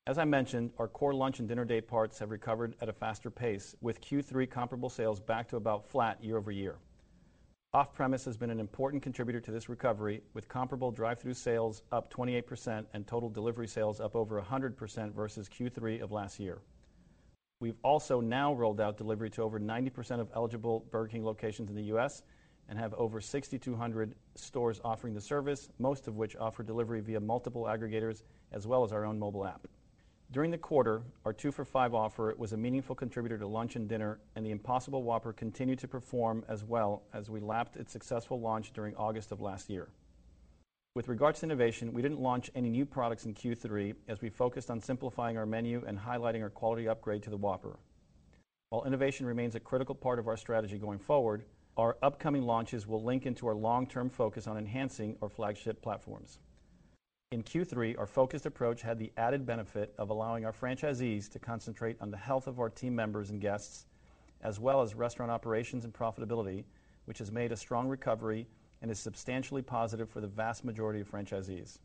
As 0.07 0.19
I 0.19 0.25
mentioned, 0.25 0.73
our 0.79 0.89
core 0.89 1.15
lunch 1.15 1.39
and 1.39 1.49
dinner 1.49 1.65
day 1.65 1.81
parts 1.81 2.19
have 2.19 2.31
recovered 2.31 2.75
at 2.83 2.91
a 2.91 2.93
faster 2.93 3.31
pace, 3.31 3.75
with 3.81 4.03
Q3 4.03 4.51
comparable 4.51 4.91
sales 4.91 5.19
back 5.19 5.49
to 5.49 5.57
about 5.57 5.89
flat 5.89 6.23
year-over-year. 6.23 6.77
Off-premise 7.75 8.25
has 8.25 8.37
been 8.37 8.51
an 8.51 8.61
important 8.61 9.03
contributor 9.03 9.41
to 9.41 9.51
this 9.51 9.69
recovery, 9.69 10.23
with 10.33 10.49
comparable 10.49 10.93
drive-thru 10.93 11.35
sales 11.35 11.83
up 11.91 12.09
28% 12.09 12.87
and 12.95 13.05
total 13.05 13.29
delivery 13.29 13.67
sales 13.67 14.01
up 14.01 14.15
over 14.15 14.41
100% 14.41 15.13
versus 15.13 15.49
Q3 15.49 16.01
of 16.01 16.13
last 16.13 16.39
year. 16.39 16.63
We've 17.59 17.79
also 17.83 18.21
now 18.21 18.55
rolled 18.55 18.81
out 18.81 18.97
delivery 18.97 19.29
to 19.31 19.43
over 19.43 19.59
90% 19.59 20.21
of 20.21 20.31
eligible 20.37 20.87
Burger 20.93 21.09
King 21.09 21.25
locations 21.25 21.69
in 21.69 21.75
the 21.75 21.83
U.S. 21.87 22.23
and 22.69 22.79
have 22.79 22.95
over 22.95 23.21
6,200 23.21 24.15
stores 24.37 24.81
offering 24.85 25.13
the 25.13 25.21
service, 25.21 25.69
most 25.81 26.07
of 26.07 26.15
which 26.15 26.37
offer 26.37 26.63
delivery 26.63 27.01
via 27.01 27.19
multiple 27.19 27.65
aggregators 27.65 28.23
as 28.53 28.69
well 28.69 28.85
as 28.85 28.93
our 28.93 29.05
own 29.05 29.19
mobile 29.19 29.45
app. 29.45 29.67
During 30.35 30.51
the 30.51 30.59
quarter, 30.59 31.05
our 31.25 31.33
2 31.33 31.53
for 31.53 31.65
5 31.65 31.95
offer 31.95 32.35
was 32.37 32.53
a 32.53 32.57
meaningful 32.57 32.97
contributor 32.97 33.39
to 33.39 33.47
lunch 33.47 33.77
and 33.77 33.89
dinner, 33.89 34.19
and 34.35 34.45
the 34.45 34.51
Impossible 34.51 35.05
Whopper 35.05 35.33
continued 35.33 35.79
to 35.79 35.87
perform 35.87 36.45
as 36.49 36.65
well 36.65 37.05
as 37.13 37.31
we 37.31 37.39
lapped 37.39 37.77
its 37.77 37.93
successful 37.93 38.41
launch 38.41 38.73
during 38.73 38.97
August 38.97 39.31
of 39.31 39.41
last 39.41 39.71
year. 39.71 39.91
With 40.97 41.07
regards 41.07 41.39
to 41.39 41.47
innovation, 41.47 41.93
we 41.93 42.03
didn't 42.03 42.19
launch 42.19 42.51
any 42.57 42.69
new 42.69 42.85
products 42.85 43.27
in 43.27 43.35
Q3 43.35 43.95
as 44.09 44.23
we 44.23 44.29
focused 44.29 44.73
on 44.73 44.81
simplifying 44.81 45.39
our 45.39 45.47
menu 45.47 45.85
and 45.87 45.97
highlighting 45.97 46.43
our 46.43 46.51
quality 46.51 46.89
upgrade 46.89 47.23
to 47.23 47.31
the 47.31 47.37
Whopper. 47.37 47.79
While 48.71 48.87
innovation 48.87 49.27
remains 49.27 49.55
a 49.55 49.61
critical 49.61 49.95
part 49.95 50.19
of 50.19 50.27
our 50.27 50.37
strategy 50.37 50.79
going 50.79 50.99
forward, 50.99 51.45
our 51.77 51.97
upcoming 52.03 52.43
launches 52.43 52.89
will 52.89 53.05
link 53.05 53.25
into 53.25 53.47
our 53.47 53.55
long-term 53.55 54.11
focus 54.11 54.49
on 54.49 54.59
enhancing 54.59 55.17
our 55.23 55.29
flagship 55.29 55.81
platforms. 55.81 56.41
In 57.35 57.43
Q3, 57.43 57.99
our 57.99 58.07
focused 58.07 58.47
approach 58.47 58.81
had 58.81 58.97
the 58.97 59.11
added 59.17 59.45
benefit 59.45 59.93
of 59.99 60.11
allowing 60.11 60.45
our 60.45 60.53
franchisees 60.53 61.29
to 61.31 61.41
concentrate 61.41 61.97
on 62.01 62.13
the 62.13 62.17
health 62.17 62.47
of 62.47 62.61
our 62.61 62.71
team 62.71 62.95
members 62.95 63.31
and 63.31 63.41
guests, 63.41 63.87
as 64.43 64.61
well 64.61 64.81
as 64.81 64.95
restaurant 64.95 65.33
operations 65.33 65.85
and 65.85 65.93
profitability, 65.93 66.63
which 67.07 67.19
has 67.19 67.33
made 67.33 67.51
a 67.51 67.57
strong 67.57 67.89
recovery 67.89 68.47
and 68.83 68.89
is 68.89 69.01
substantially 69.01 69.63
positive 69.63 70.09
for 70.09 70.21
the 70.21 70.29
vast 70.29 70.65
majority 70.65 71.01
of 71.01 71.11
franchisees. 71.11 71.81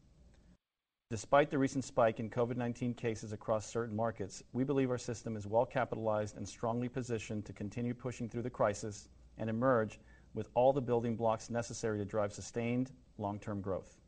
Despite 1.10 1.50
the 1.50 1.58
recent 1.58 1.84
spike 1.84 2.20
in 2.20 2.30
COVID-19 2.30 2.96
cases 2.96 3.34
across 3.34 3.66
certain 3.66 3.96
markets, 3.96 4.44
we 4.54 4.64
believe 4.64 4.92
our 4.92 5.00
system 5.00 5.36
is 5.36 5.48
well 5.48 5.66
capitalized 5.66 6.38
and 6.38 6.48
strongly 6.48 6.90
positioned 6.90 7.44
to 7.46 7.54
continue 7.54 7.96
pushing 7.96 8.30
through 8.30 8.44
the 8.44 8.52
crisis 8.52 9.10
and 9.40 9.50
emerge 9.50 10.00
with 10.36 10.50
all 10.54 10.72
the 10.72 10.80
building 10.80 11.16
blocks 11.16 11.50
necessary 11.50 11.98
to 11.98 12.06
drive 12.06 12.32
sustained 12.32 12.92
long-term 13.18 13.62
growth. 13.62 13.99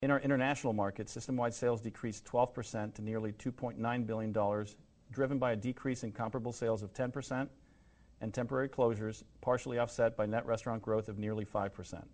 In 0.00 0.12
our 0.12 0.20
international 0.20 0.72
markets, 0.72 1.10
system-wide 1.10 1.54
sales 1.54 1.80
decreased 1.80 2.24
12% 2.24 2.94
to 2.94 3.02
nearly 3.02 3.32
$2.9 3.32 4.06
billion, 4.06 4.66
driven 5.10 5.38
by 5.38 5.52
a 5.52 5.56
decrease 5.56 6.04
in 6.04 6.12
comparable 6.12 6.52
sales 6.52 6.84
of 6.84 6.92
10% 6.92 7.48
and 8.20 8.32
temporary 8.32 8.68
closures, 8.68 9.24
partially 9.40 9.78
offset 9.78 10.16
by 10.16 10.24
net 10.24 10.46
restaurant 10.46 10.82
growth 10.82 11.08
of 11.08 11.18
nearly 11.18 11.44
5%. 11.44 12.04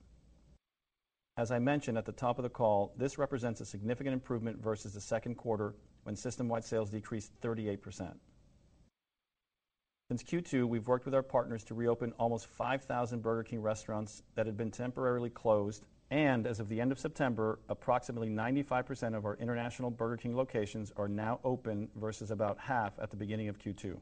As 1.36 1.50
I 1.50 1.58
mentioned 1.58 1.98
at 1.98 2.06
the 2.06 2.12
top 2.12 2.38
of 2.38 2.42
the 2.44 2.48
call, 2.48 2.94
this 2.96 3.18
represents 3.18 3.60
a 3.60 3.66
significant 3.66 4.14
improvement 4.14 4.62
versus 4.62 4.94
the 4.94 5.00
second 5.00 5.34
quarter 5.34 5.74
when 6.04 6.16
system-wide 6.16 6.64
sales 6.64 6.88
decreased 6.88 7.38
38%. 7.42 8.14
Since 10.08 10.22
Q2, 10.22 10.66
we've 10.66 10.86
worked 10.86 11.04
with 11.04 11.14
our 11.14 11.22
partners 11.22 11.64
to 11.64 11.74
reopen 11.74 12.12
almost 12.18 12.46
5,000 12.46 13.20
Burger 13.20 13.42
King 13.42 13.60
restaurants 13.60 14.22
that 14.36 14.46
had 14.46 14.56
been 14.56 14.70
temporarily 14.70 15.30
closed, 15.30 15.84
as 16.14 16.60
of 16.60 16.68
the 16.68 16.80
end 16.80 16.92
of 16.92 16.98
September, 17.00 17.58
approximately 17.68 18.28
95% 18.28 19.16
of 19.16 19.24
our 19.24 19.36
international 19.36 19.90
Burger 19.90 20.16
King 20.16 20.36
locations 20.36 20.92
are 20.96 21.08
now 21.08 21.40
open 21.42 21.88
versus 21.96 22.30
about 22.30 22.56
half 22.56 22.92
at 23.00 23.10
the 23.10 23.16
beginning 23.16 23.48
of 23.48 23.58
Q2. 23.58 23.96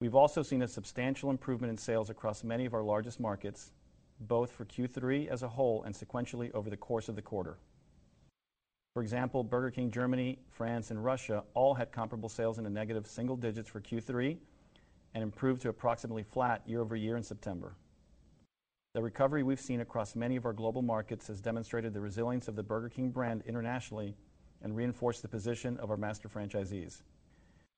We've 0.00 0.16
also 0.16 0.42
seen 0.42 0.62
a 0.62 0.68
substantial 0.68 1.30
improvement 1.30 1.70
in 1.70 1.78
sales 1.78 2.10
across 2.10 2.42
many 2.42 2.66
of 2.66 2.74
our 2.74 2.82
largest 2.82 3.20
markets, 3.20 3.70
both 4.22 4.50
for 4.50 4.64
Q3 4.64 5.28
as 5.28 5.44
a 5.44 5.48
whole 5.48 5.84
and 5.84 5.94
sequentially 5.94 6.52
over 6.54 6.70
the 6.70 6.76
course 6.76 7.08
of 7.08 7.14
the 7.14 7.22
quarter. 7.22 7.58
For 8.94 9.02
example, 9.02 9.44
Burger 9.44 9.70
King 9.70 9.92
Germany, 9.92 10.40
France, 10.50 10.90
and 10.90 11.04
Russia 11.04 11.44
all 11.54 11.72
had 11.72 11.92
comparable 11.92 12.28
sales 12.28 12.58
in 12.58 12.64
the 12.64 12.70
negative 12.70 13.06
single 13.06 13.36
digits 13.36 13.68
for 13.68 13.80
Q3 13.80 14.36
and 15.14 15.22
improved 15.22 15.62
to 15.62 15.68
approximately 15.68 16.24
flat 16.24 16.62
year-over-year 16.66 17.16
in 17.16 17.22
September. 17.22 17.76
The 18.92 19.02
recovery 19.02 19.44
we've 19.44 19.60
seen 19.60 19.82
across 19.82 20.16
many 20.16 20.34
of 20.34 20.44
our 20.44 20.52
global 20.52 20.82
markets 20.82 21.28
has 21.28 21.40
demonstrated 21.40 21.94
the 21.94 22.00
resilience 22.00 22.48
of 22.48 22.56
the 22.56 22.62
Burger 22.64 22.88
King 22.88 23.10
brand 23.10 23.44
internationally 23.46 24.16
and 24.62 24.74
reinforced 24.74 25.22
the 25.22 25.28
position 25.28 25.76
of 25.76 25.92
our 25.92 25.96
master 25.96 26.28
franchisees. 26.28 27.02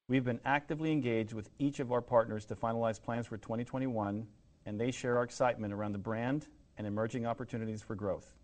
We've 0.08 0.24
been 0.24 0.40
actively 0.46 0.90
engaged 0.90 1.34
with 1.34 1.50
each 1.58 1.80
of 1.80 1.92
our 1.92 2.00
partners 2.00 2.46
to 2.46 2.56
finalize 2.56 3.00
plans 3.00 3.26
for 3.26 3.36
2021, 3.36 4.26
and 4.64 4.80
they 4.80 4.90
share 4.90 5.18
our 5.18 5.22
excitement 5.22 5.74
around 5.74 5.92
the 5.92 5.98
brand 5.98 6.46
and 6.78 6.86
emerging 6.86 7.26
opportunities 7.26 7.82
for 7.82 7.94
growth. 7.94 8.34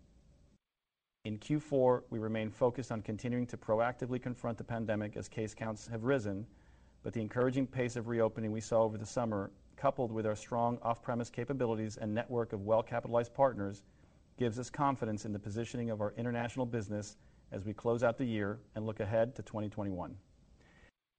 In 1.25 1.39
Q4, 1.39 2.03
we 2.11 2.19
remain 2.19 2.51
focused 2.51 2.91
on 2.91 3.01
continuing 3.01 3.47
to 3.47 3.57
proactively 3.57 4.21
confront 4.21 4.59
the 4.59 4.63
pandemic 4.63 5.17
as 5.17 5.27
case 5.27 5.55
counts 5.55 5.87
have 5.87 6.03
risen, 6.03 6.45
but 7.01 7.13
the 7.13 7.21
encouraging 7.21 7.65
pace 7.65 7.95
of 7.95 8.07
reopening 8.07 8.51
we 8.51 8.61
saw 8.61 8.83
over 8.83 8.99
the 8.99 9.07
summer, 9.07 9.49
coupled 9.79 10.11
with 10.11 10.25
our 10.25 10.35
strong 10.35 10.77
off-premise 10.83 11.29
capabilities 11.29 11.97
and 11.97 12.13
network 12.13 12.51
of 12.51 12.65
well-capitalized 12.65 13.33
partners, 13.33 13.83
gives 14.37 14.59
us 14.59 14.69
confidence 14.69 15.25
in 15.25 15.31
the 15.31 15.39
positioning 15.39 15.89
of 15.89 16.01
our 16.01 16.13
international 16.17 16.65
business 16.65 17.15
as 17.53 17.65
we 17.65 17.73
close 17.73 18.03
out 18.03 18.17
the 18.17 18.25
year 18.25 18.59
and 18.75 18.85
look 18.85 18.99
ahead 18.99 19.33
to 19.35 19.41
2021. 19.41 20.13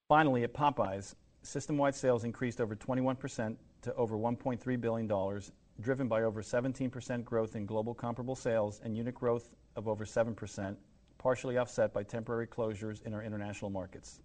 Finally, 0.09 0.45
at 0.45 0.53
Popeyes, 0.53 1.15
system-wide 1.43 1.95
sales 1.95 2.25
increased 2.25 2.61
over 2.61 2.77
21% 2.77 3.57
to 3.83 3.95
over 3.95 4.17
$1.3 4.17 4.81
billion, 4.81 5.41
driven 5.81 6.07
by 6.07 6.23
over 6.23 6.43
17% 6.43 7.25
growth 7.25 7.57
in 7.57 7.65
global 7.65 7.95
comparable 7.95 8.37
sales 8.37 8.81
and 8.85 8.97
unit 8.97 9.15
growth 9.15 9.55
of 9.77 9.89
over 9.89 10.05
7%, 10.05 10.77
partially 11.17 11.57
offset 11.57 11.95
by 11.95 12.03
temporary 12.03 12.47
closures 12.47 13.03
in 13.07 13.15
our 13.15 13.23
international 13.23 13.71
markets. 13.71 14.21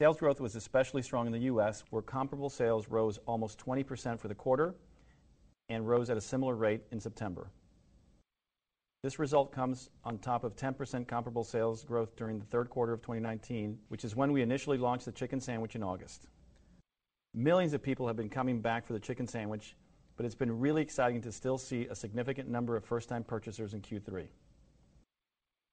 Sales 0.00 0.16
growth 0.16 0.40
was 0.40 0.56
especially 0.56 1.02
strong 1.02 1.26
in 1.26 1.32
the 1.32 1.40
U.S., 1.40 1.84
where 1.90 2.00
comparable 2.00 2.48
sales 2.48 2.88
rose 2.88 3.18
almost 3.26 3.58
20% 3.58 4.18
for 4.18 4.28
the 4.28 4.34
quarter 4.34 4.74
and 5.68 5.86
rose 5.86 6.08
at 6.08 6.16
a 6.16 6.22
similar 6.22 6.54
rate 6.54 6.80
in 6.90 6.98
September. 6.98 7.50
This 9.02 9.18
result 9.18 9.52
comes 9.52 9.90
on 10.02 10.16
top 10.16 10.42
of 10.42 10.56
10% 10.56 11.06
comparable 11.06 11.44
sales 11.44 11.84
growth 11.84 12.16
during 12.16 12.38
the 12.38 12.46
third 12.46 12.70
quarter 12.70 12.94
of 12.94 13.02
2019, 13.02 13.78
which 13.88 14.06
is 14.06 14.16
when 14.16 14.32
we 14.32 14.40
initially 14.40 14.78
launched 14.78 15.04
the 15.04 15.12
chicken 15.12 15.38
sandwich 15.38 15.74
in 15.74 15.82
August. 15.82 16.28
Millions 17.34 17.74
of 17.74 17.82
people 17.82 18.06
have 18.06 18.16
been 18.16 18.30
coming 18.30 18.62
back 18.62 18.86
for 18.86 18.94
the 18.94 19.00
chicken 19.00 19.26
sandwich, 19.26 19.76
but 20.16 20.24
it's 20.24 20.34
been 20.34 20.60
really 20.60 20.80
exciting 20.80 21.20
to 21.20 21.30
still 21.30 21.58
see 21.58 21.86
a 21.90 21.94
significant 21.94 22.48
number 22.48 22.74
of 22.74 22.86
first-time 22.86 23.22
purchasers 23.22 23.74
in 23.74 23.82
Q3. 23.82 24.28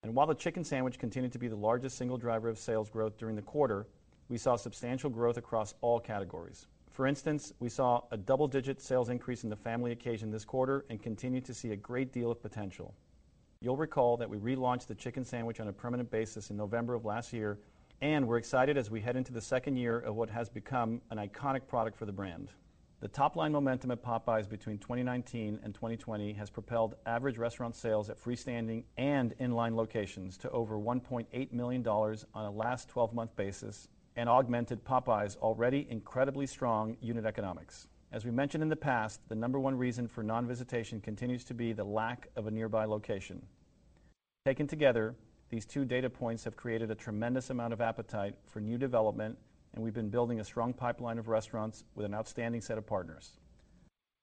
While 0.03 0.27
the 0.27 0.35
chicken 0.35 0.63
sandwich 0.65 0.99
continued 0.99 1.31
to 1.33 1.39
be 1.39 1.47
the 1.47 1.55
largest 1.55 1.97
single 1.97 2.17
driver 2.17 2.49
of 2.49 2.57
sales 2.57 2.89
growth 2.89 3.17
during 3.17 3.35
the 3.35 3.41
quarter, 3.41 3.87
we 4.29 4.37
saw 4.37 4.55
substantial 4.55 5.09
growth 5.09 5.37
across 5.37 5.73
all 5.81 5.99
categories. 5.99 6.67
For 6.91 7.05
instance, 7.07 7.53
we 7.59 7.69
saw 7.69 8.01
a 8.11 8.17
double-digit 8.17 8.81
sales 8.81 9.09
increase 9.09 9.43
in 9.43 9.49
the 9.49 9.55
family 9.55 9.91
occasion 9.91 10.31
this 10.31 10.43
quarter 10.43 10.85
and 10.89 11.01
continue 11.01 11.41
to 11.41 11.53
see 11.53 11.71
a 11.71 11.75
great 11.75 12.11
deal 12.11 12.31
of 12.31 12.41
potential. 12.41 12.93
You'll 13.61 13.77
recall 13.77 14.17
that 14.17 14.29
we 14.29 14.37
relaunched 14.37 14.87
the 14.87 14.95
chicken 14.95 15.23
sandwich 15.23 15.59
on 15.59 15.67
a 15.67 15.73
permanent 15.73 16.09
basis 16.11 16.49
in 16.49 16.57
November 16.57 16.93
of 16.93 17.05
last 17.05 17.33
year, 17.33 17.59
and 18.01 18.27
we're 18.27 18.37
excited 18.37 18.77
as 18.77 18.91
we 18.91 19.01
head 19.01 19.15
into 19.15 19.31
the 19.31 19.41
second 19.41 19.77
year 19.77 19.99
of 19.99 20.15
what 20.15 20.29
has 20.29 20.49
become 20.49 21.01
an 21.11 21.17
iconic 21.17 21.67
product 21.67 21.97
for 21.97 22.05
the 22.05 22.11
brand. 22.11 22.49
The 22.99 23.07
top-line 23.07 23.51
momentum 23.51 23.91
at 23.91 24.03
Popeyes 24.03 24.49
between 24.49 24.79
2019 24.79 25.59
and 25.63 25.73
2020 25.73 26.33
has 26.33 26.49
propelled 26.49 26.95
average 27.05 27.37
restaurant 27.37 27.75
sales 27.75 28.09
at 28.09 28.19
freestanding 28.19 28.85
and 28.97 29.35
in-line 29.37 29.75
locations 29.75 30.35
to 30.39 30.49
over 30.49 30.79
$1.8 30.79 31.51
million 31.51 31.87
on 31.87 32.17
a 32.33 32.49
last 32.49 32.89
12-month 32.89 33.35
basis 33.35 33.87
and 34.17 34.27
augmented 34.27 34.84
Popeyes' 34.84 35.38
already 35.38 35.88
incredibly 35.89 36.47
strong 36.47 36.97
unit 36.99 37.25
economics. 37.25 37.88
As 38.12 38.25
we 38.25 38.32
mentioned 38.32 38.63
in 38.63 38.69
the 38.69 38.75
past, 38.75 39.21
the 39.30 39.36
number 39.36 39.60
one 39.60 39.77
reason 39.77 40.08
for 40.08 40.23
non-visitation 40.23 40.99
continues 40.99 41.43
to 41.45 41.53
be 41.53 41.71
the 41.71 41.84
lack 41.84 42.27
of 42.36 42.47
a 42.47 42.51
nearby 42.51 42.86
location. 42.86 43.45
Taken 44.45 44.65
together, 44.65 45.15
these 45.49 45.65
two 45.65 45.86
data 45.86 46.10
points 46.10 46.43
have 46.45 46.58
created 46.58 46.89
a 46.89 46.95
tremendous 46.95 47.51
amount 47.51 47.73
of 47.73 47.82
appetite 47.82 48.36
for 48.45 48.60
new 48.60 48.77
development, 48.77 49.38
and 49.73 49.84
we've 49.84 49.93
been 49.93 50.10
building 50.10 50.39
a 50.39 50.43
strong 50.43 50.73
pipeline 50.73 51.19
of 51.19 51.27
restaurants 51.27 51.84
with 51.95 52.06
an 52.06 52.15
outstanding 52.15 52.62
set 52.62 52.77
of 52.77 52.88
partners. 52.88 53.38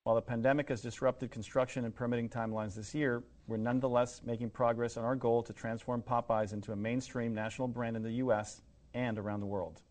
While 0.02 0.16
the 0.16 0.22
pandemic 0.22 0.68
has 0.70 0.82
disrupted 0.82 1.30
construction 1.30 1.84
and 1.84 1.94
permitting 1.94 2.28
timelines 2.28 2.74
this 2.74 2.94
year, 2.94 3.22
we're 3.46 3.58
nonetheless 3.58 4.22
making 4.24 4.50
progress 4.50 4.96
on 4.96 5.04
our 5.04 5.16
goal 5.16 5.42
to 5.44 5.52
transform 5.52 6.02
Popeyes 6.02 6.52
into 6.52 6.72
a 6.72 6.76
mainstream 6.76 7.32
national 7.32 7.68
brand 7.68 7.96
in 7.96 8.02
the 8.02 8.12
U.S. 8.12 8.62
and 8.94 9.18
around 9.18 9.40
the 9.40 9.46
world. 9.46 9.82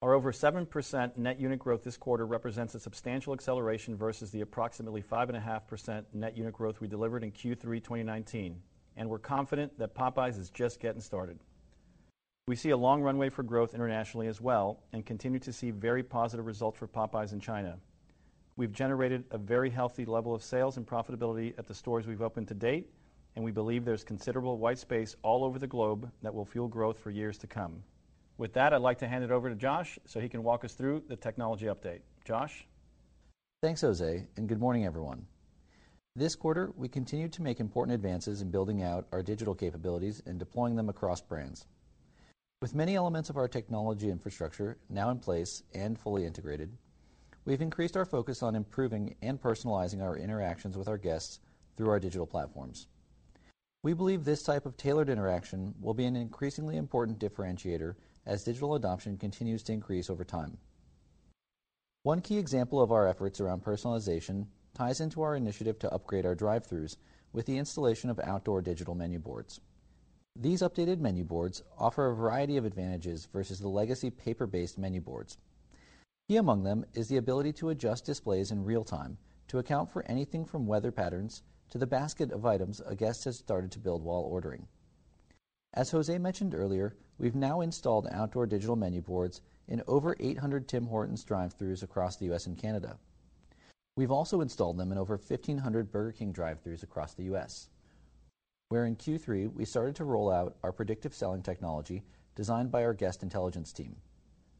Our 0.00 0.14
over 0.14 0.30
7% 0.30 1.16
net 1.16 1.40
unit 1.40 1.58
growth 1.58 1.82
this 1.82 1.96
quarter 1.96 2.24
represents 2.24 2.74
a 2.76 2.80
substantial 2.80 3.32
acceleration 3.32 3.96
versus 3.96 4.30
the 4.30 4.42
approximately 4.42 5.02
5.5% 5.02 6.04
net 6.12 6.36
unit 6.36 6.52
growth 6.52 6.80
we 6.80 6.86
delivered 6.86 7.24
in 7.24 7.32
Q3 7.32 7.82
2019, 7.82 8.60
and 8.96 9.10
we're 9.10 9.18
confident 9.18 9.76
that 9.78 9.96
Popeyes 9.96 10.38
is 10.38 10.50
just 10.50 10.78
getting 10.78 11.00
started. 11.00 11.40
We 12.46 12.54
see 12.54 12.70
a 12.70 12.76
long 12.76 13.02
runway 13.02 13.28
for 13.28 13.42
growth 13.42 13.74
internationally 13.74 14.28
as 14.28 14.40
well 14.40 14.84
and 14.92 15.04
continue 15.04 15.40
to 15.40 15.52
see 15.52 15.70
very 15.72 16.02
positive 16.02 16.46
results 16.46 16.78
for 16.78 16.86
Popeyes 16.86 17.32
in 17.32 17.40
China. 17.40 17.76
We've 18.56 18.72
generated 18.72 19.24
a 19.32 19.38
very 19.38 19.68
healthy 19.68 20.04
level 20.04 20.34
of 20.34 20.42
sales 20.42 20.76
and 20.76 20.86
profitability 20.86 21.58
at 21.58 21.66
the 21.66 21.74
stores 21.74 22.06
we've 22.06 22.22
opened 22.22 22.48
to 22.48 22.54
date, 22.54 22.88
and 23.36 23.44
we 23.44 23.50
believe 23.50 23.84
there's 23.84 24.02
considerable 24.02 24.58
white 24.58 24.78
space 24.78 25.14
all 25.22 25.44
over 25.44 25.58
the 25.58 25.66
globe 25.66 26.10
that 26.22 26.32
will 26.32 26.44
fuel 26.44 26.68
growth 26.68 26.98
for 26.98 27.10
years 27.10 27.36
to 27.38 27.46
come. 27.46 27.82
With 28.38 28.52
that, 28.52 28.72
I'd 28.72 28.80
like 28.80 28.98
to 28.98 29.08
hand 29.08 29.24
it 29.24 29.32
over 29.32 29.48
to 29.50 29.56
Josh 29.56 29.98
so 30.06 30.20
he 30.20 30.28
can 30.28 30.44
walk 30.44 30.64
us 30.64 30.74
through 30.74 31.02
the 31.08 31.16
technology 31.16 31.66
update. 31.66 32.02
Josh? 32.24 32.68
Thanks, 33.62 33.80
Jose, 33.80 34.28
and 34.36 34.48
good 34.48 34.60
morning, 34.60 34.86
everyone. 34.86 35.26
This 36.14 36.36
quarter, 36.36 36.72
we 36.76 36.88
continued 36.88 37.32
to 37.32 37.42
make 37.42 37.58
important 37.58 37.96
advances 37.96 38.40
in 38.40 38.52
building 38.52 38.80
out 38.80 39.08
our 39.10 39.24
digital 39.24 39.56
capabilities 39.56 40.22
and 40.24 40.38
deploying 40.38 40.76
them 40.76 40.88
across 40.88 41.20
brands. 41.20 41.66
With 42.62 42.76
many 42.76 42.94
elements 42.94 43.28
of 43.28 43.36
our 43.36 43.48
technology 43.48 44.08
infrastructure 44.08 44.78
now 44.88 45.10
in 45.10 45.18
place 45.18 45.64
and 45.74 45.98
fully 45.98 46.24
integrated, 46.24 46.70
we've 47.44 47.60
increased 47.60 47.96
our 47.96 48.04
focus 48.04 48.44
on 48.44 48.54
improving 48.54 49.16
and 49.20 49.40
personalizing 49.42 50.00
our 50.00 50.16
interactions 50.16 50.76
with 50.76 50.86
our 50.86 50.98
guests 50.98 51.40
through 51.76 51.90
our 51.90 51.98
digital 51.98 52.26
platforms. 52.26 52.86
We 53.84 53.92
believe 53.92 54.24
this 54.24 54.42
type 54.42 54.66
of 54.66 54.76
tailored 54.76 55.08
interaction 55.08 55.72
will 55.80 55.94
be 55.94 56.04
an 56.04 56.16
increasingly 56.16 56.76
important 56.76 57.20
differentiator 57.20 57.94
as 58.26 58.42
digital 58.42 58.74
adoption 58.74 59.16
continues 59.16 59.62
to 59.64 59.72
increase 59.72 60.10
over 60.10 60.24
time. 60.24 60.58
One 62.02 62.20
key 62.20 62.38
example 62.38 62.80
of 62.80 62.90
our 62.90 63.06
efforts 63.06 63.40
around 63.40 63.62
personalization 63.62 64.46
ties 64.74 65.00
into 65.00 65.22
our 65.22 65.36
initiative 65.36 65.78
to 65.78 65.92
upgrade 65.92 66.26
our 66.26 66.34
drive-throughs 66.34 66.96
with 67.32 67.46
the 67.46 67.56
installation 67.56 68.10
of 68.10 68.18
outdoor 68.20 68.62
digital 68.62 68.96
menu 68.96 69.20
boards. 69.20 69.60
These 70.34 70.62
updated 70.62 70.98
menu 70.98 71.22
boards 71.22 71.62
offer 71.78 72.06
a 72.06 72.16
variety 72.16 72.56
of 72.56 72.64
advantages 72.64 73.28
versus 73.32 73.60
the 73.60 73.68
legacy 73.68 74.10
paper-based 74.10 74.78
menu 74.78 75.00
boards. 75.00 75.38
Key 76.28 76.36
among 76.36 76.64
them 76.64 76.84
is 76.94 77.08
the 77.08 77.16
ability 77.16 77.52
to 77.54 77.70
adjust 77.70 78.04
displays 78.04 78.50
in 78.50 78.64
real 78.64 78.84
time 78.84 79.18
to 79.48 79.58
account 79.58 79.90
for 79.92 80.04
anything 80.06 80.44
from 80.44 80.66
weather 80.66 80.90
patterns 80.90 81.42
to 81.70 81.78
the 81.78 81.86
basket 81.86 82.32
of 82.32 82.46
items 82.46 82.80
a 82.86 82.94
guest 82.94 83.24
has 83.24 83.36
started 83.36 83.70
to 83.72 83.78
build 83.78 84.02
while 84.02 84.20
ordering. 84.20 84.66
As 85.74 85.90
Jose 85.90 86.16
mentioned 86.18 86.54
earlier, 86.54 86.96
we've 87.18 87.34
now 87.34 87.60
installed 87.60 88.08
outdoor 88.10 88.46
digital 88.46 88.76
menu 88.76 89.02
boards 89.02 89.42
in 89.68 89.82
over 89.86 90.16
800 90.18 90.66
Tim 90.66 90.86
Hortons 90.86 91.24
drive-thrus 91.24 91.82
across 91.82 92.16
the 92.16 92.24
U.S. 92.26 92.46
and 92.46 92.56
Canada. 92.56 92.98
We've 93.96 94.10
also 94.10 94.40
installed 94.40 94.78
them 94.78 94.92
in 94.92 94.98
over 94.98 95.16
1,500 95.16 95.92
Burger 95.92 96.12
King 96.12 96.32
drive-thrus 96.32 96.82
across 96.82 97.14
the 97.14 97.24
U.S., 97.24 97.68
where 98.70 98.86
in 98.86 98.96
Q3 98.96 99.52
we 99.52 99.64
started 99.64 99.94
to 99.96 100.04
roll 100.04 100.30
out 100.30 100.56
our 100.62 100.72
predictive 100.72 101.12
selling 101.14 101.42
technology 101.42 102.02
designed 102.34 102.70
by 102.70 102.84
our 102.84 102.94
guest 102.94 103.22
intelligence 103.22 103.72
team. 103.72 103.96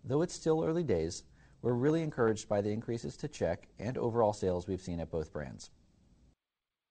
Though 0.05 0.23
it's 0.23 0.35
still 0.35 0.65
early 0.65 0.83
days, 0.83 1.25
we're 1.63 1.73
really 1.73 2.03
encouraged 2.03 2.49
by 2.49 2.61
the 2.61 2.71
increases 2.71 3.17
to 3.19 3.29
check 3.29 3.69
and 3.79 3.97
overall 3.97 4.33
sales 4.33 4.67
we've 4.67 4.81
seen 4.81 5.01
at 5.01 5.11
both 5.11 5.33
brands. 5.33 5.71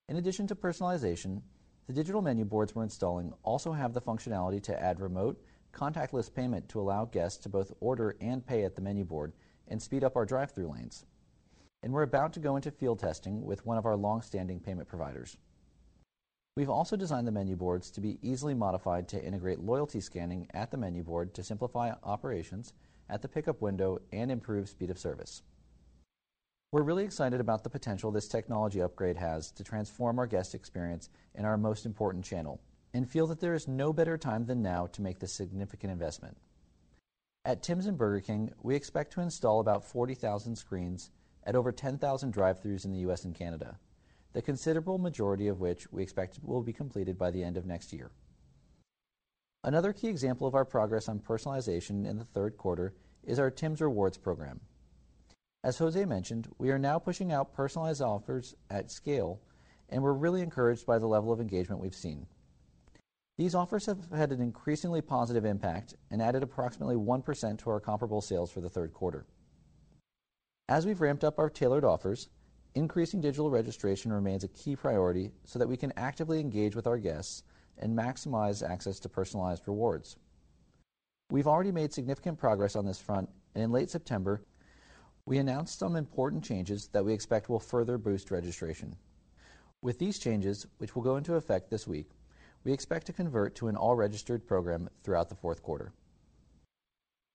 In 0.10 0.16
addition 0.16 0.48
to 0.48 0.56
personalization, 0.56 1.42
the 1.86 1.92
digital 1.92 2.22
menu 2.22 2.46
boards 2.46 2.74
we're 2.74 2.84
installing 2.84 3.34
also 3.44 3.74
have 3.74 3.94
the 3.94 4.00
functionality 4.00 4.64
to 4.64 4.82
add 4.82 5.02
remote, 5.02 5.38
contactless 5.74 6.34
payment 6.34 6.70
to 6.70 6.80
allow 6.80 7.04
guests 7.04 7.44
to 7.44 7.50
both 7.50 7.74
order 7.82 8.16
and 8.22 8.46
pay 8.46 8.64
at 8.64 8.74
the 8.74 8.82
menu 8.82 9.04
board 9.04 9.34
and 9.68 9.82
speed 9.82 10.06
up 10.06 10.16
our 10.16 10.26
drive-through 10.26 10.72
lanes. 10.72 11.06
And 11.84 11.92
we're 11.92 12.04
about 12.04 12.32
to 12.34 12.40
go 12.40 12.56
into 12.56 12.72
field 12.72 13.00
testing 13.00 13.44
with 13.44 13.66
one 13.66 13.78
of 13.78 13.86
our 13.86 13.98
long-standing 13.98 14.62
payment 14.62 14.88
providers. 14.88 15.36
We've 16.56 16.70
also 16.70 16.96
designed 16.96 17.28
the 17.28 17.34
menu 17.34 17.58
boards 17.58 17.92
to 17.92 18.02
be 18.02 18.18
easily 18.22 18.54
modified 18.54 19.10
to 19.10 19.22
integrate 19.22 19.60
loyalty 19.60 20.00
scanning 20.00 20.48
at 20.54 20.72
the 20.72 20.78
menu 20.78 21.04
board 21.04 21.34
to 21.34 21.44
simplify 21.44 21.92
operations 22.04 22.72
at 23.10 23.22
the 23.22 23.28
pickup 23.28 23.62
window 23.62 24.00
and 24.14 24.32
improve 24.32 24.70
speed 24.70 24.90
of 24.90 24.98
service. 24.98 25.44
We're 26.70 26.84
really 26.84 27.06
excited 27.06 27.40
about 27.40 27.64
the 27.64 27.70
potential 27.70 28.12
this 28.12 28.28
technology 28.28 28.82
upgrade 28.82 29.16
has 29.16 29.52
to 29.52 29.64
transform 29.64 30.20
our 30.20 30.28
guest 30.28 30.54
experience 30.54 31.10
in 31.34 31.46
our 31.46 31.56
most 31.56 31.86
important 31.86 32.26
channel 32.26 32.60
and 32.94 33.10
feel 33.10 33.26
that 33.28 33.40
there 33.40 33.54
is 33.54 33.70
no 33.70 33.94
better 33.94 34.18
time 34.18 34.46
than 34.46 34.62
now 34.62 34.88
to 34.88 35.02
make 35.02 35.20
this 35.20 35.32
significant 35.32 35.94
investment. 35.94 36.36
At 37.46 37.64
Tim's 37.64 37.86
and 37.86 37.98
Burger 37.98 38.20
King, 38.20 38.52
we 38.62 38.76
expect 38.76 39.14
to 39.14 39.22
install 39.22 39.62
about 39.62 39.86
40,000 39.86 40.58
screens 40.58 41.10
at 41.46 41.56
over 41.56 41.72
10,000 41.72 42.32
drive-thrus 42.32 42.84
in 42.84 42.92
the 42.92 43.00
U.S. 43.00 43.24
and 43.24 43.34
Canada, 43.34 43.80
the 44.34 44.42
considerable 44.42 44.98
majority 44.98 45.48
of 45.48 45.62
which 45.62 45.90
we 45.94 46.04
expect 46.04 46.38
will 46.44 46.62
be 46.62 46.74
completed 46.74 47.18
by 47.18 47.32
the 47.32 47.46
end 47.46 47.56
of 47.56 47.66
next 47.66 47.94
year. 47.94 48.12
Another 49.64 49.94
key 49.94 50.10
example 50.10 50.46
of 50.46 50.56
our 50.56 50.66
progress 50.66 51.08
on 51.08 51.20
personalization 51.20 52.06
in 52.06 52.18
the 52.18 52.26
third 52.26 52.58
quarter 52.58 52.94
is 53.24 53.40
our 53.40 53.50
Tims 53.50 53.80
Rewards 53.80 54.18
program. 54.18 54.60
As 55.64 55.78
Jose 55.78 56.06
mentioned, 56.06 56.48
we 56.58 56.70
are 56.70 56.80
now 56.80 57.00
pushing 57.00 57.32
out 57.32 57.54
personalized 57.54 58.02
offers 58.02 58.56
at 58.70 58.92
scale, 58.92 59.42
and 59.90 60.04
we're 60.04 60.14
really 60.14 60.42
encouraged 60.42 60.86
by 60.86 61.00
the 61.00 61.08
level 61.08 61.32
of 61.32 61.42
engagement 61.42 61.82
we've 61.82 61.96
seen. 61.96 62.28
These 63.38 63.56
offers 63.56 63.86
have 63.86 64.10
had 64.12 64.32
an 64.32 64.42
increasingly 64.42 65.02
positive 65.02 65.46
impact 65.46 65.96
and 66.10 66.22
added 66.22 66.44
approximately 66.44 66.96
1% 66.96 67.60
to 67.60 67.70
our 67.70 67.80
comparable 67.80 68.22
sales 68.22 68.52
for 68.52 68.62
the 68.62 68.70
third 68.70 68.94
quarter. 68.94 69.26
As 70.70 70.86
we've 70.86 71.02
ramped 71.02 71.24
up 71.24 71.40
our 71.40 71.50
tailored 71.50 71.86
offers, 71.86 72.30
increasing 72.76 73.22
digital 73.22 73.50
registration 73.50 74.12
remains 74.12 74.44
a 74.44 74.50
key 74.50 74.76
priority 74.76 75.32
so 75.46 75.60
that 75.60 75.68
we 75.68 75.78
can 75.78 75.94
actively 75.98 76.40
engage 76.40 76.76
with 76.76 76.88
our 76.88 76.98
guests 76.98 77.44
and 77.78 77.98
maximize 77.98 78.68
access 78.68 79.00
to 79.00 79.10
personalized 79.10 79.68
rewards. 79.68 80.18
We've 81.30 81.48
already 81.48 81.72
made 81.72 81.94
significant 81.94 82.38
progress 82.38 82.76
on 82.76 82.86
this 82.86 83.00
front, 83.00 83.30
and 83.54 83.64
in 83.64 83.72
late 83.72 83.90
September, 83.90 84.42
we 85.28 85.40
announced 85.40 85.78
some 85.78 85.98
important 85.98 86.42
changes 86.42 86.88
that 86.94 87.04
we 87.04 87.12
expect 87.12 87.50
will 87.50 87.60
further 87.60 87.98
boost 87.98 88.32
registration. 88.32 88.96
With 89.82 90.00
these 90.00 90.20
changes, 90.20 90.66
which 90.78 90.96
will 90.96 91.04
go 91.04 91.18
into 91.18 91.36
effect 91.36 91.70
this 91.70 91.86
week, 91.86 92.12
we 92.64 92.72
expect 92.72 93.06
to 93.08 93.14
convert 93.14 93.54
to 93.56 93.68
an 93.68 93.76
all-registered 93.76 94.48
program 94.48 94.90
throughout 95.04 95.28
the 95.28 95.36
fourth 95.36 95.62
quarter. 95.62 95.92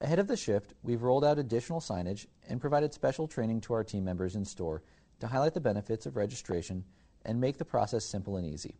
Ahead 0.01 0.19
of 0.19 0.27
the 0.27 0.39
shift, 0.39 0.73
we've 0.83 1.03
rolled 1.03 1.23
out 1.23 1.39
additional 1.39 1.81
signage 1.81 2.27
and 2.49 2.63
provided 2.63 2.95
special 2.95 3.29
training 3.29 3.61
to 3.61 3.75
our 3.75 3.85
team 3.85 4.05
members 4.05 4.37
in 4.37 4.45
store 4.47 4.83
to 5.21 5.27
highlight 5.27 5.53
the 5.53 5.61
benefits 5.61 6.07
of 6.07 6.17
registration 6.17 6.85
and 7.27 7.39
make 7.39 7.59
the 7.59 7.65
process 7.65 8.07
simple 8.07 8.39
and 8.39 8.47
easy. 8.47 8.75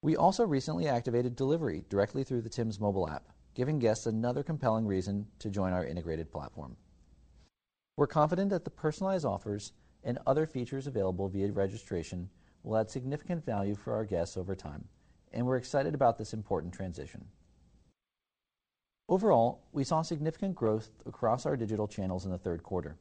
We 0.00 0.16
also 0.16 0.46
recently 0.46 0.88
activated 0.88 1.36
delivery 1.36 1.84
directly 1.90 2.24
through 2.24 2.40
the 2.40 2.48
Tim's 2.48 2.80
mobile 2.80 3.10
app, 3.10 3.28
giving 3.52 3.78
guests 3.78 4.06
another 4.06 4.42
compelling 4.42 4.86
reason 4.86 5.26
to 5.40 5.50
join 5.50 5.74
our 5.74 5.84
integrated 5.84 6.32
platform. 6.32 6.78
We're 7.96 8.08
confident 8.08 8.50
that 8.50 8.64
the 8.64 8.70
personalized 8.70 9.24
offers 9.24 9.72
and 10.02 10.18
other 10.26 10.46
features 10.46 10.88
available 10.88 11.28
via 11.28 11.52
registration 11.52 12.28
will 12.64 12.76
add 12.76 12.90
significant 12.90 13.44
value 13.44 13.76
for 13.76 13.94
our 13.94 14.04
guests 14.04 14.36
over 14.36 14.56
time, 14.56 14.84
and 15.32 15.46
we're 15.46 15.58
excited 15.58 15.94
about 15.94 16.18
this 16.18 16.34
important 16.34 16.74
transition. 16.74 17.24
Overall, 19.08 19.62
we 19.72 19.84
saw 19.84 20.02
significant 20.02 20.56
growth 20.56 20.90
across 21.06 21.46
our 21.46 21.56
digital 21.56 21.86
channels 21.86 22.24
in 22.24 22.32
the 22.32 22.38
third 22.38 22.62
quarter, 22.62 22.96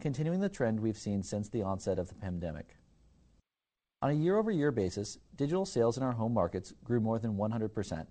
continuing 0.00 0.40
the 0.40 0.48
trend 0.48 0.80
we've 0.80 0.96
seen 0.96 1.22
since 1.22 1.48
the 1.48 1.62
onset 1.62 1.98
of 1.98 2.08
the 2.08 2.14
pandemic. 2.14 2.76
On 4.00 4.10
a 4.10 4.14
year-over-year 4.14 4.72
basis, 4.72 5.18
digital 5.36 5.66
sales 5.66 5.96
in 5.96 6.02
our 6.02 6.12
home 6.12 6.32
markets 6.32 6.72
grew 6.84 7.00
more 7.00 7.18
than 7.18 7.36
100%, 7.36 8.06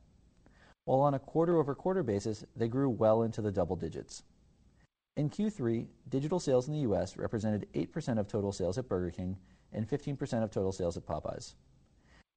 while 0.86 1.00
on 1.00 1.16
a 1.16 1.20
quarter-over-quarter 1.20 2.04
basis, 2.04 2.46
they 2.56 2.68
grew 2.68 2.90
well 2.90 3.24
into 3.24 3.42
the 3.42 3.52
double 3.52 3.76
digits. 3.76 4.24
In 5.18 5.30
Q3, 5.30 5.88
digital 6.08 6.40
sales 6.40 6.68
in 6.68 6.74
the 6.74 6.80
U.S. 6.82 7.18
represented 7.18 7.68
8% 7.74 8.18
of 8.18 8.28
total 8.28 8.54
sales 8.54 8.78
at 8.78 8.88
Burger 8.88 9.12
King 9.12 9.38
and 9.74 9.88
15% 9.88 10.44
of 10.44 10.52
total 10.52 10.72
sales 10.72 10.96
at 10.96 11.06
Popeyes. 11.06 11.56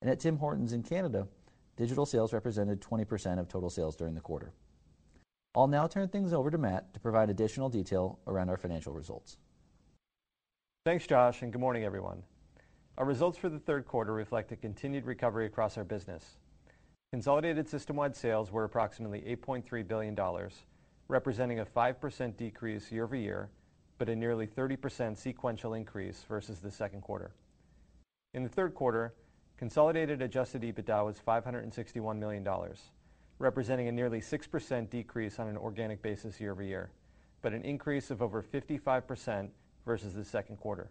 And 0.02 0.10
at 0.10 0.18
Tim 0.18 0.36
Hortons 0.36 0.72
in 0.72 0.82
Canada, 0.82 1.28
digital 1.76 2.04
sales 2.04 2.32
represented 2.32 2.80
20% 2.80 3.38
of 3.38 3.48
total 3.48 3.70
sales 3.70 3.94
during 3.94 4.14
the 4.14 4.20
quarter. 4.20 4.52
I'll 5.54 5.68
now 5.68 5.86
turn 5.86 6.08
things 6.08 6.32
over 6.32 6.50
to 6.50 6.58
Matt 6.58 6.92
to 6.94 7.00
provide 7.00 7.30
additional 7.30 7.68
detail 7.68 8.18
around 8.26 8.48
our 8.48 8.56
financial 8.56 8.92
results. 8.92 9.36
Thanks, 10.84 11.06
Josh, 11.06 11.42
and 11.42 11.52
good 11.52 11.60
morning, 11.60 11.84
everyone. 11.84 12.24
Our 12.98 13.06
results 13.06 13.38
for 13.38 13.48
the 13.48 13.60
third 13.60 13.86
quarter 13.86 14.12
reflect 14.12 14.50
a 14.50 14.56
continued 14.56 15.06
recovery 15.06 15.46
across 15.46 15.78
our 15.78 15.84
business. 15.84 16.38
Consolidated 17.12 17.68
system-wide 17.68 18.16
sales 18.16 18.50
were 18.50 18.64
approximately 18.64 19.20
$8.3 19.20 19.86
billion, 19.86 20.16
representing 21.08 21.60
a 21.60 21.64
5% 21.64 22.36
decrease 22.36 22.90
year-over-year, 22.90 23.50
but 23.98 24.08
a 24.08 24.16
nearly 24.16 24.46
30% 24.46 25.16
sequential 25.16 25.74
increase 25.74 26.24
versus 26.28 26.60
the 26.60 26.70
second 26.70 27.02
quarter. 27.02 27.32
In 28.32 28.42
the 28.42 28.48
third 28.48 28.74
quarter, 28.74 29.14
consolidated 29.56 30.22
adjusted 30.22 30.62
EBITDA 30.62 31.04
was 31.04 31.20
$561 31.26 32.18
million, 32.18 32.46
representing 33.38 33.88
a 33.88 33.92
nearly 33.92 34.20
6% 34.20 34.90
decrease 34.90 35.38
on 35.38 35.48
an 35.48 35.56
organic 35.56 36.02
basis 36.02 36.40
year-over-year, 36.40 36.90
but 37.42 37.52
an 37.52 37.62
increase 37.62 38.10
of 38.10 38.22
over 38.22 38.42
55% 38.42 39.48
versus 39.84 40.14
the 40.14 40.24
second 40.24 40.56
quarter. 40.56 40.90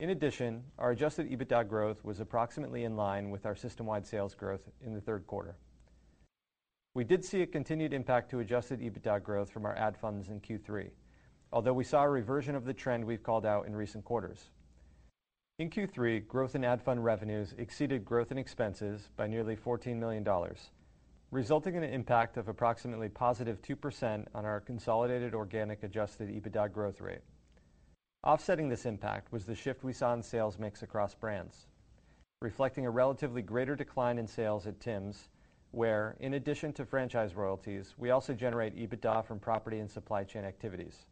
In 0.00 0.10
addition, 0.10 0.64
our 0.78 0.90
adjusted 0.90 1.30
EBITDA 1.30 1.68
growth 1.68 2.04
was 2.04 2.18
approximately 2.18 2.84
in 2.84 2.96
line 2.96 3.30
with 3.30 3.46
our 3.46 3.54
system-wide 3.54 4.06
sales 4.06 4.34
growth 4.34 4.68
in 4.84 4.92
the 4.92 5.00
third 5.00 5.26
quarter. 5.26 5.56
We 6.94 7.02
did 7.02 7.24
see 7.24 7.42
a 7.42 7.46
continued 7.46 7.92
impact 7.92 8.30
to 8.30 8.38
adjusted 8.38 8.78
EBITDA 8.80 9.24
growth 9.24 9.50
from 9.50 9.66
our 9.66 9.74
ad 9.74 9.96
funds 9.96 10.28
in 10.28 10.40
Q3, 10.40 10.90
although 11.52 11.72
we 11.72 11.82
saw 11.82 12.04
a 12.04 12.08
reversion 12.08 12.54
of 12.54 12.64
the 12.64 12.72
trend 12.72 13.04
we've 13.04 13.22
called 13.22 13.44
out 13.44 13.66
in 13.66 13.74
recent 13.74 14.04
quarters. 14.04 14.50
In 15.58 15.70
Q3, 15.70 16.24
growth 16.28 16.54
in 16.54 16.62
ad 16.62 16.80
fund 16.80 17.04
revenues 17.04 17.52
exceeded 17.58 18.04
growth 18.04 18.30
in 18.30 18.38
expenses 18.38 19.08
by 19.16 19.26
nearly 19.26 19.56
$14 19.56 19.96
million, 19.96 20.24
resulting 21.32 21.74
in 21.74 21.82
an 21.82 21.92
impact 21.92 22.36
of 22.36 22.46
approximately 22.46 23.08
positive 23.08 23.60
2% 23.60 24.26
on 24.32 24.44
our 24.44 24.60
consolidated 24.60 25.34
organic 25.34 25.82
adjusted 25.82 26.28
EBITDA 26.28 26.70
growth 26.72 27.00
rate. 27.00 27.22
Offsetting 28.22 28.68
this 28.68 28.86
impact 28.86 29.32
was 29.32 29.46
the 29.46 29.56
shift 29.56 29.82
we 29.82 29.92
saw 29.92 30.14
in 30.14 30.22
sales 30.22 30.60
mix 30.60 30.84
across 30.84 31.12
brands, 31.12 31.66
reflecting 32.40 32.86
a 32.86 32.90
relatively 32.90 33.42
greater 33.42 33.74
decline 33.74 34.16
in 34.16 34.28
sales 34.28 34.68
at 34.68 34.78
Tim's, 34.78 35.28
where 35.74 36.16
in 36.20 36.34
addition 36.34 36.72
to 36.74 36.84
franchise 36.84 37.34
royalties, 37.34 37.94
we 37.98 38.10
also 38.10 38.32
generate 38.32 38.76
EBITDA 38.76 39.24
from 39.24 39.38
property 39.38 39.80
and 39.80 39.90
supply 39.90 40.24
chain 40.24 40.44
activities. 40.44 41.06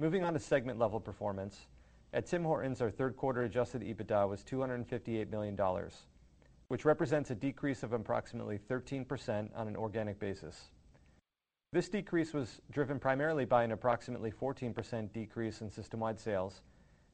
Moving 0.00 0.24
on 0.24 0.32
to 0.32 0.40
segment-level 0.40 1.00
performance, 1.00 1.68
at 2.12 2.26
Tim 2.26 2.44
Hortons, 2.44 2.80
our 2.80 2.90
third 2.90 3.16
quarter 3.16 3.42
adjusted 3.42 3.82
EBITDA 3.82 4.28
was 4.28 4.42
$258 4.44 5.30
million, 5.30 5.58
which 6.68 6.84
represents 6.84 7.30
a 7.30 7.34
decrease 7.34 7.82
of 7.82 7.92
approximately 7.92 8.58
13% 8.58 9.48
on 9.56 9.68
an 9.68 9.76
organic 9.76 10.18
basis. 10.18 10.70
This 11.72 11.88
decrease 11.88 12.32
was 12.32 12.60
driven 12.70 13.00
primarily 13.00 13.44
by 13.44 13.64
an 13.64 13.72
approximately 13.72 14.30
14% 14.30 15.12
decrease 15.12 15.60
in 15.60 15.70
system-wide 15.70 16.20
sales, 16.20 16.62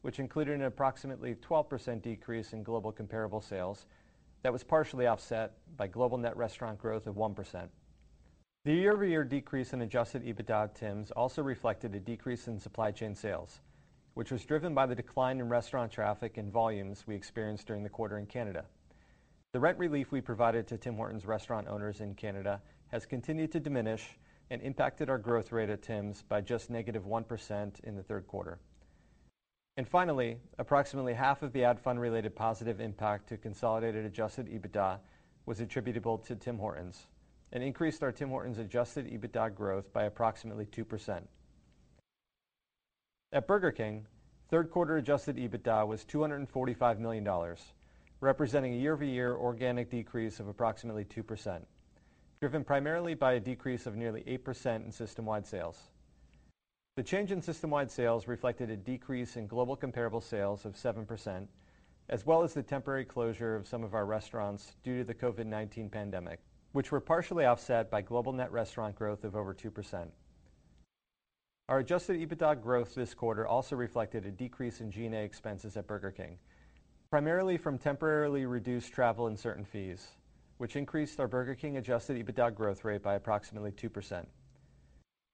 which 0.03 0.19
included 0.19 0.55
an 0.55 0.67
approximately 0.67 1.35
12% 1.35 2.03
decrease 2.03 2.53
in 2.53 2.63
global 2.63 2.93
comparable 2.93 3.41
sales 3.41 3.87
that 4.43 4.53
was 4.53 4.65
partially 4.65 5.07
offset 5.07 5.53
by 5.77 5.87
global 5.87 6.19
net 6.19 6.37
restaurant 6.37 6.79
growth 6.79 7.07
of 7.07 7.17
1%. 7.17 7.69
The 8.65 8.75
year-over-year 8.75 9.25
decrease 9.25 9.73
in 9.73 9.83
adjusted 9.83 10.23
EBITDA 10.23 10.65
at 10.65 10.75
Tim's 10.75 11.11
also 11.13 11.43
reflected 11.43 11.95
a 11.95 12.01
decrease 12.01 12.47
in 12.47 12.59
supply 12.59 12.91
chain 12.91 13.15
sales, 13.15 13.61
which 14.15 14.31
was 14.31 14.45
driven 14.45 14.75
by 14.75 14.87
the 14.87 14.95
decline 14.95 15.41
in 15.41 15.49
restaurant 15.49 15.91
traffic 15.91 16.37
and 16.37 16.53
volumes 16.53 17.07
we 17.07 17.15
experienced 17.15 17.67
during 17.67 17.83
the 17.83 17.89
quarter 17.89 18.19
in 18.19 18.27
Canada. 18.27 18.67
The 19.53 19.61
rent 19.61 19.79
relief 19.79 20.13
we 20.13 20.21
provided 20.21 20.67
to 20.69 20.79
Tim 20.79 20.97
Hortons 20.97 21.27
restaurant 21.27 21.69
owners 21.69 22.01
in 22.01 22.15
Canada 22.15 22.61
has 22.89 23.07
continued 23.07 23.51
to 23.53 23.61
diminish 23.61 24.19
and 24.51 24.61
impacted 24.63 25.09
our 25.09 25.19
growth 25.19 25.53
rate 25.53 25.71
at 25.71 25.83
Tim's 25.83 26.23
by 26.23 26.41
just 26.41 26.71
negative 26.71 27.05
-1 27.05 27.81
in 27.81 27.97
the 27.97 28.03
third 28.03 28.27
quarter. 28.27 28.59
And 29.77 29.89
finally, 29.89 30.39
approximately 30.59 31.15
half 31.15 31.43
of 31.43 31.53
the 31.53 31.65
ad 31.65 31.81
fund-related 31.81 32.35
positive 32.35 32.81
impact 32.81 33.29
to 33.29 33.37
consolidated 33.37 34.05
adjusted 34.05 34.47
EBITDA 34.47 34.99
was 35.47 35.61
attributable 35.61 36.19
to 36.19 36.37
Tim 36.37 36.59
Hortons 36.59 37.07
and 37.53 37.63
increased 37.63 38.03
our 38.03 38.13
Tim 38.13 38.29
Hortons 38.29 38.59
adjusted 38.59 39.07
EBITDA 39.07 39.55
growth 39.55 39.93
by 39.93 40.05
approximately 40.05 40.67
2%. 40.67 41.23
At 43.33 43.47
Burger 43.47 43.71
King, 43.71 44.07
third 44.49 44.71
quarter 44.71 44.97
adjusted 44.97 45.37
EBITDA 45.37 45.87
was 45.87 46.05
$245 46.05 46.99
million, 46.99 47.57
representing 48.21 48.75
a 48.75 48.77
year-over-year 48.77 49.35
organic 49.35 49.91
decrease 49.91 50.41
of 50.41 50.49
approximately 50.49 51.05
2%, 51.05 51.63
driven 52.41 52.65
primarily 52.65 53.15
by 53.15 53.35
a 53.35 53.41
decrease 53.41 53.87
of 53.87 53.97
nearly 53.97 54.23
8% 54.23 54.85
in 54.85 54.93
system-wide 54.93 55.47
sales. 55.47 55.79
The 56.97 57.03
change 57.05 57.31
in 57.31 57.41
system-wide 57.41 57.91
sales 57.91 58.27
reflected 58.27 58.69
a 58.69 58.77
decrease 58.77 59.37
in 59.37 59.47
global 59.47 59.77
comparable 59.77 60.21
sales 60.21 60.65
of 60.65 60.75
7%, 60.75 61.47
as 62.09 62.27
well 62.27 62.43
as 62.43 62.53
the 62.53 62.65
temporary 62.65 63.05
closure 63.05 63.55
of 63.55 63.67
some 63.67 63.85
of 63.85 63.95
our 63.95 64.05
restaurants 64.05 64.75
due 64.83 64.99
to 64.99 65.05
the 65.05 65.15
COVID-19 65.15 65.91
pandemic, 65.91 66.41
which 66.73 66.91
were 66.91 67.01
partially 67.01 67.45
offset 67.45 67.91
by 67.91 68.03
global 68.03 68.33
net 68.33 68.51
restaurant 68.51 68.97
growth 68.97 69.23
of 69.23 69.37
over 69.37 69.55
2%. 69.55 70.09
Our 71.69 71.79
adjusted 71.79 72.17
EBITDA 72.17 72.61
growth 72.61 72.97
this 72.97 73.15
quarter 73.15 73.47
also 73.47 73.77
reflected 73.77 74.27
a 74.27 74.33
decrease 74.33 74.81
in 74.81 74.91
G&A 74.91 75.23
expenses 75.23 75.77
at 75.77 75.87
Burger 75.87 76.11
King, 76.11 76.37
primarily 77.09 77.57
from 77.57 77.79
temporarily 77.79 78.47
reduced 78.47 78.93
travel 78.93 79.29
and 79.29 79.39
certain 79.39 79.65
fees, 79.65 80.09
which 80.59 80.75
increased 80.75 81.21
our 81.21 81.29
Burger 81.29 81.55
King 81.55 81.77
adjusted 81.77 82.17
EBITDA 82.17 82.53
growth 82.53 82.85
rate 82.85 83.05
by 83.05 83.15
approximately 83.15 83.71
2%. 83.71 84.27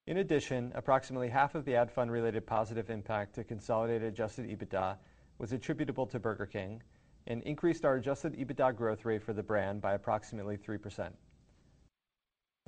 In 0.07 0.19
addition, 0.19 0.71
approximately 0.77 1.29
half 1.29 1.57
of 1.57 1.65
the 1.65 1.75
ad 1.75 1.91
fund-related 1.91 2.47
positive 2.47 2.91
impact 2.91 3.35
to 3.35 3.45
consolidated 3.45 4.05
adjusted 4.05 4.47
EBITDA 4.47 4.97
was 5.39 5.53
attributable 5.53 6.07
to 6.07 6.21
Burger 6.21 6.47
King 6.47 6.81
and 7.27 7.43
increased 7.43 7.85
our 7.85 7.97
adjusted 7.97 8.35
EBITDA 8.35 8.77
growth 8.77 9.05
rate 9.05 9.23
for 9.23 9.33
the 9.33 9.43
brand 9.43 9.81
by 9.81 9.95
approximately 9.95 10.57
3%. 10.57 11.11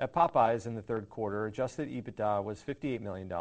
At 0.01 0.13
Popeyes 0.13 0.67
in 0.67 0.75
the 0.75 0.83
third 0.83 1.09
quarter, 1.09 1.47
adjusted 1.47 1.89
EBITDA 1.89 2.43
was 2.43 2.61
$58 2.61 3.01
million, 3.01 3.33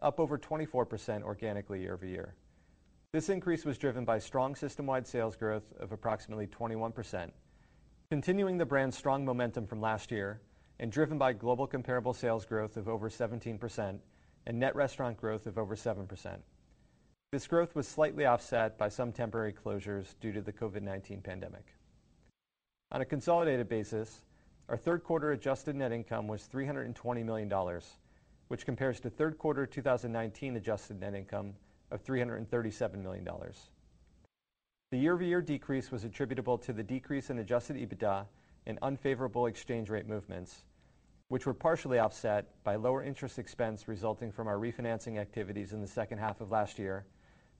up 0.00 0.20
over 0.20 0.38
24% 0.38 1.22
organically 1.22 1.80
year-over-year. 1.80 2.34
This 3.12 3.30
increase 3.30 3.64
was 3.64 3.78
driven 3.78 4.04
by 4.04 4.20
strong 4.20 4.54
system-wide 4.54 5.08
sales 5.08 5.34
growth 5.34 5.72
of 5.80 5.90
approximately 5.90 6.46
21%, 6.46 7.32
continuing 8.10 8.58
the 8.58 8.64
brand's 8.64 8.96
strong 8.96 9.24
momentum 9.24 9.66
from 9.66 9.80
last 9.80 10.12
year 10.12 10.40
and 10.80 10.92
driven 10.92 11.18
by 11.18 11.32
global 11.32 11.66
comparable 11.66 12.14
sales 12.14 12.44
growth 12.44 12.76
of 12.76 12.88
over 12.88 13.08
17% 13.08 13.98
and 14.46 14.58
net 14.58 14.74
restaurant 14.74 15.16
growth 15.16 15.46
of 15.46 15.58
over 15.58 15.74
7%. 15.74 16.38
This 17.30 17.46
growth 17.46 17.74
was 17.74 17.86
slightly 17.86 18.24
offset 18.24 18.78
by 18.78 18.88
some 18.88 19.12
temporary 19.12 19.52
closures 19.52 20.14
due 20.20 20.32
to 20.32 20.40
the 20.40 20.52
COVID-19 20.52 21.22
pandemic. 21.22 21.66
On 22.90 23.02
a 23.02 23.04
consolidated 23.04 23.68
basis, 23.68 24.22
our 24.68 24.76
third 24.76 25.04
quarter 25.04 25.32
adjusted 25.32 25.76
net 25.76 25.92
income 25.92 26.26
was 26.26 26.48
$320 26.52 27.24
million, 27.24 27.52
which 28.48 28.64
compares 28.64 29.00
to 29.00 29.10
third 29.10 29.36
quarter 29.36 29.66
2019 29.66 30.56
adjusted 30.56 31.00
net 31.00 31.14
income 31.14 31.52
of 31.90 32.02
$337 32.04 33.02
million. 33.02 33.28
The 34.90 34.98
year-over-year 34.98 35.42
decrease 35.42 35.90
was 35.90 36.04
attributable 36.04 36.56
to 36.58 36.72
the 36.72 36.82
decrease 36.82 37.28
in 37.28 37.40
adjusted 37.40 37.76
EBITDA 37.76 38.24
and 38.66 38.78
unfavorable 38.80 39.46
exchange 39.46 39.90
rate 39.90 40.08
movements, 40.08 40.64
which 41.28 41.44
were 41.44 41.54
partially 41.54 41.98
offset 41.98 42.46
by 42.64 42.76
lower 42.76 43.02
interest 43.02 43.38
expense 43.38 43.86
resulting 43.86 44.32
from 44.32 44.48
our 44.48 44.56
refinancing 44.56 45.18
activities 45.18 45.72
in 45.72 45.80
the 45.80 45.86
second 45.86 46.18
half 46.18 46.40
of 46.40 46.50
last 46.50 46.78
year, 46.78 47.04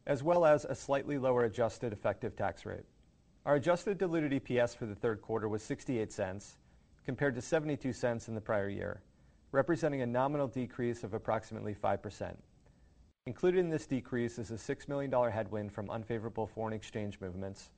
as 0.07 0.23
well 0.23 0.45
as 0.47 0.65
a 0.65 0.75
slightly 0.75 1.19
lower 1.19 1.45
adjusted 1.45 1.93
effective 1.93 2.35
tax 2.35 2.65
rate. 2.65 2.85
Our 3.45 3.57
adjusted 3.57 3.99
diluted 3.99 4.33
EPS 4.33 4.77
for 4.77 4.87
the 4.87 4.95
third 4.95 5.21
quarter 5.21 5.49
was 5.49 5.63
$0.68 5.63 6.57
compared 7.05 7.35
to 7.35 7.41
$0.72 7.41 8.29
in 8.29 8.35
the 8.35 8.41
prior 8.41 8.69
year, 8.69 9.03
representing 9.53 10.03
a 10.03 10.07
nominal 10.07 10.49
decrease 10.49 11.05
of 11.05 11.15
approximately 11.15 11.75
5%. 11.75 12.35
Included 13.27 13.61
in 13.61 13.69
this 13.69 13.87
decrease 13.87 14.39
is 14.39 14.51
a 14.51 14.55
$6 14.55 14.89
million 14.89 15.13
headwind 15.31 15.73
from 15.73 15.91
unfavorable 15.91 16.47
foreign 16.47 16.73
exchange 16.73 17.19
movements. 17.21 17.71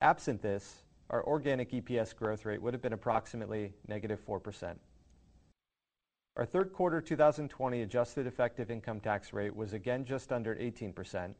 Absent 0.00 0.42
this, 0.42 0.82
our 1.10 1.24
organic 1.24 1.70
EPS 1.70 2.16
growth 2.16 2.44
rate 2.44 2.60
would 2.60 2.74
have 2.74 2.82
been 2.82 2.92
approximately 2.92 3.72
-4%. 3.88 4.76
Our 6.34 6.46
third 6.46 6.72
quarter 6.72 7.02
2020 7.02 7.82
adjusted 7.82 8.26
effective 8.26 8.70
income 8.70 9.00
tax 9.00 9.34
rate 9.34 9.54
was 9.54 9.74
again 9.74 10.02
just 10.02 10.32
under 10.32 10.54
18%, 10.54 11.34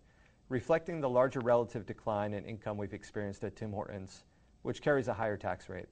reflecting 0.50 1.00
the 1.00 1.08
larger 1.08 1.40
relative 1.40 1.86
decline 1.86 2.34
in 2.34 2.44
income 2.44 2.76
we've 2.76 2.92
experienced 2.92 3.42
at 3.42 3.56
Tim 3.56 3.72
Hortons, 3.72 4.24
which 4.60 4.82
carries 4.82 5.08
a 5.08 5.14
higher 5.14 5.38
tax 5.38 5.70
rate. 5.70 5.88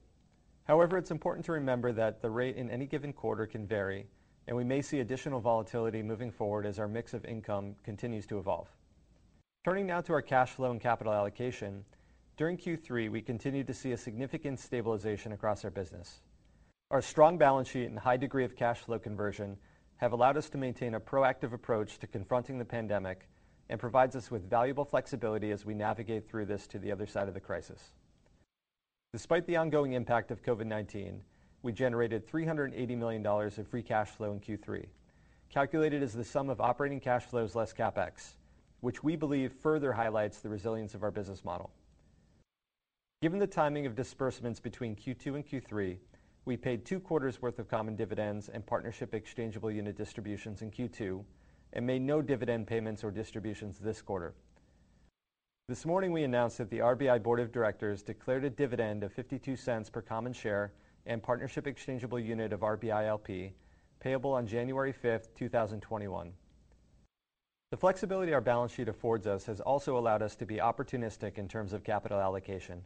However, 0.65 0.99
it's 0.99 1.09
important 1.09 1.43
to 1.47 1.51
remember 1.51 1.91
that 1.93 2.21
the 2.21 2.29
rate 2.29 2.57
in 2.57 2.69
any 2.69 2.85
given 2.85 3.11
quarter 3.11 3.47
can 3.47 3.65
vary, 3.65 4.05
and 4.47 4.55
we 4.55 4.63
may 4.63 4.83
see 4.83 4.99
additional 4.99 5.39
volatility 5.39 6.03
moving 6.03 6.29
forward 6.29 6.67
as 6.67 6.77
our 6.77 6.87
mix 6.87 7.15
of 7.15 7.25
income 7.25 7.75
continues 7.83 8.27
to 8.27 8.37
evolve. 8.37 8.67
Turning 9.65 9.87
now 9.87 10.01
to 10.01 10.13
our 10.13 10.21
cash 10.21 10.51
flow 10.51 10.69
and 10.69 10.79
capital 10.79 11.11
allocation. 11.11 11.83
During 12.37 12.55
Q3, 12.55 13.09
we 13.09 13.23
continued 13.23 13.65
to 13.65 13.73
see 13.73 13.93
a 13.93 13.97
significant 13.97 14.59
stabilization 14.59 15.31
across 15.31 15.65
our 15.65 15.71
business. 15.71 16.21
Our 16.91 17.01
strong 17.01 17.37
balance 17.37 17.69
sheet 17.69 17.85
and 17.85 17.97
high 17.97 18.17
degree 18.17 18.43
of 18.43 18.57
cash 18.57 18.79
flow 18.79 18.99
conversion 18.99 19.55
have 19.95 20.11
allowed 20.11 20.35
us 20.35 20.49
to 20.49 20.57
maintain 20.57 20.95
a 20.95 20.99
proactive 20.99 21.53
approach 21.53 21.97
to 21.99 22.05
confronting 22.05 22.57
the 22.57 22.65
pandemic 22.65 23.29
and 23.69 23.79
provides 23.79 24.13
us 24.17 24.29
with 24.29 24.49
valuable 24.49 24.83
flexibility 24.83 25.51
as 25.51 25.65
we 25.65 25.73
navigate 25.73 26.27
through 26.27 26.47
this 26.47 26.67
to 26.67 26.79
the 26.79 26.91
other 26.91 27.07
side 27.07 27.29
of 27.29 27.33
the 27.33 27.39
crisis. 27.39 27.93
Despite 29.13 29.45
the 29.45 29.55
ongoing 29.55 29.93
impact 29.93 30.31
of 30.31 30.43
COVID-19, 30.43 31.21
we 31.61 31.71
generated 31.71 32.27
$380 32.27 32.97
million 32.97 33.25
of 33.25 33.67
free 33.69 33.83
cash 33.83 34.09
flow 34.09 34.33
in 34.33 34.41
Q3, 34.41 34.85
calculated 35.49 36.03
as 36.03 36.11
the 36.11 36.25
sum 36.25 36.49
of 36.49 36.59
operating 36.59 36.99
cash 36.99 37.23
flows 37.23 37.55
less 37.55 37.71
CapEx, 37.71 38.33
which 38.81 39.01
we 39.01 39.15
believe 39.15 39.53
further 39.53 39.93
highlights 39.93 40.39
the 40.41 40.49
resilience 40.49 40.93
of 40.93 41.03
our 41.03 41.11
business 41.11 41.45
model. 41.45 41.71
Given 43.21 43.39
the 43.39 43.47
timing 43.47 43.85
of 43.85 43.95
disbursements 43.95 44.59
between 44.59 44.97
Q2 44.97 45.35
and 45.35 45.47
Q3, 45.47 45.97
we 46.45 46.57
paid 46.57 46.85
two 46.85 46.99
quarters 46.99 47.41
worth 47.41 47.59
of 47.59 47.67
common 47.67 47.95
dividends 47.95 48.49
and 48.49 48.65
partnership 48.65 49.13
exchangeable 49.13 49.71
unit 49.71 49.95
distributions 49.95 50.61
in 50.61 50.71
Q2 50.71 51.23
and 51.73 51.85
made 51.85 52.01
no 52.01 52.21
dividend 52.21 52.67
payments 52.67 53.03
or 53.03 53.11
distributions 53.11 53.77
this 53.77 54.01
quarter. 54.01 54.33
This 55.69 55.85
morning, 55.85 56.11
we 56.11 56.23
announced 56.23 56.57
that 56.57 56.69
the 56.69 56.79
RBI 56.79 57.21
Board 57.21 57.39
of 57.39 57.51
Directors 57.51 58.01
declared 58.01 58.43
a 58.43 58.49
dividend 58.49 59.03
of 59.03 59.15
$0.52 59.15 59.91
per 59.91 60.01
common 60.01 60.33
share 60.33 60.73
and 61.05 61.21
partnership 61.21 61.67
exchangeable 61.67 62.19
unit 62.19 62.51
of 62.51 62.61
RBI 62.61 63.07
LP 63.07 63.53
payable 63.99 64.33
on 64.33 64.47
January 64.47 64.91
5th, 64.91 65.27
2021. 65.35 66.33
The 67.69 67.77
flexibility 67.77 68.33
our 68.33 68.41
balance 68.41 68.73
sheet 68.73 68.89
affords 68.89 69.27
us 69.27 69.45
has 69.45 69.61
also 69.61 69.97
allowed 69.97 70.23
us 70.23 70.35
to 70.37 70.45
be 70.45 70.57
opportunistic 70.57 71.37
in 71.37 71.47
terms 71.47 71.71
of 71.71 71.83
capital 71.83 72.19
allocation. 72.19 72.81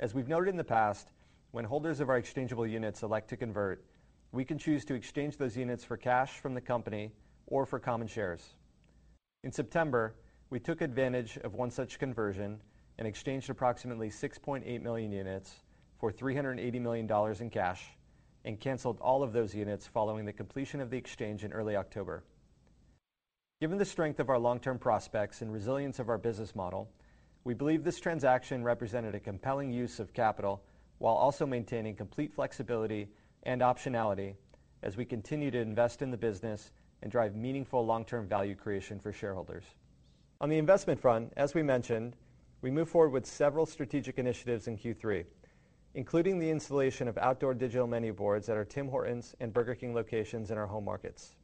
As 0.00 0.14
we've 0.14 0.26
noted 0.26 0.48
in 0.48 0.56
the 0.56 0.64
past, 0.64 1.12
when 1.54 1.64
holders 1.64 2.00
of 2.00 2.08
our 2.08 2.16
exchangeable 2.16 2.66
units 2.66 3.04
elect 3.04 3.28
to 3.28 3.36
convert, 3.36 3.84
we 4.32 4.44
can 4.44 4.58
choose 4.58 4.84
to 4.84 4.92
exchange 4.92 5.36
those 5.36 5.56
units 5.56 5.84
for 5.84 5.96
cash 5.96 6.40
from 6.40 6.52
the 6.52 6.60
company 6.60 7.12
or 7.46 7.64
for 7.64 7.78
common 7.78 8.08
shares. 8.08 8.56
In 9.44 9.52
September, 9.52 10.16
we 10.50 10.58
took 10.58 10.80
advantage 10.80 11.38
of 11.44 11.54
one 11.54 11.70
such 11.70 12.00
conversion 12.00 12.60
and 12.98 13.06
exchanged 13.06 13.50
approximately 13.50 14.10
6.8 14.10 14.82
million 14.82 15.12
units 15.12 15.52
for 16.00 16.10
$380 16.10 16.80
million 16.80 17.08
in 17.40 17.50
cash 17.50 17.84
and 18.44 18.58
canceled 18.58 18.98
all 19.00 19.22
of 19.22 19.32
those 19.32 19.54
units 19.54 19.86
following 19.86 20.24
the 20.24 20.32
completion 20.32 20.80
of 20.80 20.90
the 20.90 20.98
exchange 20.98 21.44
in 21.44 21.52
early 21.52 21.76
October. 21.76 22.24
Given 23.60 23.78
the 23.78 23.84
strength 23.84 24.18
of 24.18 24.28
our 24.28 24.40
long-term 24.40 24.80
prospects 24.80 25.40
and 25.40 25.52
resilience 25.52 26.00
of 26.00 26.08
our 26.08 26.18
business 26.18 26.56
model, 26.56 26.90
we 27.44 27.54
believe 27.54 27.84
this 27.84 28.00
transaction 28.00 28.64
represented 28.64 29.14
a 29.14 29.20
compelling 29.20 29.70
use 29.70 30.00
of 30.00 30.12
capital 30.12 30.60
while 30.98 31.14
also 31.14 31.46
maintaining 31.46 31.94
complete 31.94 32.32
flexibility 32.32 33.08
and 33.42 33.60
optionality 33.60 34.34
as 34.82 34.96
we 34.96 35.04
continue 35.04 35.50
to 35.50 35.58
invest 35.58 36.02
in 36.02 36.10
the 36.10 36.16
business 36.16 36.70
and 37.02 37.10
drive 37.10 37.34
meaningful 37.34 37.84
long-term 37.84 38.26
value 38.26 38.54
creation 38.54 38.98
for 38.98 39.12
shareholders. 39.12 39.64
On 40.40 40.48
the 40.48 40.58
investment 40.58 41.00
front, 41.00 41.32
as 41.36 41.54
we 41.54 41.62
mentioned, 41.62 42.16
we 42.60 42.70
moved 42.70 42.90
forward 42.90 43.10
with 43.10 43.26
several 43.26 43.66
strategic 43.66 44.18
initiatives 44.18 44.68
in 44.68 44.78
Q3, 44.78 45.24
including 45.94 46.38
the 46.38 46.50
installation 46.50 47.08
of 47.08 47.18
outdoor 47.18 47.54
digital 47.54 47.86
menu 47.86 48.12
boards 48.12 48.48
at 48.48 48.56
our 48.56 48.64
Tim 48.64 48.88
Hortons 48.88 49.34
and 49.40 49.52
Burger 49.52 49.74
King 49.74 49.94
locations 49.94 50.50
in 50.50 50.58
our 50.58 50.66
home 50.66 50.84
markets. 50.84 51.36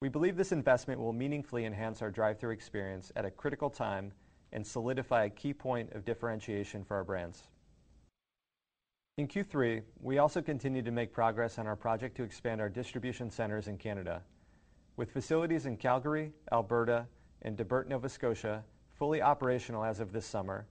We 0.00 0.08
believe 0.08 0.36
this 0.36 0.52
investment 0.52 1.00
will 1.00 1.12
meaningfully 1.12 1.64
enhance 1.64 2.02
our 2.02 2.10
drive-thru 2.10 2.50
experience 2.50 3.10
at 3.16 3.24
a 3.24 3.30
critical 3.30 3.70
time 3.70 4.12
and 4.52 4.66
solidify 4.66 5.24
a 5.24 5.30
key 5.30 5.54
point 5.54 5.92
of 5.92 6.04
differentiation 6.04 6.84
for 6.84 6.96
our 6.96 7.04
brands. 7.04 7.48
In 9.16 9.28
Q3, 9.28 9.80
we 10.00 10.18
also 10.18 10.42
continued 10.42 10.84
to 10.86 10.90
make 10.90 11.12
progress 11.12 11.60
on 11.60 11.68
our 11.68 11.76
project 11.76 12.16
to 12.16 12.24
expand 12.24 12.60
our 12.60 12.68
distribution 12.68 13.30
centers 13.30 13.68
in 13.68 13.78
Canada. 13.78 14.22
With 14.96 15.12
facilities 15.12 15.66
in 15.66 15.76
Calgary, 15.76 16.32
Alberta, 16.50 17.06
and 17.42 17.56
Debert, 17.56 17.88
Nova 17.88 18.08
Scotia, 18.08 18.64
fully 18.98 19.22
operational 19.22 19.84
as 19.84 20.00
of 20.00 20.10
this 20.10 20.26
summer, 20.26 20.66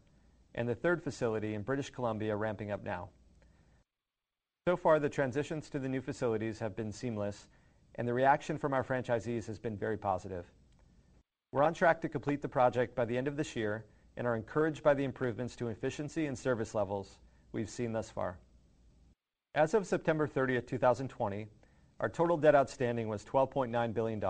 and 0.55 0.67
the 0.67 0.75
third 0.75 1.01
facility 1.01 1.53
in 1.53 1.61
British 1.61 1.89
Columbia 1.89 2.35
ramping 2.35 2.71
up 2.71 2.83
now. 2.83 3.07
So 4.67 4.75
far, 4.75 4.99
the 4.99 5.07
transitions 5.07 5.69
to 5.69 5.79
the 5.79 5.87
new 5.87 6.01
facilities 6.01 6.59
have 6.59 6.75
been 6.75 6.91
seamless, 6.91 7.47
and 7.95 8.05
the 8.05 8.13
reaction 8.13 8.57
from 8.57 8.73
our 8.73 8.83
franchisees 8.83 9.47
has 9.47 9.57
been 9.57 9.77
very 9.77 9.97
positive. 9.97 10.51
We're 11.53 11.63
on 11.63 11.73
track 11.73 12.01
to 12.01 12.09
complete 12.09 12.41
the 12.41 12.49
project 12.49 12.93
by 12.93 13.05
the 13.05 13.17
end 13.17 13.29
of 13.29 13.37
this 13.37 13.55
year 13.55 13.85
and 14.17 14.27
are 14.27 14.35
encouraged 14.35 14.83
by 14.83 14.95
the 14.95 15.05
improvements 15.05 15.55
to 15.55 15.69
efficiency 15.69 16.25
and 16.25 16.37
service 16.37 16.75
levels 16.75 17.19
we've 17.53 17.69
seen 17.69 17.93
thus 17.93 18.09
far. 18.09 18.37
As 19.55 19.73
of 19.73 19.87
September 19.87 20.27
30th, 20.27 20.67
2020, 20.67 21.47
our 21.99 22.09
total 22.09 22.35
debt 22.35 22.55
outstanding 22.55 23.07
was 23.07 23.23
$12.9 23.23 23.93
billion. 23.93 24.23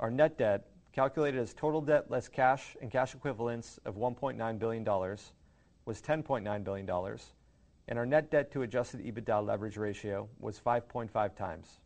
Our 0.00 0.10
net 0.10 0.36
debt, 0.36 0.66
calculated 0.92 1.40
as 1.40 1.54
total 1.54 1.80
debt 1.80 2.10
less 2.10 2.28
cash 2.28 2.76
and 2.82 2.90
cash 2.90 3.14
equivalents 3.14 3.78
of 3.84 3.94
$1.9 3.96 4.58
billion, 4.58 4.84
was 4.84 6.02
$10.9 6.02 6.64
billion, 6.64 7.18
and 7.88 7.98
our 7.98 8.06
net 8.06 8.30
debt 8.30 8.50
to 8.52 8.62
adjusted 8.62 9.00
EBITDA 9.00 9.46
leverage 9.46 9.76
ratio 9.76 10.28
was 10.40 10.58
5.5x. 10.58 11.78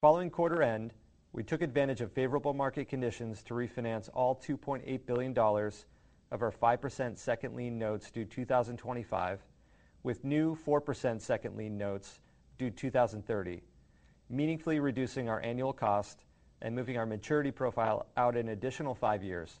Following 0.00 0.30
quarter 0.30 0.62
end, 0.62 0.92
we 1.32 1.42
took 1.42 1.62
advantage 1.62 2.00
of 2.00 2.12
favorable 2.12 2.52
market 2.52 2.88
conditions 2.88 3.42
to 3.44 3.54
refinance 3.54 4.08
all 4.14 4.34
$2.8 4.34 5.06
billion 5.06 5.32
of 6.32 6.42
our 6.42 6.50
5% 6.50 7.18
second 7.18 7.54
lien 7.54 7.78
notes 7.78 8.10
due 8.10 8.24
2025 8.24 9.40
with 10.02 10.24
new 10.24 10.56
4% 10.56 11.20
second 11.20 11.56
lien 11.56 11.76
notes 11.76 12.20
due 12.58 12.70
2030, 12.70 13.62
meaningfully 14.30 14.80
reducing 14.80 15.28
our 15.28 15.40
annual 15.42 15.72
cost 15.72 16.24
and 16.62 16.74
moving 16.74 16.96
our 16.96 17.06
maturity 17.06 17.50
profile 17.50 18.06
out 18.16 18.36
an 18.36 18.48
additional 18.48 18.94
five 18.94 19.22
years. 19.22 19.60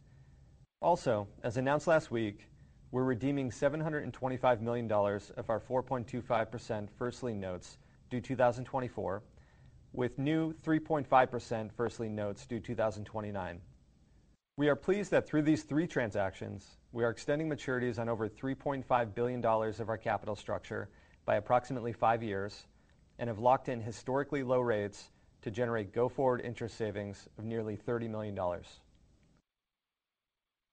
Also, 0.80 1.28
as 1.44 1.58
announced 1.58 1.86
last 1.86 2.10
week, 2.10 2.48
we're 2.90 3.04
redeeming 3.04 3.50
$725 3.50 4.60
million 4.60 4.90
of 4.90 5.50
our 5.50 5.60
4.25% 5.60 6.88
first 6.98 7.22
lien 7.22 7.38
notes 7.38 7.76
due 8.10 8.20
2024 8.20 9.22
with 9.92 10.18
new 10.18 10.54
3.5% 10.64 11.70
first 11.72 12.00
lien 12.00 12.14
notes 12.14 12.46
due 12.46 12.60
2029. 12.60 13.60
We 14.58 14.68
are 14.68 14.76
pleased 14.76 15.10
that 15.12 15.26
through 15.26 15.42
these 15.42 15.62
three 15.62 15.86
transactions, 15.86 16.76
we 16.92 17.04
are 17.04 17.10
extending 17.10 17.48
maturities 17.48 17.98
on 17.98 18.10
over 18.10 18.28
$3.5 18.28 19.14
billion 19.14 19.42
of 19.42 19.88
our 19.88 19.96
capital 19.96 20.36
structure 20.36 20.90
by 21.24 21.36
approximately 21.36 21.94
five 21.94 22.22
years 22.22 22.66
and 23.18 23.28
have 23.28 23.38
locked 23.38 23.70
in 23.70 23.80
historically 23.80 24.42
low 24.42 24.60
rates 24.60 25.10
to 25.40 25.50
generate 25.50 25.94
go-forward 25.94 26.42
interest 26.42 26.76
savings 26.76 27.28
of 27.38 27.44
nearly 27.46 27.78
$30 27.78 28.10
million. 28.10 28.38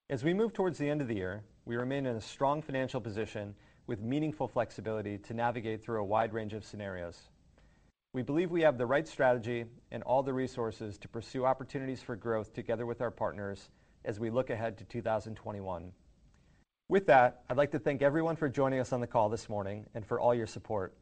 As 0.09 0.25
we 0.25 0.33
move 0.33 0.51
towards 0.51 0.77
the 0.77 0.89
end 0.89 0.99
of 1.01 1.07
the 1.07 1.15
year, 1.15 1.43
we 1.63 1.77
remain 1.77 2.05
in 2.05 2.17
a 2.17 2.21
strong 2.21 2.61
financial 2.61 2.99
position 2.99 3.55
with 3.87 4.01
meaningful 4.01 4.49
flexibility 4.49 5.17
to 5.19 5.33
navigate 5.33 5.81
through 5.81 6.01
a 6.01 6.05
wide 6.05 6.33
range 6.33 6.53
of 6.53 6.65
scenarios. 6.65 7.29
We 8.11 8.23
believe 8.23 8.49
we 8.49 8.61
have 8.61 8.79
the 8.79 8.87
right 8.87 9.07
strategy 9.07 9.65
and 9.91 10.01
all 10.01 10.23
the 10.23 10.33
resources 10.33 10.97
to 10.99 11.07
pursue 11.07 11.45
opportunities 11.45 12.01
for 12.01 12.15
growth 12.15 12.53
together 12.53 12.87
with 12.87 13.01
our 13.01 13.11
partners 13.11 13.69
as 14.03 14.19
we 14.19 14.31
look 14.31 14.49
ahead 14.49 14.79
to 14.79 14.85
2021. 14.85 15.91
With 16.87 17.05
that, 17.05 17.43
I'd 17.47 17.57
like 17.57 17.69
to 17.71 17.79
thank 17.79 18.01
everyone 18.01 18.35
for 18.35 18.49
joining 18.49 18.79
us 18.79 18.93
on 18.93 18.99
the 18.99 19.05
call 19.05 19.29
this 19.29 19.47
morning 19.47 19.85
and 19.93 20.03
for 20.03 20.19
all 20.19 20.33
your 20.33 20.47
support. 20.47 20.95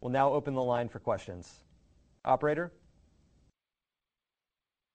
We'll 0.00 0.10
now 0.10 0.32
open 0.32 0.54
the 0.54 0.62
line 0.62 0.88
for 0.88 0.98
questions. 0.98 1.62
Operator? 2.24 2.72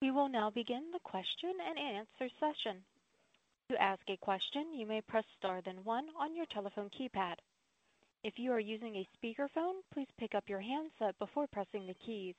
We 0.01 0.11
will 0.11 0.27
now 0.27 0.49
begin 0.49 0.91
the 0.91 0.99
question 0.99 1.53
and 1.65 1.97
answer 1.97 2.33
session. 2.41 2.81
To 3.69 3.81
ask 3.81 4.01
a 4.09 4.17
question, 4.17 4.73
you 4.75 4.85
may 4.85 4.99
press 4.99 5.23
star 5.37 5.61
then 5.63 5.77
one 5.85 6.07
on 6.19 6.35
your 6.35 6.45
telephone 6.53 6.89
keypad. 6.89 7.35
If 8.27 8.33
you 8.35 8.51
are 8.51 8.59
using 8.59 8.93
a 8.97 9.07
speakerphone, 9.15 9.75
please 9.93 10.09
pick 10.19 10.35
up 10.35 10.43
your 10.49 10.59
handset 10.59 11.17
before 11.17 11.47
pressing 11.47 11.87
the 11.87 11.95
keys. 12.05 12.35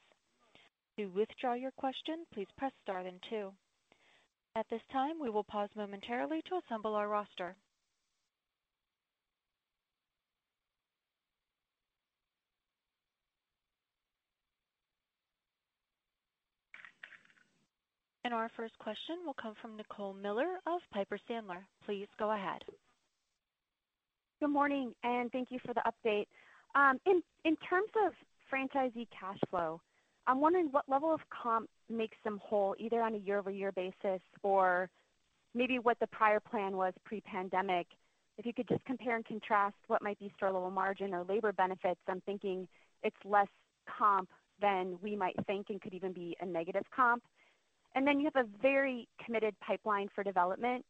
To 0.98 1.06
withdraw 1.06 1.54
your 1.54 1.70
question, 1.70 2.26
please 2.34 2.46
press 2.58 2.72
star 2.82 3.02
then 3.02 3.18
two. 3.30 3.52
At 4.54 4.66
this 4.68 4.82
time, 4.92 5.14
we 5.18 5.30
will 5.30 5.44
pause 5.44 5.70
momentarily 5.74 6.42
to 6.50 6.60
assemble 6.62 6.94
our 6.94 7.08
roster. 7.08 7.56
And 18.26 18.34
our 18.34 18.50
first 18.58 18.78
question 18.78 19.16
will 19.24 19.36
come 19.40 19.54
from 19.62 19.78
Nicole 19.78 20.12
Miller 20.12 20.58
of 20.66 20.82
Piper 20.92 21.18
Sandler. 21.30 21.64
Please 21.86 22.08
go 22.18 22.32
ahead. 22.32 22.60
Good 24.40 24.50
morning, 24.50 24.94
and 25.02 25.32
thank 25.32 25.50
you 25.50 25.58
for 25.66 25.74
the 25.74 25.82
update. 25.82 26.26
Um, 26.76 27.00
in 27.06 27.56
terms 27.68 27.90
of 28.06 28.12
franchisee 28.52 29.08
cash 29.10 29.38
flow, 29.50 29.80
I'm 30.28 30.40
wondering 30.40 30.68
what 30.70 30.84
level 30.88 31.12
of 31.12 31.20
comp 31.28 31.68
makes 31.90 32.16
them 32.22 32.38
whole, 32.40 32.76
either 32.78 33.02
on 33.02 33.14
a 33.14 33.18
year-over-year 33.18 33.72
basis 33.72 34.20
or 34.44 34.90
maybe 35.56 35.80
what 35.80 35.98
the 35.98 36.06
prior 36.06 36.38
plan 36.38 36.76
was 36.76 36.92
pre-pandemic. 37.04 37.88
If 38.36 38.46
you 38.46 38.52
could 38.52 38.68
just 38.68 38.84
compare 38.84 39.16
and 39.16 39.24
contrast 39.24 39.74
what 39.88 40.02
might 40.02 40.20
be 40.20 40.32
store-level 40.36 40.70
margin 40.70 41.14
or 41.14 41.24
labor 41.24 41.50
benefits. 41.50 42.00
I'm 42.06 42.20
thinking 42.20 42.68
it's 43.02 43.16
less 43.24 43.48
comp 43.98 44.28
than 44.60 44.98
we 45.02 45.16
might 45.16 45.34
think 45.48 45.66
and 45.70 45.80
could 45.80 45.94
even 45.94 46.12
be 46.12 46.36
a 46.40 46.46
negative 46.46 46.84
comp. 46.94 47.24
And 47.96 48.06
then 48.06 48.20
you 48.20 48.30
have 48.32 48.46
a 48.46 48.48
very 48.62 49.08
committed 49.24 49.56
pipeline 49.66 50.08
for 50.14 50.22
development. 50.22 50.84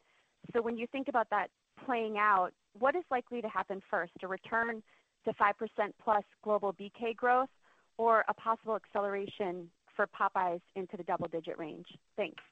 So 0.53 0.61
when 0.61 0.77
you 0.77 0.87
think 0.89 1.09
about 1.09 1.31
that 1.31 1.49
playing 1.87 2.19
out, 2.19 2.51
what 2.79 2.97
is 2.97 3.05
likely 3.11 3.41
to 3.41 3.49
happen 3.49 3.81
first, 3.91 4.13
a 4.23 4.29
return 4.29 4.83
to 5.25 5.33
5%+ 5.35 5.53
plus 6.03 6.25
global 6.43 6.73
BK 6.75 7.15
growth 7.17 7.49
or 7.97 8.25
a 8.29 8.35
possible 8.35 8.77
acceleration 8.77 9.69
for 9.97 10.07
Popeyes 10.07 10.61
into 10.77 10.97
the 10.97 11.03
double-digit 11.03 11.59
range? 11.59 11.87
Thanks. 12.17 12.43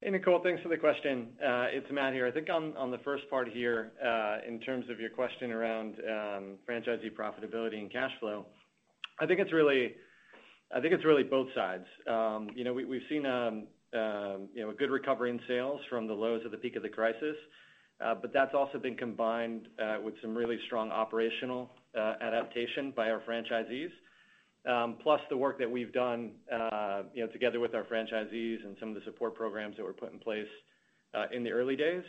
Hey, 0.00 0.10
Nicole. 0.10 0.40
Thanks 0.44 0.62
for 0.62 0.68
the 0.68 0.76
question. 0.76 1.28
Uh, 1.42 1.66
it's 1.70 1.90
Matt 1.90 2.12
here. 2.12 2.24
I 2.24 2.30
think 2.30 2.48
on 2.50 2.90
the 2.92 2.98
first 2.98 3.28
part 3.28 3.48
here, 3.48 3.90
uh, 4.04 4.38
in 4.46 4.60
terms 4.60 4.84
of 4.90 5.00
your 5.00 5.10
question 5.10 5.50
around 5.50 5.94
um, 6.08 6.58
franchisee 6.68 7.10
profitability 7.10 7.78
and 7.78 7.92
cash 7.92 8.12
flow, 8.20 8.46
I 9.20 9.26
think 9.26 9.40
it's 9.40 9.52
really 9.52 9.94
both 11.24 11.48
sides. 11.52 11.84
Um, 12.06 12.50
you 12.54 12.62
know, 12.62 12.72
we've 12.72 13.02
seen 13.08 13.26
um, 13.26 13.66
Um, 13.94 14.48
a 14.56 14.74
good 14.74 14.90
recovery 14.90 15.30
in 15.30 15.40
sales 15.48 15.80
from 15.88 16.06
the 16.06 16.12
lows 16.12 16.44
of 16.44 16.50
the 16.50 16.58
peak 16.58 16.76
of 16.76 16.82
the 16.82 16.88
crisis. 16.88 17.36
Uh, 18.04 18.14
but 18.14 18.32
that's 18.32 18.54
also 18.54 18.78
been 18.78 18.96
combined 18.96 19.68
uh, 19.82 19.96
with 20.02 20.14
some 20.22 20.34
really 20.36 20.58
strong 20.66 20.90
operational 20.90 21.70
uh, 21.96 22.14
adaptation 22.20 22.92
by 22.94 23.10
our 23.10 23.20
franchisees. 23.28 23.90
Um, 24.66 24.96
plus 25.02 25.20
the 25.30 25.36
work 25.36 25.58
that 25.58 25.70
we've 25.70 25.92
done 25.92 26.32
you 27.14 27.24
know, 27.24 27.32
together 27.32 27.58
with 27.60 27.74
our 27.74 27.84
franchisees 27.84 28.64
and 28.64 28.76
some 28.78 28.90
of 28.90 28.94
the 28.94 29.00
support 29.04 29.34
programs 29.34 29.76
that 29.76 29.84
were 29.84 29.92
put 29.92 30.12
in 30.12 30.18
place 30.18 30.46
in 31.32 31.42
the 31.42 31.50
early 31.50 31.76
days. 31.76 32.02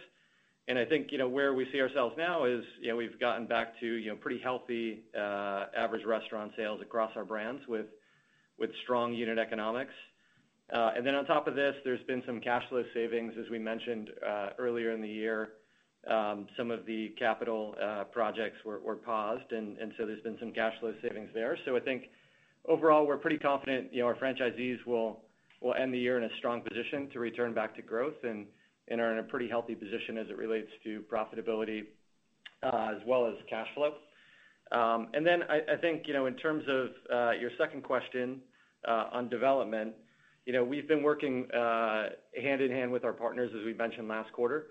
And 0.68 0.78
I 0.78 0.86
think 0.86 1.12
you 1.12 1.18
know, 1.18 1.30
where 1.30 1.54
we 1.54 1.68
see 1.72 1.80
ourselves 1.80 2.16
now 2.18 2.46
is 2.46 2.64
you 2.82 2.90
know, 2.90 2.98
we've 2.98 3.20
gotten 3.20 3.48
back 3.48 3.80
to 3.80 3.86
you 3.86 4.10
know, 4.10 4.16
pretty 4.16 4.40
healthy 4.40 5.04
average 5.16 6.06
restaurant 6.06 6.52
sales 6.58 6.82
across 6.82 7.12
our 7.16 7.26
brands 7.26 7.62
with 7.68 7.86
with 8.60 8.72
strong 8.84 9.14
unit 9.14 9.38
economics. 9.38 9.94
Uh, 10.72 10.92
then 11.04 11.16
on 11.16 11.26
top 11.26 11.48
of 11.48 11.56
this, 11.56 11.74
there's 11.84 12.04
been 12.04 12.22
some 12.26 12.40
cash 12.40 12.64
flow 12.70 12.84
savings, 12.94 13.34
as 13.40 13.50
we 13.50 13.58
mentioned 13.58 14.12
uh, 14.28 14.50
earlier 14.60 14.92
in 14.92 15.02
the 15.02 15.08
year. 15.08 15.50
Um, 16.10 16.48
some 16.56 16.72
of 16.72 16.86
the 16.86 17.10
capital 17.18 17.76
uh, 17.84 18.06
projects 18.06 18.58
were 18.64 18.96
paused, 18.96 19.52
and 19.52 19.78
so 19.98 20.06
there's 20.06 20.22
been 20.22 20.38
some 20.40 20.52
cash 20.54 20.74
flow 20.80 20.94
savings 21.02 21.30
there. 21.34 21.58
So 21.66 21.76
I 21.76 21.80
think 21.80 22.04
overall, 22.68 23.06
we're 23.06 23.18
pretty 23.18 23.38
confident 23.38 23.94
you 23.94 24.02
know, 24.02 24.08
our 24.08 24.16
franchisees 24.16 24.78
will 24.86 25.22
end 25.78 25.94
the 25.94 25.98
year 26.00 26.18
in 26.18 26.24
a 26.24 26.36
strong 26.38 26.62
position 26.62 27.10
to 27.12 27.20
return 27.20 27.54
back 27.54 27.76
to 27.76 27.82
growth 27.82 28.24
and 28.24 28.46
and 28.92 29.00
are 29.00 29.12
in 29.12 29.20
a 29.20 29.24
pretty 29.24 29.48
healthy 29.48 29.76
position 29.76 30.18
as 30.18 30.28
it 30.30 30.38
relates 30.38 30.70
to 30.84 31.04
profitability 31.12 31.82
as 32.64 32.96
well 33.06 33.28
as 33.28 33.36
cash 33.50 33.68
flow. 33.76 33.94
Um 34.72 35.10
and 35.14 35.26
then 35.28 35.44
I 35.44 35.76
think, 35.82 36.08
you 36.08 36.14
know, 36.14 36.28
in 36.28 36.36
terms 36.36 36.64
of 36.70 37.36
your 37.40 37.52
second 37.58 37.84
question 37.84 38.40
on 38.88 39.30
development, 39.30 39.94
we've 40.64 40.88
been 40.88 41.04
working 41.04 41.48
uh, 41.52 42.10
hand 42.42 42.62
in 42.62 42.72
hand 42.72 42.92
with 42.92 43.04
our 43.04 43.14
partners, 43.14 43.52
as 43.56 43.64
we 43.66 43.74
mentioned 43.74 44.08
last 44.08 44.32
quarter, 44.34 44.68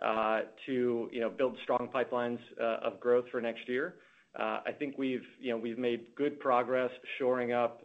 uh, 0.00 0.40
to 0.64 1.08
you 1.12 1.20
know, 1.20 1.28
build 1.28 1.56
strong 1.64 1.90
pipelines 1.92 2.38
uh, 2.60 2.86
of 2.86 2.98
growth 3.00 3.26
for 3.30 3.40
next 3.40 3.68
year. 3.68 3.96
I 4.40 4.70
think 4.78 4.96
we've 4.96 5.26
you 5.40 5.50
know, 5.50 5.58
we've 5.58 5.78
made 5.78 6.14
good 6.16 6.38
progress 6.38 6.90
shoring 7.18 7.52
up 7.52 7.82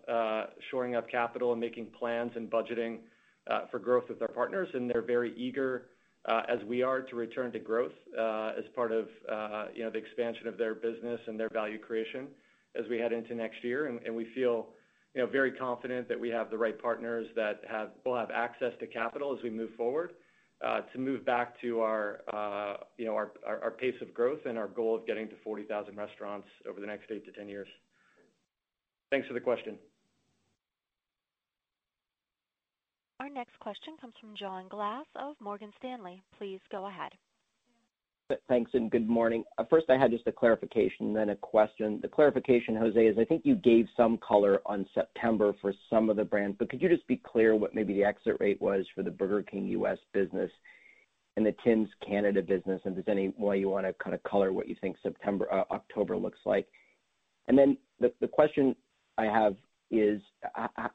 capital 1.12 1.52
and 1.52 1.60
making 1.60 1.88
plans 1.98 2.32
and 2.36 2.50
budgeting 2.50 3.00
for 3.72 3.80
growth 3.80 4.04
with 4.08 4.22
our 4.22 4.28
partners, 4.28 4.70
and 4.74 4.90
they're 4.90 5.02
very 5.02 5.34
eager, 5.36 5.88
as 6.30 6.60
we 6.68 6.84
are, 6.84 7.02
to 7.02 7.16
return 7.16 7.52
to 7.52 7.60
growth 7.60 7.94
as 8.16 8.64
part 8.76 8.92
of 8.92 9.08
you 9.74 9.84
know, 9.84 9.90
the 9.90 9.98
expansion 9.98 10.48
of 10.48 10.58
their 10.58 10.76
business 10.76 11.20
and 11.28 11.40
their 11.40 11.50
value 11.50 11.80
creation 11.80 12.28
as 12.80 12.86
we 12.88 13.00
head 13.00 13.12
into 13.12 13.34
next 13.34 13.64
year. 13.64 13.88
And 14.06 14.16
we 14.16 14.28
feel 14.36 14.68
very 15.16 15.52
confident 15.52 16.08
that 16.10 16.20
we 16.20 16.30
have 16.30 16.50
the 16.50 16.58
right 16.58 16.80
partners 16.80 17.28
that 17.36 17.62
have 17.70 17.92
will 18.06 18.18
have 18.18 18.32
access 18.32 18.74
to 18.80 18.88
capital 18.88 19.36
as 19.36 19.44
we 19.44 19.50
move 19.50 19.70
forward 19.78 20.14
uh, 20.64 20.82
to 20.94 20.98
move 20.98 21.26
back 21.26 21.60
to 21.62 21.82
our, 21.82 22.22
uh, 22.34 22.78
you 22.98 23.06
know, 23.06 23.16
our 23.16 23.72
pace 23.78 23.96
of 24.02 24.14
growth 24.14 24.40
and 24.46 24.58
our 24.58 24.68
goal 24.68 24.96
of 24.96 25.06
getting 25.06 25.28
to 25.28 25.36
40,000 25.44 25.96
restaurants 25.98 26.48
over 26.68 26.80
the 26.80 26.88
next 26.88 27.12
eight 27.12 27.26
to 27.26 27.32
10 27.32 27.50
years. 27.50 27.68
Thanks 29.12 29.28
for 29.28 29.34
the 29.34 29.42
question. 29.42 29.78
Our 33.20 33.30
next 33.30 33.60
question 33.60 33.96
comes 34.02 34.14
from 34.20 34.36
John 34.36 34.68
Glass 34.70 35.06
of 35.16 35.36
Morgan 35.40 35.72
Stanley. 35.78 36.22
Please 36.38 36.60
go 36.72 36.88
ahead. 36.88 37.12
Thanks, 38.48 38.72
and 38.74 38.90
good 38.90 39.08
morning. 39.08 39.44
Uh, 39.58 39.64
first, 39.70 39.90
I 39.90 39.98
had 39.98 40.12
just 40.12 40.28
a 40.28 40.32
clarification, 40.32 41.14
then 41.14 41.30
a 41.30 41.36
question. 41.36 42.00
The 42.02 42.08
clarification, 42.08 42.76
Jose, 42.76 43.00
is 43.00 43.18
I 43.18 43.26
think 43.26 43.42
you 43.46 43.56
gave 43.56 43.88
some 43.96 44.18
color 44.18 44.62
on 44.66 44.86
September 44.94 45.54
for 45.62 45.74
some 45.90 46.10
of 46.10 46.16
the 46.16 46.24
brands, 46.24 46.56
but 46.60 46.70
could 46.70 46.82
you 46.82 46.90
just 46.90 47.08
be 47.08 47.18
clear 47.18 47.56
what 47.56 47.76
maybe 47.76 47.94
the 47.94 48.04
exit 48.04 48.38
rate 48.40 48.62
was 48.62 48.86
for 48.96 49.04
the 49.04 49.12
Burger 49.12 49.42
King 49.44 49.68
U.S. 49.68 49.98
business 50.14 50.52
and 51.36 51.46
the 51.46 51.56
Tim's 51.64 51.90
Canada 52.06 52.42
business, 52.42 52.82
and 52.86 52.98
if 52.98 53.06
there's 53.06 53.18
any 53.18 53.34
way 53.38 53.58
you 53.58 53.70
want 53.70 53.86
to 53.86 53.94
kind 53.94 54.14
of 54.14 54.22
color 54.24 54.54
what 54.54 54.68
you 54.68 54.76
think 54.80 54.98
September, 55.02 55.52
uh, 55.52 55.64
October 55.72 56.16
looks 56.16 56.40
like? 56.46 56.68
And 57.48 57.58
then 57.58 57.78
the 58.00 58.28
question 58.28 58.76
I 59.18 59.26
have 59.26 59.56
is, 59.94 60.22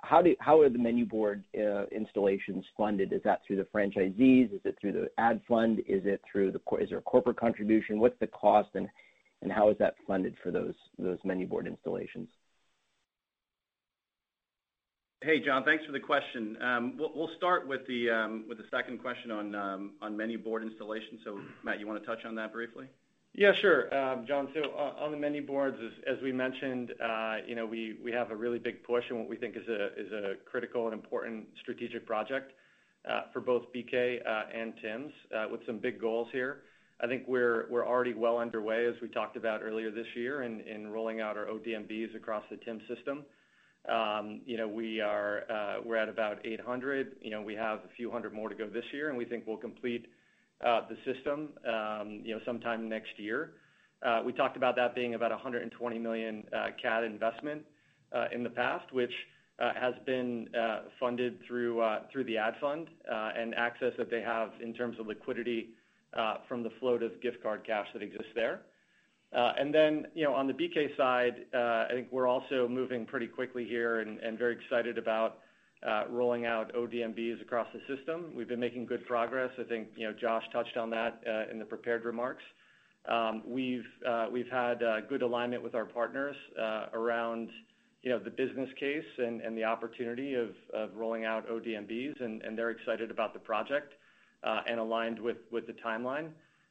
how 0.03 0.61
are 0.61 0.69
the 0.69 0.79
menu 0.79 1.07
board 1.07 1.45
uh, 1.57 1.87
installations 1.87 2.65
funded? 2.77 3.13
Is 3.13 3.23
that 3.25 3.41
through 3.47 3.57
the 3.57 3.67
franchisees? 3.75 4.53
Is 4.53 4.61
it 4.65 4.77
through 4.81 4.93
the 4.93 5.09
ad 5.19 5.41
fund? 5.49 5.79
Is 5.87 6.03
it 6.05 6.21
through 6.31 6.53
the 6.53 6.61
is 6.81 6.89
there 6.91 6.99
a 6.99 7.03
corporate 7.03 7.39
contribution? 7.39 8.01
What's 8.01 8.19
the 8.19 8.27
cost, 8.27 8.71
and 8.75 8.89
how 9.53 9.71
is 9.71 9.79
that 9.79 9.95
funded 10.07 10.35
for 10.43 10.51
those 10.51 10.75
menu 11.25 11.47
board 11.47 11.67
installations? 11.67 12.29
Hey, 15.21 15.41
John. 15.45 15.65
Thanks 15.65 15.85
for 15.85 15.93
the 15.93 16.01
question. 16.01 16.57
Um, 16.63 16.95
we'll 16.97 17.31
start 17.37 17.63
um, 17.63 18.45
with 18.49 18.59
the 18.59 18.65
second 18.71 19.01
question 19.01 19.31
on 19.31 19.55
um, 19.55 19.93
menu 20.17 20.39
board 20.39 20.63
installation. 20.63 21.19
Matt, 21.65 21.81
you 21.81 21.87
want 21.87 22.01
to 22.01 22.07
touch 22.07 22.25
on 22.25 22.35
that 22.37 22.53
briefly? 22.53 22.87
Sure. 23.61 23.95
Um, 23.95 24.27
John, 24.27 24.49
so 24.55 24.71
uh, 24.77 25.05
on 25.05 25.13
the 25.13 25.17
menu 25.17 25.47
boards, 25.47 25.77
as 26.11 26.17
we 26.23 26.33
mentioned, 26.33 26.93
uh, 27.03 27.37
you 27.47 27.55
know, 27.55 27.67
we 27.67 27.97
have 28.13 28.31
a 28.31 28.37
really 28.37 28.59
big 28.59 28.83
push 28.83 29.05
in 29.11 29.19
what 29.19 29.29
we 29.29 29.37
think 29.37 29.57
is 29.57 29.69
a 29.69 30.35
critical 30.45 30.87
and 30.87 30.95
important 30.95 31.47
strategic 31.61 32.05
project 32.07 32.53
uh, 33.09 33.23
for 33.33 33.41
both 33.41 33.63
BK 33.75 34.19
and 34.55 34.75
Tim's 34.83 35.13
with 35.51 35.61
some 35.67 35.79
big 35.79 36.01
goals 36.01 36.29
here. 36.33 36.63
I 37.01 37.07
think 37.07 37.25
we're 37.29 37.69
already 37.87 38.15
well 38.15 38.39
underway, 38.39 38.87
as 38.87 38.95
we 39.01 39.09
talked 39.09 39.37
about 39.37 39.63
earlier 39.63 39.91
this 39.93 40.09
year, 40.17 40.43
in 40.43 40.89
rolling 40.89 41.21
out 41.21 41.37
our 41.37 41.47
ODMBs 41.47 42.17
across 42.17 42.43
the 42.51 42.57
Tim's 42.57 42.83
system. 42.93 43.25
Um, 43.89 44.41
you 44.45 44.57
know, 44.57 44.67
We're 44.67 45.97
at 45.97 46.09
about 46.09 46.45
800. 46.45 47.17
You 47.21 47.31
know, 47.31 47.43
We 47.43 47.55
have 47.55 47.79
a 47.81 47.95
few 47.97 48.11
hundred 48.11 48.33
more 48.33 48.49
to 48.49 48.55
go 48.57 48.69
this 48.69 48.85
year, 48.93 49.11
and 49.11 49.17
we 49.17 49.25
think 49.25 49.47
we'll 49.47 49.57
complete 49.59 50.07
Uh, 50.65 50.81
the 50.89 50.97
system 51.13 51.51
um, 51.69 52.21
you 52.25 52.35
know, 52.35 52.41
sometime 52.45 52.89
next 52.89 53.17
year. 53.17 53.53
Uh, 54.05 54.23
we 54.27 54.33
talked 54.33 54.57
about 54.57 54.75
that 54.75 54.93
being 54.93 55.15
about 55.15 55.31
120 55.31 55.99
million 56.01 56.45
uh, 56.53 56.67
CAD 56.83 57.05
investment 57.05 57.63
in 58.33 58.43
the 58.43 58.51
past, 58.51 58.93
which 58.93 59.13
has 59.61 59.95
been 60.05 60.49
funded 60.99 61.39
through 61.47 61.81
the 62.27 62.37
ad 62.37 62.55
fund 62.61 62.89
and 63.09 63.55
access 63.55 63.93
that 63.99 64.11
they 64.11 64.21
have 64.21 64.51
in 64.61 64.75
terms 64.75 64.99
of 64.99 65.07
liquidity 65.07 65.69
from 66.49 66.65
the 66.65 66.71
float 66.81 67.05
of 67.05 67.21
gift 67.21 67.41
card 67.41 67.65
cash 67.65 67.87
that 67.93 68.03
exists 68.03 68.33
there. 68.35 68.63
Uh 69.37 69.53
and 69.59 69.73
then 69.73 70.07
you 70.15 70.25
know, 70.25 70.33
on 70.33 70.47
the 70.47 70.55
BK 70.55 70.97
side, 70.97 71.35
I 71.55 71.93
think 71.93 72.09
we're 72.11 72.27
also 72.27 72.67
moving 72.67 73.07
pretty 73.07 73.29
quickly 73.29 73.65
here 73.65 74.01
and 74.01 74.39
very 74.39 74.57
excited 74.57 74.99
about 74.99 75.39
Uh, 75.87 76.05
rolling 76.11 76.45
out 76.45 76.73
ODMBs 76.75 77.41
across 77.41 77.69
the 77.73 77.97
system. 77.97 78.33
We've 78.35 78.49
been 78.49 78.59
making 78.59 78.87
good 78.87 79.07
progress. 79.07 79.51
I 79.61 79.63
think 79.63 79.89
you 79.95 80.09
know, 80.09 80.13
Josh 80.13 80.43
touched 80.53 80.77
on 80.77 80.91
that 80.91 81.23
uh, 81.25 81.51
in 81.53 81.61
the 81.61 81.65
prepared 81.65 82.05
remarks. 82.05 82.43
Um 83.09 83.43
we've 83.47 83.87
uh 84.07 84.27
we've 84.31 84.51
had 84.51 84.83
uh, 84.83 85.01
good 85.03 85.23
alignment 85.23 85.63
with 85.63 85.77
our 85.77 85.85
partners 85.85 86.35
around 86.93 87.49
you 88.03 88.11
know, 88.11 88.19
the 88.19 88.31
business 88.31 88.69
case 88.79 89.05
and 89.19 89.57
the 89.57 89.65
opportunity 89.65 90.35
of 90.35 90.51
rolling 90.95 91.25
out 91.25 91.49
ODMBs, 91.49 92.21
and 92.23 92.57
they're 92.57 92.71
excited 92.71 93.11
about 93.11 93.33
the 93.33 93.41
project 93.41 93.95
and 94.43 94.79
aligned 94.79 95.19
with 95.21 95.39
the 95.51 95.75
timeline. 95.85 96.31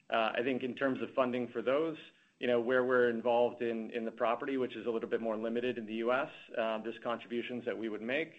I 0.09 0.41
think 0.43 0.63
in 0.63 0.73
terms 0.73 1.01
of 1.01 1.09
funding 1.13 1.47
for 1.49 1.61
those, 1.61 1.95
you 2.39 2.47
know, 2.47 2.59
where 2.59 2.85
we're 2.85 3.09
involved 3.09 3.61
in 3.61 4.03
the 4.05 4.11
property, 4.11 4.57
which 4.57 4.75
is 4.75 4.85
a 4.85 4.89
little 4.89 5.09
bit 5.09 5.21
more 5.21 5.35
limited 5.35 5.77
in 5.77 5.85
the 5.85 5.95
U.S., 5.95 6.29
um, 6.57 6.81
there's 6.83 6.99
contributions 7.03 7.63
that 7.65 7.77
we 7.77 7.89
would 7.89 8.01
make. 8.01 8.31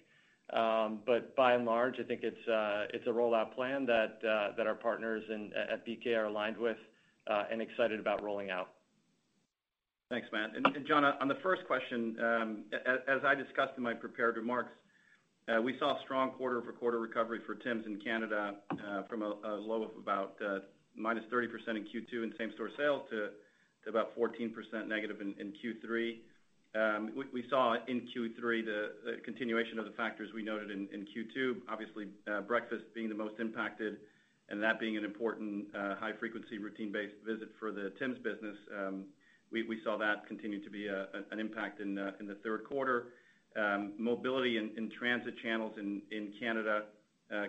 Um, 0.52 1.00
but 1.04 1.36
by 1.36 1.52
and 1.52 1.66
large, 1.66 1.96
I 2.00 2.04
think 2.04 2.20
it's 2.22 2.48
uh 2.48 2.86
it's 2.94 3.06
a 3.06 3.10
rollout 3.10 3.54
plan 3.54 3.84
that 3.86 4.18
uh 4.26 4.56
that 4.56 4.66
our 4.66 4.74
partners 4.74 5.22
at 5.72 5.86
BK 5.86 6.16
are 6.16 6.24
aligned 6.24 6.56
with 6.56 6.78
uh, 7.28 7.44
and 7.50 7.60
excited 7.60 8.00
about 8.00 8.22
rolling 8.22 8.50
out. 8.50 8.70
Thanks, 10.10 10.26
Matt. 10.32 10.56
And 10.56 10.86
John, 10.86 11.04
on 11.04 11.28
the 11.28 11.36
first 11.42 11.66
question, 11.66 12.16
um, 12.22 12.64
as 13.06 13.20
I 13.26 13.34
discussed 13.34 13.72
in 13.76 13.82
my 13.82 13.92
prepared 13.92 14.36
remarks, 14.36 14.70
uh, 15.48 15.60
we 15.60 15.78
saw 15.78 16.00
strong 16.02 16.30
quarter-over-quarter 16.30 16.98
recovery 16.98 17.40
for 17.46 17.54
Tim's 17.54 17.84
in 17.84 18.00
Canada 18.00 18.54
uh, 18.72 19.02
from 19.02 19.20
a 19.22 19.34
low 19.56 19.82
of 19.82 19.90
about 19.98 20.38
-30% 20.40 21.76
in 21.76 21.84
Q2 21.84 22.24
in 22.24 22.34
same-store 22.38 22.70
sales 22.78 23.02
to 23.10 23.30
about 23.86 24.16
14% 24.16 24.86
negative 24.86 25.20
in 25.20 25.52
Q3. 25.52 26.18
Um, 26.74 27.12
we 27.32 27.44
saw 27.48 27.76
in 27.86 28.02
Q3 28.12 28.64
the 28.64 29.16
continuation 29.24 29.78
of 29.78 29.86
the 29.86 29.92
factors 29.92 30.28
we 30.34 30.42
noted 30.42 30.70
in 30.70 31.06
Q2, 31.06 31.62
obviously, 31.68 32.08
uh, 32.30 32.42
breakfast 32.42 32.84
being 32.94 33.08
the 33.08 33.14
most 33.14 33.40
impacted 33.40 33.96
and 34.50 34.62
that 34.62 34.78
being 34.78 34.96
an 34.96 35.04
important 35.04 35.66
uh, 35.74 35.94
high-frequency, 35.96 36.58
routine-based 36.58 37.14
visit 37.26 37.48
for 37.58 37.70
the 37.70 37.92
Tim's 37.98 38.18
business. 38.18 38.56
Um, 38.76 39.04
we 39.50 39.80
saw 39.82 39.96
that 39.96 40.26
continue 40.26 40.62
to 40.62 40.70
be 40.70 40.88
an 40.88 41.40
impact 41.40 41.80
uh, 41.80 41.84
in 41.84 41.94
the 42.26 42.36
third 42.44 42.64
quarter. 42.64 43.08
Um, 43.56 43.94
mobility 43.98 44.58
in 44.58 44.90
transit 44.98 45.34
channels 45.42 45.72
in 45.78 46.32
Canada 46.38 46.84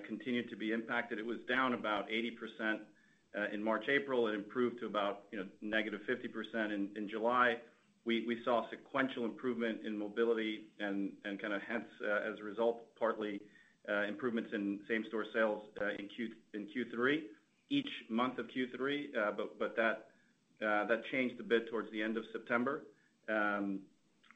continued 0.07 0.49
to 0.49 0.55
be 0.55 0.72
impacted. 0.72 1.20
It 1.20 1.26
was 1.26 1.39
down 1.49 1.74
about 1.74 2.07
80% 2.09 2.80
in 3.53 3.61
March, 3.61 3.84
April. 3.89 4.28
It 4.28 4.36
improved 4.36 4.80
to 4.80 4.86
about 4.86 5.24
you 5.32 5.39
know, 5.39 5.45
-50% 5.61 6.72
in 6.95 7.09
July. 7.09 7.57
We 8.06 8.39
saw 8.43 8.68
sequential 8.70 9.26
improvement 9.26 9.80
in 9.86 9.97
mobility 9.97 10.68
and 10.80 11.12
kind 11.24 11.54
of 11.54 11.62
hence, 11.68 11.86
uh, 12.04 12.32
as 12.32 12.39
a 12.39 12.43
result, 12.43 12.82
partly 12.97 13.39
uh, 13.88 14.04
improvements 14.04 14.50
in 14.54 14.80
same-store 14.88 15.26
sales 15.34 15.64
uh, 15.82 15.89
in 16.00 16.68
Q3, 16.68 17.22
each 17.70 17.89
month 18.10 18.39
of 18.39 18.47
Q3. 18.47 19.38
But 19.60 19.76
That 19.76 21.02
changed 21.12 21.39
a 21.39 21.43
bit 21.43 21.70
towards 21.70 21.91
the 21.91 22.02
end 22.02 22.18
of 22.18 22.24
September. 22.32 22.84
Um, 23.30 23.80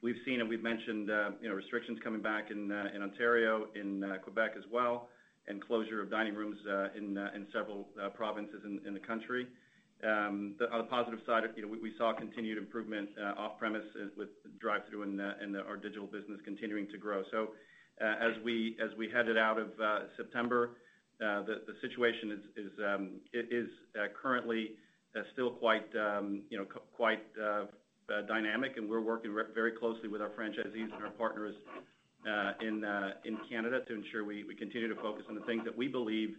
we've 0.02 0.22
seen 0.26 0.40
and 0.42 0.50
we've 0.50 0.64
mentioned 0.64 1.10
you 1.42 1.50
know, 1.50 1.56
restrictions 1.56 1.98
coming 2.04 2.22
back 2.22 2.52
in 2.52 2.72
Ontario, 2.72 3.68
in 3.76 4.04
Quebec 4.24 4.52
as 4.58 4.64
well, 4.72 5.10
and 5.48 5.64
closure 5.66 6.02
of 6.02 6.12
dining 6.12 6.36
rooms 6.36 6.58
in 6.96 7.48
several 7.52 7.88
provinces 8.14 8.62
in 8.86 8.94
the 8.94 9.00
country. 9.00 9.48
On 10.06 10.56
the 10.60 10.84
positive 10.90 11.20
side, 11.26 11.44
you 11.56 11.62
know, 11.62 11.68
we 11.70 11.94
saw 11.98 12.14
continued 12.14 12.58
improvement 12.58 13.10
uh, 13.18 13.40
off-premise 13.40 13.86
uh, 13.96 14.08
with 14.18 14.30
drive-thru 14.60 15.04
and 15.04 15.22
our 15.58 15.78
digital 15.78 16.08
business 16.08 16.40
continuing 16.44 16.88
to 16.90 16.98
grow. 16.98 17.24
So 17.32 17.50
uh 18.02 18.16
as 18.20 18.34
we 18.44 18.76
as 18.84 18.90
we 18.98 19.08
headed 19.08 19.38
out 19.38 19.60
of 19.60 19.68
uh, 19.80 20.00
September, 20.18 20.72
the 21.20 21.62
the 21.68 21.76
situation 21.80 22.32
is 22.32 22.66
is 22.66 22.72
um, 22.80 23.12
is 23.34 23.70
currently 24.20 24.72
still 25.34 25.52
quite 25.52 25.86
um, 25.96 26.42
you 26.50 26.58
know 26.58 26.66
quite 26.96 27.22
dynamic, 28.28 28.78
and 28.78 28.90
we're 28.90 29.02
working 29.02 29.34
very 29.54 29.72
closely 29.72 30.10
with 30.10 30.22
our 30.22 30.30
franchisees 30.30 30.92
and 30.94 31.04
our 31.04 31.12
partners 31.12 31.56
uh 32.28 32.54
in 32.62 32.84
uh 32.84 33.12
in 33.26 33.38
Canada 33.50 33.82
to 33.88 33.94
ensure 33.94 34.24
we 34.24 34.56
continue 34.58 34.88
to 34.88 35.00
focus 35.02 35.26
on 35.30 35.36
the 35.36 35.42
things 35.42 35.64
that 35.66 35.78
we 35.78 35.88
believe 35.88 36.36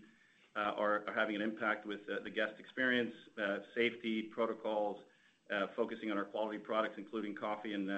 Uh, 0.56 1.00
having 1.12 1.34
an 1.34 1.42
impact 1.42 1.84
with 1.84 1.98
uh, 2.08 2.22
the 2.22 2.30
guest 2.30 2.52
experience, 2.60 3.12
uh, 3.42 3.58
safety 3.74 4.22
protocols, 4.32 4.98
focusing 5.74 6.12
on 6.12 6.16
our 6.16 6.24
quality 6.24 6.58
products, 6.58 6.94
including 6.96 7.34
coffee 7.34 7.72
and 7.74 7.90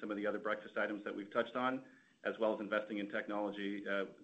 some 0.00 0.10
of 0.12 0.16
the 0.16 0.24
other 0.24 0.38
breakfast 0.38 0.74
items 0.78 1.02
that 1.04 1.14
we've 1.14 1.32
touched 1.32 1.56
on, 1.56 1.80
as 2.24 2.34
well 2.40 2.54
as 2.54 2.60
investing 2.60 2.98
in 2.98 3.10
technology 3.10 3.82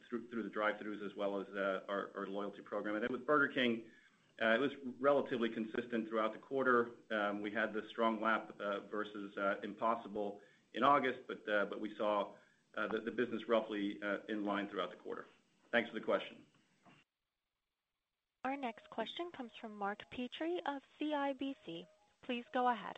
through 0.08 0.42
the 0.42 0.48
drive-throughs 0.50 1.04
as 1.04 1.10
well 1.16 1.40
as 1.40 1.46
our 1.88 2.26
loyalty 2.28 2.62
program. 2.62 2.94
And 2.94 3.02
then 3.02 3.12
with 3.12 3.26
Burger 3.26 3.48
King, 3.52 3.82
It 4.38 4.60
was 4.60 4.70
relatively 5.00 5.48
consistent 5.48 6.08
throughout 6.08 6.32
the 6.32 6.38
quarter. 6.38 6.90
Um, 7.10 7.42
we 7.42 7.50
had 7.50 7.72
the 7.72 7.82
strong 7.90 8.20
lap 8.20 8.50
versus 8.90 9.32
Impossible 9.62 10.40
in 10.74 10.82
August, 10.82 11.18
but 11.28 11.80
we 11.80 11.92
saw 11.96 12.28
the 12.76 13.10
business 13.10 13.42
roughly 13.48 13.98
in 14.28 14.44
line 14.44 14.68
throughout 14.68 14.90
the 14.90 14.96
quarter. 14.96 15.26
Thanks 15.70 15.88
for 15.88 15.94
the 15.94 16.04
question. 16.04 16.36
Our 18.44 18.56
next 18.56 18.90
question 18.90 19.26
comes 19.36 19.52
from 19.60 19.78
Mark 19.78 20.00
Petrie 20.10 20.60
of 20.66 20.82
CIBC. 21.00 21.86
Please 22.26 22.44
go 22.52 22.70
ahead. 22.72 22.96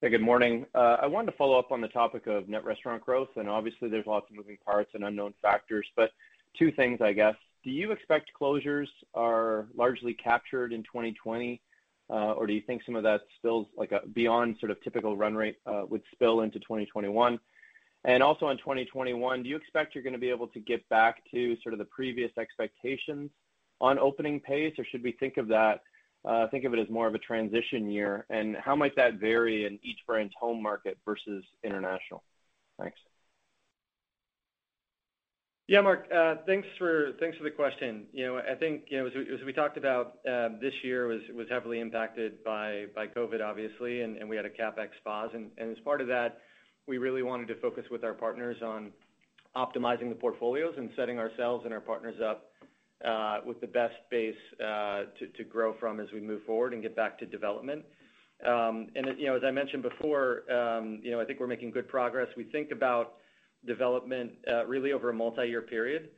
Hey, 0.00 0.08
good 0.10 0.20
morning. 0.20 0.66
Uh, 0.74 0.96
I 1.00 1.06
wanted 1.06 1.30
to 1.30 1.36
follow 1.36 1.56
up 1.56 1.70
on 1.70 1.80
the 1.80 1.88
topic 1.88 2.26
of 2.26 2.48
net 2.48 2.64
restaurant 2.64 3.04
growth, 3.04 3.28
and 3.36 3.48
obviously 3.48 3.88
there's 3.88 4.06
lots 4.06 4.28
of 4.30 4.36
moving 4.36 4.58
parts 4.64 4.90
and 4.94 5.04
unknown 5.04 5.34
factors, 5.40 5.86
but 5.94 6.10
two 6.58 6.72
things, 6.72 7.00
I 7.00 7.12
guess. 7.12 7.36
Do 7.62 7.70
you 7.70 7.92
expect 7.92 8.32
closures 8.40 8.88
are 9.14 9.68
largely 9.76 10.14
captured 10.14 10.72
in 10.72 10.82
2020? 10.82 11.60
Uh, 12.08 12.32
or 12.32 12.48
do 12.48 12.52
you 12.52 12.62
think 12.66 12.82
some 12.84 12.96
of 12.96 13.04
that 13.04 13.20
spills 13.36 13.68
like 13.76 13.92
a 13.92 14.00
beyond 14.08 14.56
sort 14.58 14.72
of 14.72 14.82
typical 14.82 15.16
run 15.16 15.36
rate 15.36 15.58
would 15.88 16.02
spill 16.12 16.40
into 16.40 16.58
2021? 16.58 17.38
And 18.04 18.22
also 18.22 18.46
on 18.46 18.56
2021, 18.58 19.42
do 19.42 19.48
you 19.48 19.56
expect 19.56 19.94
you're 19.94 20.04
going 20.04 20.14
to 20.14 20.18
be 20.18 20.30
able 20.30 20.48
to 20.48 20.60
get 20.60 20.88
back 20.88 21.22
to 21.32 21.56
sort 21.62 21.74
of 21.74 21.78
the 21.78 21.84
previous 21.86 22.30
expectations 22.38 23.30
on 23.80 23.98
opening 23.98 24.40
pace, 24.40 24.74
or 24.78 24.84
should 24.84 25.02
we 25.02 25.12
think 25.12 25.36
of 25.36 25.48
that, 25.48 25.80
uh 26.28 26.46
think 26.48 26.64
of 26.64 26.74
it 26.74 26.78
as 26.78 26.88
more 26.90 27.06
of 27.06 27.14
a 27.14 27.18
transition 27.18 27.90
year? 27.90 28.26
And 28.30 28.56
how 28.56 28.76
might 28.76 28.94
that 28.96 29.14
vary 29.14 29.64
in 29.66 29.78
each 29.82 29.98
brand's 30.06 30.34
home 30.38 30.62
market 30.62 30.98
versus 31.04 31.44
international? 31.64 32.22
Thanks. 32.78 32.98
Yeah, 35.66 35.80
Mark. 35.82 36.08
Uh 36.12 36.36
thanks 36.46 36.68
for 36.78 37.12
thanks 37.20 37.38
for 37.38 37.44
the 37.44 37.50
question. 37.50 38.04
You 38.12 38.26
know, 38.26 38.38
I 38.38 38.54
think, 38.54 38.84
you 38.88 38.98
know, 38.98 39.06
as 39.06 39.44
we 39.46 39.52
talked 39.52 39.76
about, 39.78 40.22
this 40.60 40.74
year 40.82 41.06
was 41.06 41.20
was 41.34 41.46
heavily 41.48 41.80
impacted 41.80 42.42
by 42.44 42.86
COVID, 43.16 43.40
obviously, 43.42 44.02
and 44.02 44.28
we 44.28 44.36
had 44.36 44.44
a 44.44 44.50
CapEx 44.50 44.88
pause. 45.04 45.30
And 45.32 45.50
as 45.58 45.78
part 45.84 46.00
of 46.00 46.06
that, 46.08 46.40
we 46.86 46.98
really 46.98 47.22
wanted 47.22 47.48
to 47.48 47.54
focus 47.56 47.84
with 47.90 48.04
our 48.04 48.14
partners 48.14 48.56
on 48.62 48.92
optimizing 49.56 50.08
the 50.08 50.14
portfolios 50.14 50.74
and 50.76 50.90
setting 50.96 51.18
ourselves 51.18 51.64
and 51.64 51.74
our 51.74 51.80
partners 51.80 52.16
up 52.24 52.52
uh, 53.04 53.38
with 53.44 53.60
the 53.60 53.66
best 53.66 53.94
base 54.10 54.34
uh, 54.64 55.04
to 55.36 55.44
grow 55.44 55.74
from 55.80 56.00
as 56.00 56.08
we 56.12 56.20
move 56.20 56.42
forward 56.44 56.72
and 56.72 56.82
get 56.82 56.94
back 56.94 57.18
to 57.18 57.26
development. 57.26 57.84
Um, 58.46 58.88
and 58.94 59.06
you 59.18 59.26
know, 59.26 59.36
as 59.36 59.42
I 59.44 59.50
mentioned 59.50 59.82
before, 59.82 60.50
um, 60.52 61.00
you 61.02 61.10
know, 61.10 61.20
I 61.20 61.24
think 61.24 61.40
we're 61.40 61.46
making 61.46 61.70
good 61.72 61.88
progress. 61.88 62.28
We 62.36 62.44
think 62.44 62.70
about 62.70 63.14
development 63.66 64.32
uh, 64.50 64.66
really 64.66 64.92
over 64.92 65.10
a 65.10 65.14
multi-year 65.14 65.62
period. 65.62 66.10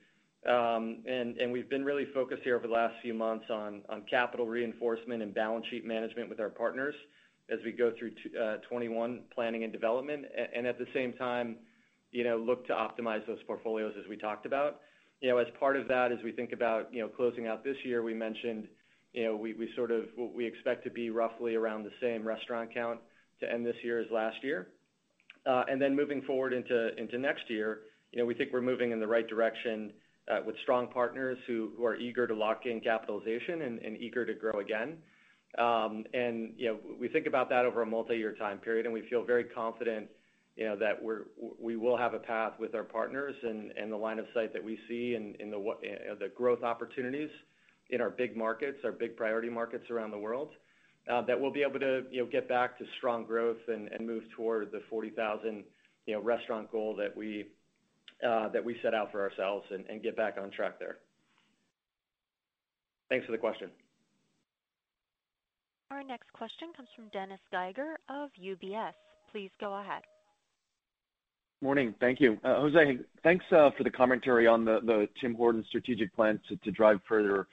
Um, 0.48 1.04
and 1.06 1.52
we've 1.52 1.70
been 1.70 1.84
really 1.84 2.06
focused 2.12 2.42
here 2.42 2.56
over 2.56 2.66
the 2.66 2.72
last 2.72 2.94
few 3.00 3.14
months 3.14 3.44
on 3.48 3.82
capital 4.10 4.46
reinforcement 4.46 5.22
and 5.22 5.32
balance 5.32 5.64
sheet 5.70 5.86
management 5.86 6.28
with 6.28 6.40
our 6.40 6.50
partners 6.50 6.96
as 7.53 7.59
we 7.64 7.72
go 7.72 7.92
through 7.98 8.11
2021 8.11 9.11
uh, 9.12 9.34
planning 9.34 9.64
and 9.64 9.72
development. 9.72 10.24
And 10.55 10.66
at 10.66 10.78
the 10.78 10.86
same 10.94 11.12
time, 11.12 11.57
you 12.11 12.24
know, 12.24 12.36
look 12.36 12.66
to 12.66 12.72
optimize 12.72 13.26
those 13.26 13.42
portfolios 13.46 13.94
as 13.98 14.09
we 14.09 14.16
talked 14.16 14.46
about. 14.46 14.80
You 15.20 15.30
know, 15.30 15.38
as 15.38 15.46
part 15.61 15.76
of 15.76 15.88
that, 15.88 16.12
as 16.12 16.18
we 16.24 16.32
think 16.32 16.53
about 16.53 16.92
you 16.92 17.00
know, 17.00 17.09
closing 17.09 17.46
out 17.46 17.62
this 17.62 17.76
year, 17.84 18.03
we 18.03 18.14
mentioned 18.14 18.68
you 19.12 19.24
know, 19.24 19.36
we 19.36 19.53
we 19.53 19.68
sort 19.76 19.90
of 19.90 20.05
we 20.16 20.46
expect 20.46 20.84
to 20.84 20.90
be 20.90 21.11
roughly 21.11 21.55
around 21.55 21.84
the 21.84 21.92
same 22.00 22.26
restaurant 22.26 22.72
count 22.72 22.98
to 23.40 23.50
end 23.50 23.64
this 23.64 23.76
year 23.82 24.00
as 24.00 24.07
last 24.11 24.36
year. 24.42 24.68
Uh, 25.44 25.64
and 25.68 25.82
then 25.82 25.94
moving 25.94 26.22
forward 26.22 26.53
into 26.53 26.96
into 26.96 27.18
next 27.18 27.48
year, 27.48 27.80
you 28.12 28.18
know, 28.18 28.24
we 28.24 28.34
think 28.34 28.50
we're 28.53 28.62
moving 28.62 28.90
in 28.92 29.00
the 29.00 29.07
right 29.07 29.28
direction 29.28 29.92
uh, 30.30 30.38
with 30.46 30.57
strong 30.62 30.88
partners 30.88 31.36
who 31.46 31.72
are 31.84 31.96
eager 31.96 32.26
to 32.26 32.34
lock 32.34 32.62
in 32.64 32.80
capitalization 32.80 33.62
and 33.62 33.96
eager 33.98 34.24
to 34.24 34.34
grow 34.34 34.61
again. 34.61 34.96
Um, 35.59 36.05
you 36.12 36.66
know, 36.66 36.78
we 36.98 37.09
think 37.09 37.26
about 37.26 37.50
that 37.50 37.64
over 37.64 37.82
a 37.82 37.86
multi-year 37.86 38.34
time 38.34 38.59
period, 38.59 38.86
and 38.86 38.92
we 38.92 39.03
feel 39.09 39.24
very 39.24 39.44
confident 39.44 40.09
you 40.57 40.64
know, 40.64 40.76
that 40.76 41.03
we 41.59 41.76
will 41.76 41.96
have 41.96 42.12
a 42.12 42.18
path 42.18 42.53
with 42.59 42.74
our 42.74 42.84
partners 42.84 43.34
and 43.42 43.90
the 43.90 43.96
line 43.96 44.18
of 44.18 44.26
sight 44.34 44.53
that 44.53 44.62
we 44.62 44.78
see 44.88 45.14
and 45.14 45.34
in 45.36 45.50
the 45.50 45.59
eh, 45.59 46.14
the 46.20 46.28
growth 46.36 46.62
opportunities 46.62 47.30
in 47.90 48.00
our 48.00 48.11
big 48.11 48.36
markets, 48.36 48.78
our 48.84 48.92
big 48.92 49.16
priority 49.16 49.48
markets 49.48 49.90
around 49.90 50.11
the 50.11 50.18
world, 50.18 50.50
uh, 51.11 51.22
that 51.22 51.40
we'll 51.40 51.53
be 51.53 51.62
able 51.62 51.80
to 51.80 52.03
you 52.11 52.22
know, 52.22 52.30
get 52.30 52.48
back 52.48 52.76
to 52.78 52.84
strong 52.98 53.24
growth 53.24 53.59
and 53.68 53.88
move 54.07 54.24
toward 54.36 54.70
the 54.72 54.82
40,000 54.90 55.64
you 56.07 56.14
know, 56.14 56.20
restaurant 56.20 56.70
goal 56.70 56.94
that 56.96 57.16
we 57.16 57.46
uh 58.26 58.48
that 58.50 58.64
we 58.64 58.76
set 58.82 58.94
out 58.94 59.11
for 59.11 59.20
ourselves 59.20 59.64
and 59.70 60.03
get 60.03 60.16
back 60.16 60.36
on 60.40 60.50
track 60.50 60.78
there. 60.78 60.98
Thanks 63.09 63.26
for 63.26 63.32
the 63.32 63.38
question. 63.38 63.70
Our 65.93 66.03
next 66.03 66.32
question 66.32 66.68
comes 66.74 66.88
from 66.97 67.09
Dennis 67.12 67.40
Geiger 67.51 67.97
of 68.09 68.30
UBS. 68.43 68.95
Please 69.30 69.51
go 69.61 69.74
ahead. 69.74 70.01
Morning. 71.61 71.95
Thank 72.01 72.18
you. 72.18 72.38
Uh, 72.43 72.61
Jose, 72.61 72.99
thanks 73.22 73.45
uh, 73.53 73.70
for 73.76 73.84
the 73.84 73.90
commentary 73.90 74.47
on 74.47 74.64
the 74.64 75.07
Tim 75.20 75.34
Hortons 75.34 75.66
strategic 75.68 76.14
plan 76.16 76.40
to 76.49 76.70
drive 76.70 76.99
further 77.07 77.47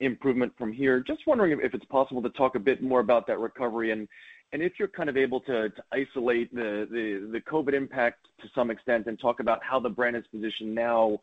improvement 0.00 0.54
from 0.56 0.72
here. 0.72 1.00
Just 1.06 1.26
wondering 1.26 1.52
if 1.62 1.74
it's 1.74 1.84
possible 1.84 2.22
to 2.22 2.30
talk 2.30 2.54
a 2.54 2.58
bit 2.58 2.82
more 2.82 3.00
about 3.00 3.26
that 3.26 3.38
recovery 3.38 3.90
and 3.90 4.08
if 4.52 4.72
you're 4.78 4.88
kind 4.88 5.10
of 5.10 5.18
able 5.18 5.40
to 5.40 5.70
isolate 5.92 6.52
the 6.54 7.42
COVID 7.46 7.74
impact 7.74 8.26
to 8.40 8.48
some 8.54 8.70
extent 8.70 9.06
and 9.06 9.20
talk 9.20 9.40
about 9.40 9.62
how 9.62 9.78
the 9.78 9.90
brand 9.90 10.16
is 10.16 10.24
positioned 10.32 10.74
now 10.74 11.20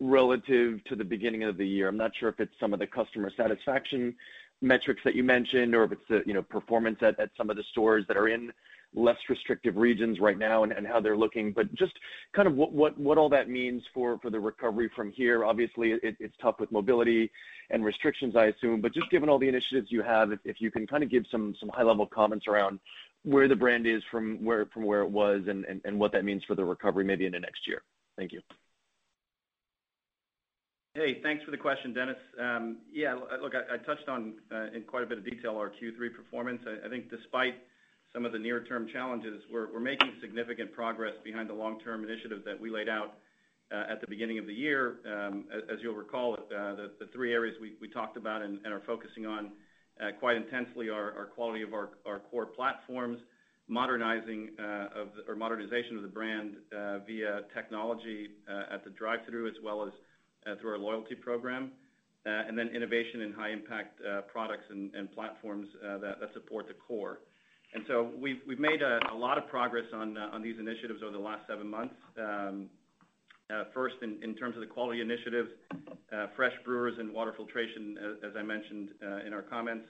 relative 0.00 0.84
to 0.84 0.96
the 0.96 1.04
beginning 1.04 1.44
of 1.44 1.56
the 1.56 1.66
year. 1.66 1.88
I'm 1.88 1.96
not 1.96 2.12
sure 2.18 2.28
if 2.28 2.40
it's 2.40 2.52
some 2.60 2.74
of 2.74 2.78
the 2.78 2.86
customer 2.86 3.30
satisfaction 3.36 4.14
metrics 4.62 5.00
that 5.04 5.14
you 5.14 5.24
mentioned 5.24 5.74
or 5.74 5.84
if 5.84 5.92
it's 5.92 6.08
the 6.08 6.22
you 6.26 6.34
know, 6.34 6.42
performance 6.42 6.98
at 7.02 7.18
at 7.18 7.30
some 7.36 7.50
of 7.50 7.56
the 7.56 7.64
stores 7.70 8.04
that 8.08 8.16
are 8.16 8.28
in 8.28 8.52
less 8.92 9.18
restrictive 9.28 9.76
regions 9.76 10.18
right 10.18 10.36
now 10.36 10.64
and 10.64 10.86
how 10.86 11.00
they're 11.00 11.16
looking. 11.16 11.52
But 11.52 11.72
just 11.74 11.92
kind 12.34 12.48
of 12.48 12.54
what 12.54 13.18
all 13.18 13.28
that 13.28 13.48
means 13.48 13.82
for 13.94 14.18
for 14.18 14.30
the 14.30 14.40
recovery 14.40 14.90
from 14.94 15.12
here. 15.12 15.44
Obviously, 15.44 15.92
it's 16.02 16.36
tough 16.42 16.56
with 16.58 16.72
mobility 16.72 17.30
and 17.70 17.84
restrictions, 17.84 18.34
I 18.36 18.46
assume. 18.46 18.80
But 18.80 18.92
just 18.92 19.08
given 19.10 19.28
all 19.28 19.38
the 19.38 19.48
initiatives 19.48 19.92
you 19.92 20.02
have, 20.02 20.32
if 20.44 20.60
you 20.60 20.70
can 20.70 20.86
kind 20.86 21.04
of 21.04 21.10
give 21.10 21.24
some 21.30 21.54
some 21.60 21.68
high-level 21.68 22.06
comments 22.06 22.46
around 22.48 22.80
where 23.22 23.48
the 23.48 23.56
brand 23.56 23.86
is 23.86 24.02
from 24.10 24.44
where 24.44 24.66
from 24.66 24.84
where 24.84 25.02
it 25.02 25.10
was 25.10 25.42
and 25.46 25.98
what 25.98 26.12
that 26.12 26.24
means 26.24 26.42
for 26.44 26.54
the 26.54 26.64
recovery 26.64 27.04
maybe 27.04 27.26
into 27.26 27.38
next 27.38 27.66
year. 27.68 27.82
Thank 28.16 28.32
you. 28.32 28.40
Hey, 30.94 31.20
thanks 31.22 31.44
for 31.44 31.52
the 31.52 31.56
question, 31.56 31.94
Dennis. 31.94 32.16
Um, 32.36 32.78
yeah, 32.92 33.14
look, 33.14 33.54
I 33.54 33.76
touched 33.76 34.08
on, 34.08 34.34
uh, 34.50 34.74
in 34.74 34.82
quite 34.82 35.04
a 35.04 35.06
bit 35.06 35.18
of 35.18 35.24
detail, 35.24 35.54
our 35.54 35.70
Q3 35.70 36.12
performance. 36.12 36.62
I 36.84 36.88
think 36.88 37.08
despite 37.08 37.54
some 38.12 38.26
of 38.26 38.32
the 38.32 38.40
near-term 38.40 38.88
challenges, 38.92 39.40
we're 39.52 39.78
making 39.78 40.14
significant 40.20 40.72
progress 40.72 41.14
behind 41.22 41.48
the 41.48 41.54
long-term 41.54 42.02
initiatives 42.02 42.44
that 42.44 42.60
we 42.60 42.70
laid 42.70 42.88
out 42.88 43.14
uh, 43.70 43.84
at 43.88 44.00
the 44.00 44.08
beginning 44.08 44.40
of 44.40 44.48
the 44.48 44.52
year. 44.52 44.96
Um, 45.06 45.44
as 45.72 45.78
you'll 45.80 45.94
recall, 45.94 46.34
uh, 46.34 46.74
the 46.98 47.08
three 47.12 47.32
areas 47.32 47.54
we 47.60 47.88
talked 47.88 48.16
about 48.16 48.42
and 48.42 48.58
are 48.66 48.82
focusing 48.84 49.26
on 49.26 49.52
quite 50.18 50.36
intensely 50.36 50.88
are 50.88 51.30
quality 51.36 51.62
of 51.62 51.72
our 51.72 52.18
core 52.32 52.46
platforms, 52.46 53.20
modernizing 53.68 54.50
or 55.28 55.36
modernization 55.36 55.94
of 55.94 56.02
the 56.02 56.08
brand 56.08 56.56
via 57.06 57.42
technology 57.54 58.30
at 58.72 58.82
the 58.82 58.90
drive-thru 58.90 59.46
as 59.46 59.54
well 59.62 59.86
as 59.86 59.92
Uh, 60.46 60.54
through 60.58 60.70
our 60.70 60.78
loyalty 60.78 61.14
program, 61.14 61.70
uh, 62.24 62.30
and 62.48 62.58
then 62.58 62.68
innovation 62.68 63.20
in 63.20 63.30
high-impact 63.30 64.00
uh, 64.00 64.22
products 64.22 64.64
and 64.70 65.12
platforms 65.12 65.68
that 66.00 66.16
support 66.32 66.66
the 66.66 66.72
core. 66.72 67.18
And 67.74 67.84
so 67.86 68.10
we've 68.18 68.58
made 68.58 68.80
a 68.80 69.14
lot 69.14 69.36
of 69.36 69.46
progress 69.48 69.84
on 69.92 70.16
these 70.42 70.56
initiatives 70.58 71.02
over 71.02 71.12
the 71.12 71.22
last 71.22 71.42
seven 71.46 71.68
months. 71.68 71.94
Um, 72.18 72.70
first, 73.74 73.96
in 74.00 74.34
terms 74.36 74.54
of 74.56 74.62
the 74.62 74.66
quality 74.66 75.02
initiatives, 75.02 75.50
fresh 76.36 76.54
brewers 76.64 76.94
and 76.98 77.12
water 77.12 77.34
filtration, 77.36 77.98
as 78.26 78.32
I 78.34 78.42
mentioned 78.42 78.88
in 79.26 79.34
our 79.34 79.42
comments, 79.42 79.84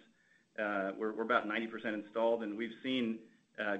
we're 0.98 1.22
about 1.22 1.46
90% 1.46 1.94
installed, 1.94 2.42
and 2.42 2.58
we've 2.58 2.74
seen 2.82 3.20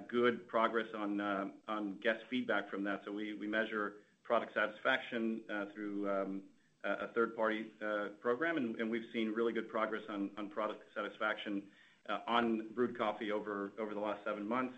good 0.09 0.47
progress 0.47 0.87
on 0.97 1.99
guest 2.01 2.21
feedback 2.31 2.71
from 2.71 2.85
that. 2.85 3.03
So 3.05 3.11
we 3.11 3.49
measure 3.49 3.95
product 4.23 4.55
satisfaction 4.55 5.41
through 5.75 6.09
um, 6.09 6.43
a 6.85 7.09
third-party 7.15 7.67
uh, 7.85 8.09
program, 8.21 8.57
and 8.57 8.91
we've 8.91 9.05
seen 9.13 9.33
really 9.37 9.53
good 9.53 9.69
progress 9.69 10.03
on 10.09 10.31
product 10.51 10.83
satisfaction 10.95 11.63
uh, 12.09 12.19
on 12.27 12.67
brewed 12.75 12.97
coffee 12.97 13.31
over 13.31 13.73
over 13.79 13.95
the 13.95 14.01
last 14.01 14.21
seven 14.25 14.49
months 14.49 14.75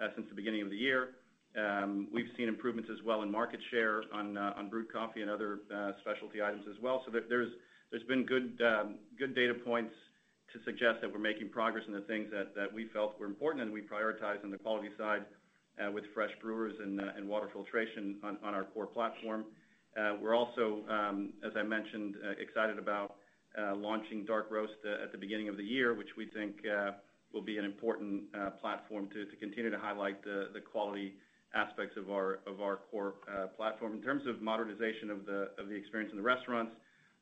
uh, 0.00 0.08
since 0.14 0.26
the 0.28 0.34
beginning 0.34 0.62
of 0.62 0.70
the 0.70 0.76
year. 0.76 1.10
Um, 1.56 2.08
we've 2.12 2.28
seen 2.36 2.48
improvements 2.48 2.90
as 2.92 3.02
well 3.04 3.22
in 3.22 3.30
market 3.30 3.60
share 3.70 4.02
on 4.12 4.68
brewed 4.68 4.92
coffee 4.92 5.22
and 5.22 5.30
other 5.30 5.60
specialty 6.02 6.42
items 6.42 6.64
as 6.68 6.76
well. 6.82 7.02
There's 7.10 7.52
there's 7.90 8.02
been 8.02 8.26
good 8.26 8.60
um, 8.60 8.96
good 9.18 9.34
data 9.34 9.54
points 9.54 9.94
to 10.52 10.58
suggest 10.64 11.00
that 11.00 11.10
we're 11.10 11.18
making 11.18 11.48
progress 11.48 11.84
in 11.86 11.94
the 11.94 12.02
things 12.02 12.28
that 12.30 12.72
we 12.72 12.88
felt 12.92 13.18
were 13.18 13.26
important 13.26 13.64
and 13.64 13.72
we 13.72 13.80
prioritize 13.80 14.44
on 14.44 14.50
the 14.50 14.58
quality 14.58 14.90
side 14.98 15.24
with 15.92 16.04
fresh 16.12 16.30
brewers 16.42 16.74
and 16.80 17.26
water 17.26 17.48
filtration 17.52 18.16
on 18.22 18.54
our 18.54 18.64
core 18.64 18.86
platform. 18.86 19.46
Uh, 19.96 20.14
we're 20.20 20.34
also, 20.34 20.82
um, 20.90 21.32
as 21.44 21.52
I 21.56 21.62
mentioned, 21.62 22.16
uh, 22.22 22.32
excited 22.40 22.78
about 22.78 23.14
uh, 23.58 23.74
launching 23.74 24.26
dark 24.26 24.50
roast 24.50 24.74
at 25.02 25.10
the 25.10 25.18
beginning 25.18 25.48
of 25.48 25.56
the 25.56 25.64
year, 25.64 25.94
which 25.94 26.10
we 26.16 26.26
think 26.26 26.56
will 27.32 27.42
be 27.42 27.58
an 27.58 27.64
important 27.64 28.24
platform 28.60 29.08
to 29.08 29.24
continue 29.38 29.70
to 29.70 29.78
highlight 29.78 30.22
the 30.22 30.60
quality 30.70 31.14
aspects 31.54 31.96
of 31.96 32.10
our 32.10 32.80
core 32.90 33.14
platform. 33.56 33.94
In 33.94 34.02
terms 34.02 34.22
of 34.26 34.42
modernization 34.42 35.10
of 35.10 35.24
the 35.24 35.74
experience 35.74 36.10
in 36.12 36.18
the 36.18 36.22
restaurants, 36.22 36.72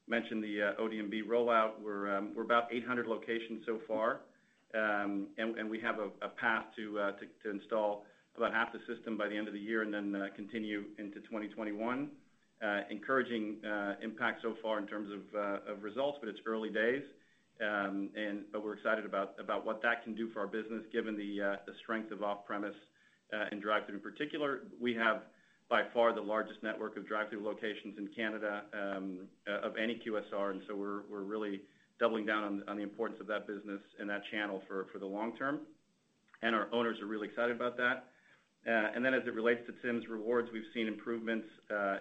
mentioned 0.09 0.43
the 0.43 0.75
ODMB 0.81 1.27
rollout. 1.27 1.81
We're 1.83 2.15
um, 2.17 2.33
about 2.39 2.65
800 2.73 3.07
locations 3.07 3.65
so 3.65 3.79
far. 3.87 4.21
Um 4.75 5.29
and 5.39 5.71
we 5.71 5.79
have 5.81 5.97
a 6.01 6.29
path 6.29 6.65
to 6.77 6.99
install 7.49 8.05
about 8.37 8.53
half 8.53 8.73
the 8.73 8.81
system 8.93 9.17
by 9.17 9.29
the 9.29 9.37
end 9.37 9.47
of 9.47 9.55
the 9.55 9.61
year 9.61 9.83
and 9.83 9.95
then 9.95 10.31
continue 10.35 10.83
into 10.99 11.21
2021. 11.21 12.11
Uh, 12.65 12.81
encouraging 12.89 13.57
uh, 13.63 13.93
impact 14.03 14.41
so 14.41 14.55
far 14.63 14.79
in 14.79 14.87
terms 14.87 15.11
of 15.13 15.21
uh, 15.39 15.75
results, 15.83 16.17
but 16.21 16.31
it's 16.31 16.39
early 16.47 16.71
days. 16.71 17.03
Um, 17.61 18.09
and 18.17 18.45
but 18.53 18.65
we're 18.65 18.73
excited 18.73 19.05
about 19.05 19.67
what 19.67 19.83
that 19.83 20.03
can 20.03 20.15
do 20.15 20.31
for 20.31 20.41
our 20.41 20.47
business, 20.47 20.83
given 20.91 21.15
the 21.15 21.59
strength 21.83 22.11
of 22.11 22.23
off-premise 22.23 22.75
and 23.51 23.61
drive-thru 23.61 23.97
in 23.97 24.01
particular. 24.01 24.61
We 24.81 24.95
have 24.95 25.25
by 25.69 25.83
far 25.93 26.15
the 26.15 26.23
largest 26.23 26.63
network 26.63 26.97
of 26.97 27.07
drive-thru 27.07 27.45
locations 27.45 27.99
in 27.99 28.09
Canada 28.17 28.63
um, 28.73 29.29
of 29.47 29.77
any 29.77 30.01
QSR. 30.01 30.53
And 30.53 30.63
so 30.67 30.75
we're 30.75 31.03
really 31.11 31.61
doubling 32.01 32.25
down 32.25 32.63
on 32.67 32.77
the 32.77 32.83
importance 32.83 33.21
of 33.21 33.27
that 33.27 33.47
business 33.47 33.81
and 34.01 34.09
that 34.09 34.23
channel 34.33 34.63
for 34.67 34.99
the 34.99 35.07
long 35.07 35.37
term. 35.37 35.61
And 36.43 36.55
our 36.55 36.69
owners 36.73 36.99
are 37.01 37.07
really 37.07 37.29
excited 37.29 37.55
about 37.55 37.77
that. 37.77 38.07
As 38.67 39.23
it 39.29 39.35
relates 39.35 39.61
to 39.67 39.73
Tims 39.87 40.09
Rewards, 40.09 40.49
we've 40.53 40.65
seen 40.73 40.89
improvements 40.89 41.47
uh 41.71 41.99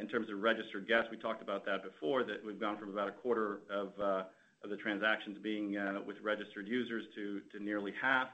in 0.00 0.08
terms 0.08 0.28
of 0.30 0.42
registered 0.42 0.86
guests. 0.86 1.08
We 1.10 1.16
talked 1.16 1.40
about 1.40 1.64
that 1.64 1.82
before, 1.82 2.22
that 2.24 2.44
we've 2.44 2.60
gone 2.60 2.76
from 2.78 2.90
about 2.90 3.08
a 3.08 3.12
quarter 3.12 3.60
of 3.70 3.88
uh 4.00 4.24
of 4.64 4.70
the 4.70 4.76
transactions 4.76 5.38
being 5.42 5.76
with 6.06 6.16
registered 6.22 6.66
users 6.68 7.04
to 7.14 7.40
nearly 7.60 7.92
half. 8.00 8.28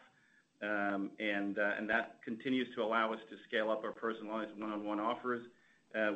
Um 0.62 1.10
and 1.18 1.58
uh 1.58 1.78
and 1.78 1.88
that 1.90 2.20
continues 2.24 2.68
to 2.74 2.82
allow 2.82 3.12
us 3.12 3.20
to 3.30 3.36
scale 3.48 3.70
up 3.70 3.84
our 3.84 3.92
personalized 3.92 4.58
one-on-one 4.58 5.00
offers, 5.00 5.42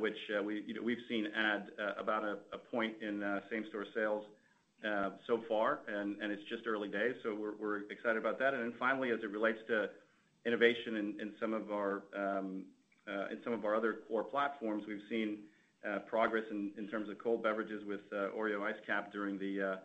which 0.00 0.16
we've 0.82 1.04
seen 1.08 1.26
add 1.36 1.70
about 1.98 2.24
a 2.24 2.58
point 2.58 2.94
in 3.02 3.40
same-store 3.50 3.86
sales 3.94 4.24
so 5.26 5.42
far, 5.48 5.80
and 5.88 6.16
it's 6.32 6.42
just 6.48 6.66
early 6.66 6.88
days, 6.88 7.14
so 7.22 7.34
we're 7.34 7.82
excited 7.90 8.16
about 8.16 8.38
that. 8.38 8.54
And 8.54 8.62
then 8.62 8.74
finally, 8.78 9.10
as 9.10 9.20
it 9.22 9.30
relates 9.30 9.58
to 9.68 9.90
innovation 10.46 10.96
um, 12.16 12.64
uh, 13.08 13.28
in 13.30 13.38
some 13.42 13.52
of 13.52 13.64
our 13.64 13.74
other 13.74 14.00
core 14.08 14.24
platforms, 14.24 14.84
we've 14.86 15.00
seen 15.08 15.38
uh, 15.88 16.00
progress 16.00 16.44
in 16.50 16.88
terms 16.90 17.08
of 17.08 17.18
cold 17.18 17.42
beverages 17.42 17.82
with 17.86 18.00
uh, 18.12 18.36
Oreo 18.36 18.62
Iced 18.62 18.84
Capp 18.86 19.12
during 19.12 19.38
the 19.38 19.78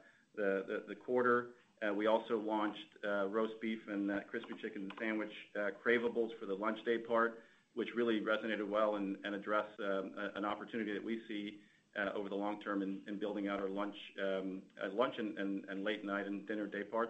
quarter. 1.06 1.50
We 1.96 2.08
also 2.08 2.38
launched 2.40 2.80
roast 3.30 3.54
beef 3.62 3.80
and 3.88 4.10
crispy 4.30 4.54
chicken 4.62 4.90
sandwich 5.00 5.32
Craveables 5.86 6.30
for 6.40 6.46
the 6.48 6.56
lunch 6.56 6.80
day 6.86 6.98
part, 6.98 7.40
which 7.76 7.90
really 7.96 8.22
resonated 8.22 8.68
well 8.68 8.96
and 8.96 9.18
addressed 9.36 9.80
um, 9.80 10.12
an 10.36 10.46
opportunity 10.46 10.94
that 10.94 11.04
we 11.04 11.20
see 11.28 11.58
over 12.16 12.30
the 12.30 12.36
long 12.36 12.60
term 12.62 12.82
in 12.82 13.20
building 13.20 13.48
out 13.48 13.60
our 13.60 13.70
lunch 13.70 13.96
um, 14.22 14.62
and 14.82 15.84
late 15.84 16.04
night 16.06 16.26
and 16.26 16.48
dinner 16.48 16.68
day 16.68 16.84
part. 16.84 17.10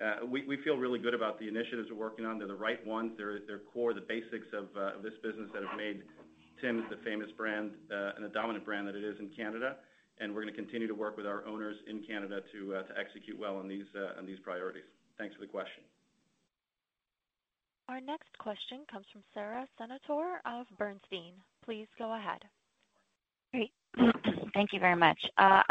Uh, 0.00 0.24
we 0.24 0.56
feel 0.64 0.76
really 0.78 0.98
good 0.98 1.12
about 1.12 1.38
the 1.38 1.46
initiatives 1.46 1.88
we're 1.90 1.98
working 1.98 2.24
on. 2.24 2.38
They're 2.38 2.48
the 2.48 2.54
right 2.54 2.84
ones. 2.86 3.12
They're 3.18 3.60
core, 3.72 3.92
the 3.92 4.00
basics 4.00 4.46
uh, 4.54 4.96
of 4.96 5.02
this 5.02 5.12
business 5.22 5.50
that 5.52 5.62
have 5.62 5.76
made 5.76 6.02
Tims 6.60 6.84
the 6.90 6.96
famous 7.04 7.30
brand 7.36 7.72
uh, 7.90 8.12
and 8.16 8.24
the 8.24 8.28
dominant 8.28 8.64
brand 8.64 8.86
that 8.88 8.94
it 8.94 9.04
is 9.04 9.16
in 9.18 9.28
Canada. 9.28 9.76
And 10.18 10.34
we're 10.34 10.42
going 10.42 10.54
to 10.54 10.60
continue 10.60 10.86
to 10.86 10.94
work 10.94 11.16
with 11.16 11.26
our 11.26 11.46
owners 11.46 11.76
in 11.88 12.02
Canada 12.02 12.40
to 12.52 12.82
execute 12.98 13.38
well 13.38 13.56
on 13.56 13.68
these 13.68 13.86
priorities. 14.42 14.84
Thanks 15.18 15.34
for 15.34 15.40
the 15.40 15.46
question. 15.46 15.82
Our 17.88 18.00
next 18.00 18.36
question 18.38 18.80
comes 18.90 19.06
from 19.12 19.22
Sara 19.34 19.66
Senatore 19.78 20.36
of 20.44 20.66
Bernstein. 20.78 21.32
Please 21.64 21.88
go 21.98 22.14
ahead. 22.14 22.42
Great. 23.52 23.72
Thank 24.54 24.72
you 24.72 24.80
very 24.80 24.96
much. 24.96 25.18
I 25.36 25.62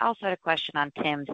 also 0.00 0.20
had 0.22 0.32
a 0.32 0.36
question 0.36 0.76
on 0.76 0.90
Tims. 1.02 1.28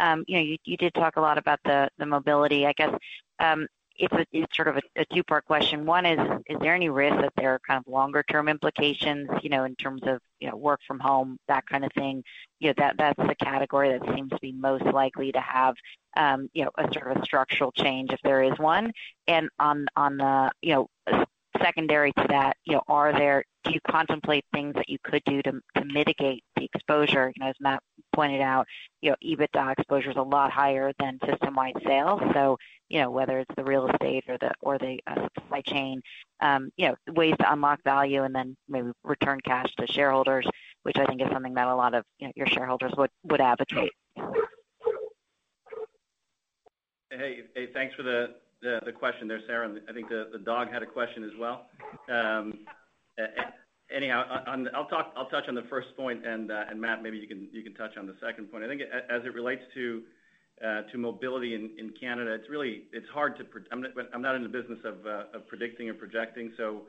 Um, 0.00 0.24
you 0.26 0.36
know, 0.38 0.56
you 0.64 0.76
did 0.76 0.94
talk 0.94 1.16
a 1.16 1.20
lot 1.20 1.38
about 1.38 1.60
the 1.64 1.88
mobility. 1.98 2.66
I 2.66 2.72
guess 2.72 2.94
um, 3.38 3.66
it's 3.98 4.14
it's 4.32 4.56
sort 4.56 4.68
of 4.68 4.78
a 4.96 5.04
two-part 5.06 5.44
question. 5.46 5.86
One 5.86 6.06
is 6.06 6.18
is 6.46 6.58
there 6.60 6.74
any 6.74 6.88
risk 6.88 7.16
that 7.20 7.32
there 7.36 7.54
are 7.54 7.60
kind 7.66 7.82
of 7.84 7.90
longer-term 7.90 8.48
implications, 8.48 9.28
you 9.42 9.48
know, 9.48 9.64
in 9.64 9.74
terms 9.76 10.02
of 10.04 10.20
you 10.40 10.50
know, 10.50 10.56
work 10.56 10.80
from 10.86 11.00
home, 11.00 11.38
that 11.48 11.66
kind 11.66 11.84
of 11.84 11.92
thing? 11.92 12.22
You 12.60 12.68
know, 12.68 12.74
that 12.78 12.96
that's 12.98 13.18
the 13.18 13.34
category 13.36 13.96
that 13.96 14.14
seems 14.14 14.30
to 14.30 14.38
be 14.40 14.52
most 14.52 14.84
likely 14.84 15.32
to 15.32 15.40
have 15.40 15.74
um, 16.16 16.48
you 16.52 16.64
know, 16.64 16.70
a 16.78 16.82
sort 16.92 17.10
of 17.10 17.22
a 17.22 17.24
structural 17.24 17.72
change 17.72 18.12
if 18.12 18.20
there 18.22 18.42
is 18.42 18.58
one. 18.58 18.92
And 19.26 19.48
on 19.58 19.86
on 19.96 20.16
the, 20.18 20.50
you 20.62 20.74
know, 20.74 20.88
secondary 21.62 22.12
to 22.12 22.26
that, 22.28 22.56
you 22.64 22.74
know, 22.74 22.82
are 22.88 23.12
there 23.12 23.44
do 23.64 23.72
you 23.72 23.80
contemplate 23.88 24.44
things 24.52 24.74
that 24.74 24.88
you 24.88 24.98
could 25.02 25.22
do 25.24 25.42
to 25.42 25.52
to 25.76 25.84
mitigate 25.84 26.44
the 26.56 26.64
exposure? 26.64 27.32
You 27.34 27.44
know, 27.44 27.50
As 27.50 27.56
Matt 27.60 27.82
pointed 28.16 28.40
out, 28.40 28.66
you 29.02 29.10
know, 29.10 29.16
EBITDA 29.22 29.72
exposure 29.78 30.10
is 30.10 30.16
a 30.16 30.22
lot 30.22 30.50
higher 30.50 30.92
than 30.98 31.18
system-wide 31.28 31.76
sales. 31.86 32.20
So, 32.32 32.56
you 32.88 33.00
know, 33.00 33.10
whether 33.10 33.38
it's 33.38 33.54
the 33.56 33.64
real 33.64 33.86
estate 33.88 34.24
or 34.60 34.78
the 34.78 34.98
uh 35.06 35.28
supply 35.34 35.60
chain, 35.60 36.00
you 36.76 36.88
know, 36.88 36.94
ways 37.20 37.34
to 37.40 37.52
unlock 37.52 37.80
value 37.84 38.22
and 38.24 38.34
then 38.34 38.56
maybe 38.68 38.90
return 39.04 39.38
cash 39.44 39.70
to 39.78 39.86
shareholders, 39.86 40.46
which 40.84 40.96
I 40.96 41.04
think 41.06 41.20
is 41.20 41.28
something 41.32 41.54
that 41.54 41.68
a 41.68 41.74
lot 41.74 41.94
of 41.94 42.04
you 42.18 42.26
know, 42.26 42.32
your 42.34 42.46
shareholders 42.46 42.92
would 42.96 43.40
advocate. 43.40 43.92
Hey, 47.10 47.44
thanks 47.72 47.94
for 47.94 48.02
the 48.02 48.34
the 48.62 48.92
question 48.92 49.28
there, 49.28 49.40
Sara. 49.46 49.68
I 49.88 49.92
think 49.92 50.08
the 50.08 50.40
dog 50.44 50.72
had 50.72 50.82
a 50.82 50.90
question 50.98 51.22
as 51.24 51.34
well. 51.38 51.66
Anyhow, 53.94 54.24
I'll 54.74 54.86
talk 54.86 55.12
I'll 55.16 55.28
touch 55.28 55.44
on 55.48 55.54
the 55.54 55.66
first 55.70 55.88
point, 55.96 56.26
and 56.26 56.50
and 56.50 56.80
Matt, 56.80 57.02
maybe 57.02 57.18
you 57.18 57.28
can 57.28 57.48
you 57.52 57.62
can 57.62 57.74
touch 57.74 57.96
on 57.96 58.06
the 58.06 58.16
second 58.20 58.50
point. 58.50 58.64
I 58.64 58.68
think 58.68 58.82
as 58.82 59.22
it 59.24 59.32
relates 59.32 59.62
to 59.74 60.02
uh 60.64 60.82
to 60.90 60.98
mobility 60.98 61.54
in 61.54 61.70
in 61.78 61.92
Canada, 62.00 62.34
it's 62.34 62.50
really 62.50 62.84
it's 62.92 63.08
hard 63.14 63.36
to. 63.38 63.44
I'm 63.70 64.22
not 64.22 64.34
in 64.34 64.42
the 64.42 64.48
business 64.48 64.80
of 64.84 65.06
uh 65.06 65.36
of 65.38 65.46
predicting 65.46 65.88
or 65.88 65.94
projecting, 65.94 66.52
so 66.56 66.82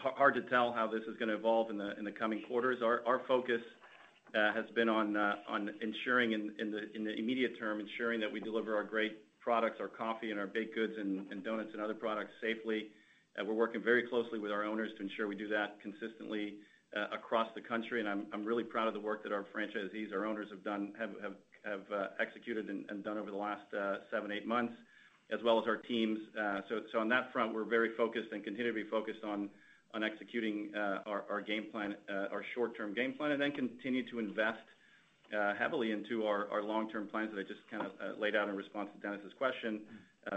hard 0.00 0.34
to 0.34 0.42
tell 0.42 0.72
how 0.72 0.86
this 0.86 1.02
is 1.02 1.16
going 1.18 1.28
to 1.28 1.34
evolve 1.34 1.70
in 1.70 1.76
the 1.76 1.96
in 1.98 2.04
the 2.04 2.12
coming 2.12 2.42
quarters. 2.48 2.78
Our 2.82 3.02
our 3.06 3.20
focus 3.28 3.60
has 4.32 4.64
been 4.74 4.88
on 4.88 5.16
on 5.16 5.70
ensuring 5.82 6.32
in 6.32 6.70
the 6.70 6.90
in 6.94 7.04
the 7.04 7.14
immediate 7.14 7.58
term, 7.58 7.80
ensuring 7.80 8.20
that 8.20 8.32
we 8.32 8.40
deliver 8.40 8.74
our 8.74 8.84
great 8.84 9.18
products, 9.40 9.76
our 9.78 9.88
coffee 9.88 10.30
and 10.30 10.40
our 10.40 10.46
baked 10.46 10.74
goods 10.74 10.94
and 10.98 11.44
donuts 11.44 11.70
and 11.74 11.82
other 11.82 11.94
products 11.94 12.32
safely. 12.40 12.86
Uh, 13.38 13.44
we're 13.44 13.54
working 13.54 13.82
very 13.82 14.06
closely 14.06 14.38
with 14.38 14.52
our 14.52 14.64
owners 14.64 14.90
to 14.96 15.02
ensure 15.02 15.26
we 15.26 15.34
do 15.34 15.48
that 15.48 15.76
consistently 15.82 16.54
uh, 16.96 17.06
across 17.12 17.48
the 17.54 17.60
country, 17.60 17.98
and 18.00 18.08
I'm 18.08 18.44
really 18.44 18.62
proud 18.62 18.86
of 18.86 18.94
the 18.94 19.00
work 19.00 19.24
that 19.24 19.32
our 19.32 19.44
franchisees, 19.54 20.12
our 20.12 20.24
owners 20.24 20.46
have 20.50 20.62
done, 20.62 20.92
have 20.98 21.80
uh 21.90 22.08
executed 22.20 22.68
and 22.68 23.02
done 23.02 23.16
over 23.18 23.30
the 23.30 23.36
last 23.36 23.64
uh, 23.76 23.96
seven, 24.10 24.30
eight 24.30 24.46
months, 24.46 24.74
as 25.32 25.40
well 25.42 25.58
as 25.58 25.66
our 25.66 25.78
teams. 25.78 26.18
Uh 26.38 26.60
so 26.92 26.98
on 26.98 27.08
that 27.08 27.32
front, 27.32 27.54
we're 27.54 27.64
very 27.64 27.90
focused 27.96 28.28
and 28.32 28.44
continue 28.44 28.72
to 28.72 28.84
be 28.84 28.88
focused 28.88 29.24
on 29.24 29.48
executing 30.04 30.70
our 31.06 31.40
game 31.40 31.64
plan, 31.72 31.94
our 32.10 32.44
short-term 32.54 32.94
game 32.94 33.14
plan, 33.14 33.32
and 33.32 33.40
then 33.40 33.50
continue 33.52 34.08
to 34.10 34.18
invest 34.18 34.62
heavily 35.58 35.90
into 35.90 36.26
our 36.26 36.62
long-term 36.62 37.08
plans 37.08 37.30
that 37.34 37.40
I 37.40 37.42
just 37.42 37.68
kind 37.70 37.82
of 37.82 38.18
laid 38.18 38.36
out 38.36 38.48
in 38.48 38.54
response 38.54 38.90
to 38.94 39.00
Dennis's 39.00 39.32
question 39.38 39.80